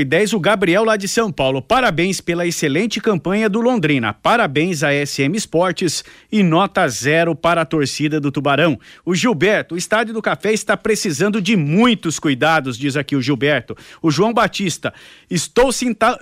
99994110, 0.04 0.34
o 0.34 0.40
Gabriel 0.40 0.84
lá 0.84 0.96
de 0.96 1.08
São 1.08 1.32
Paulo. 1.32 1.62
Parabéns 1.62 2.20
pela 2.20 2.46
excelente 2.46 3.00
campanha 3.00 3.48
do 3.48 3.60
Londrina. 3.60 4.12
Parabéns 4.12 4.82
a 4.82 4.90
SM 4.92 5.34
Esportes 5.34 6.04
e 6.30 6.42
nota 6.42 6.86
zero 6.88 7.34
para 7.34 7.62
a 7.62 7.66
torcida 7.66 8.20
do 8.20 8.30
Tubarão. 8.30 8.78
O 9.04 9.14
Gilberto, 9.14 9.74
o 9.74 9.78
Estádio 9.78 10.14
do 10.14 10.22
Café 10.22 10.52
está 10.52 10.76
precisando 10.76 11.40
de 11.40 11.56
muitos 11.56 12.18
cuidados, 12.18 12.78
diz 12.78 12.96
aqui 12.96 13.16
o 13.16 13.22
Gilberto. 13.22 13.76
O 14.02 14.10
João 14.10 14.32
Batista, 14.32 14.92
estou 15.30 15.70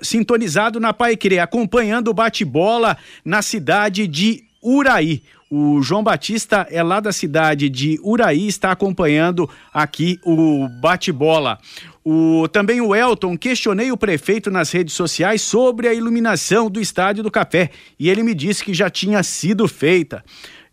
sintonizado 0.02 0.80
na 0.80 0.92
Pai 0.92 1.16
Querer, 1.16 1.40
acompanhando 1.40 2.08
o 2.08 2.14
bate-bola 2.14 2.96
na 3.24 3.42
cidade 3.42 4.06
de 4.06 4.44
Uraí. 4.62 5.22
O 5.48 5.80
João 5.80 6.02
Batista 6.02 6.66
é 6.70 6.82
lá 6.82 6.98
da 6.98 7.12
cidade 7.12 7.68
de 7.68 8.00
Uraí, 8.02 8.48
está 8.48 8.72
acompanhando 8.72 9.48
aqui 9.72 10.18
o 10.24 10.68
bate-bola. 10.80 11.60
O, 12.08 12.46
também 12.46 12.80
o 12.80 12.94
Elton, 12.94 13.36
questionei 13.36 13.90
o 13.90 13.96
prefeito 13.96 14.48
nas 14.48 14.70
redes 14.70 14.94
sociais 14.94 15.42
sobre 15.42 15.88
a 15.88 15.92
iluminação 15.92 16.70
do 16.70 16.80
Estádio 16.80 17.24
do 17.24 17.32
Café 17.32 17.70
e 17.98 18.08
ele 18.08 18.22
me 18.22 18.32
disse 18.32 18.62
que 18.62 18.72
já 18.72 18.88
tinha 18.88 19.20
sido 19.24 19.66
feita. 19.66 20.24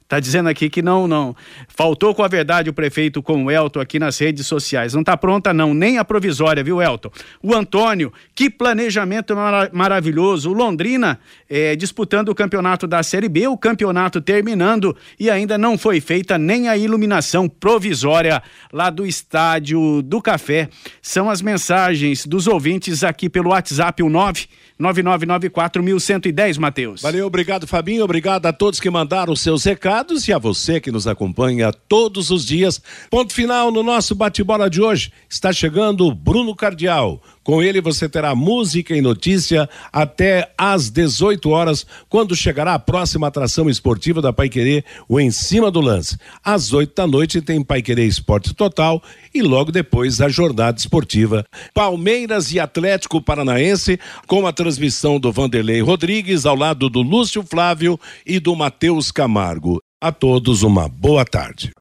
Tá 0.07 0.19
dizendo 0.19 0.49
aqui 0.49 0.69
que 0.69 0.81
não, 0.81 1.07
não. 1.07 1.35
Faltou 1.67 2.13
com 2.13 2.23
a 2.23 2.27
verdade 2.27 2.69
o 2.69 2.73
prefeito 2.73 3.23
com 3.23 3.45
o 3.45 3.51
Elton 3.51 3.79
aqui 3.79 3.97
nas 3.97 4.17
redes 4.19 4.45
sociais. 4.45 4.93
Não 4.93 5.03
tá 5.03 5.15
pronta, 5.15 5.53
não, 5.53 5.73
nem 5.73 5.97
a 5.97 6.05
provisória, 6.05 6.63
viu, 6.63 6.81
Elton? 6.81 7.09
O 7.41 7.53
Antônio, 7.53 8.11
que 8.35 8.49
planejamento 8.49 9.33
maravilhoso. 9.71 10.51
O 10.51 10.53
Londrina 10.53 11.19
é, 11.49 11.75
disputando 11.75 12.29
o 12.29 12.35
campeonato 12.35 12.85
da 12.85 13.01
Série 13.01 13.29
B, 13.29 13.47
o 13.47 13.57
campeonato 13.57 14.21
terminando 14.21 14.95
e 15.19 15.29
ainda 15.29 15.57
não 15.57 15.77
foi 15.77 15.99
feita 16.01 16.37
nem 16.37 16.67
a 16.67 16.77
iluminação 16.77 17.47
provisória 17.47 18.43
lá 18.71 18.89
do 18.89 19.05
Estádio 19.05 20.01
do 20.01 20.21
Café. 20.21 20.69
São 21.01 21.29
as 21.29 21.41
mensagens 21.41 22.25
dos 22.25 22.47
ouvintes 22.47 23.03
aqui 23.03 23.29
pelo 23.29 23.49
WhatsApp, 23.49 24.03
o 24.03 24.09
9 24.09 24.47
9994.110, 24.79 26.59
Matheus. 26.59 27.01
Valeu, 27.01 27.27
obrigado, 27.27 27.67
Fabinho. 27.67 28.03
Obrigado 28.03 28.47
a 28.47 28.51
todos 28.51 28.79
que 28.79 28.89
mandaram 28.89 29.35
seus 29.35 29.63
recados 29.63 30.02
e 30.27 30.33
a 30.33 30.37
você 30.37 30.81
que 30.81 30.91
nos 30.91 31.07
acompanha 31.07 31.71
todos 31.71 32.29
os 32.29 32.45
dias. 32.45 32.81
Ponto 33.09 33.33
final 33.33 33.71
no 33.71 33.81
nosso 33.81 34.13
bate-bola 34.13 34.69
de 34.69 34.81
hoje. 34.81 35.11
Está 35.29 35.53
chegando 35.53 36.13
Bruno 36.13 36.53
Cardial. 36.53 37.21
Com 37.43 37.61
ele 37.61 37.81
você 37.81 38.07
terá 38.07 38.33
música 38.33 38.95
e 38.95 39.01
notícia 39.01 39.69
até 39.91 40.53
às 40.57 40.89
18 40.89 41.49
horas, 41.49 41.85
quando 42.07 42.35
chegará 42.35 42.73
a 42.73 42.79
próxima 42.79 43.27
atração 43.27 43.69
esportiva 43.69 44.21
da 44.21 44.31
Paiquerê, 44.31 44.83
o 45.09 45.19
Em 45.19 45.29
Cima 45.29 45.69
do 45.69 45.81
Lance. 45.81 46.17
Às 46.43 46.71
8 46.71 46.93
da 46.95 47.05
noite 47.05 47.41
tem 47.41 47.61
Paiquerê 47.61 48.05
Esporte 48.05 48.53
Total 48.53 49.01
e 49.33 49.41
logo 49.41 49.71
depois 49.71 50.21
a 50.21 50.29
jornada 50.29 50.77
esportiva. 50.77 51.45
Palmeiras 51.73 52.53
e 52.53 52.59
Atlético 52.59 53.21
Paranaense, 53.21 53.99
com 54.27 54.47
a 54.47 54.53
transmissão 54.53 55.19
do 55.19 55.31
Vanderlei 55.31 55.81
Rodrigues, 55.81 56.45
ao 56.45 56.55
lado 56.55 56.89
do 56.89 57.01
Lúcio 57.01 57.43
Flávio 57.43 57.99
e 58.25 58.39
do 58.39 58.55
Matheus 58.55 59.11
Camargo. 59.11 59.81
A 60.03 60.11
todos 60.11 60.63
uma 60.63 60.89
boa 60.89 61.23
tarde. 61.23 61.71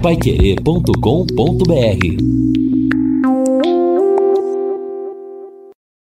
Paiquerê.com.br 0.00 2.63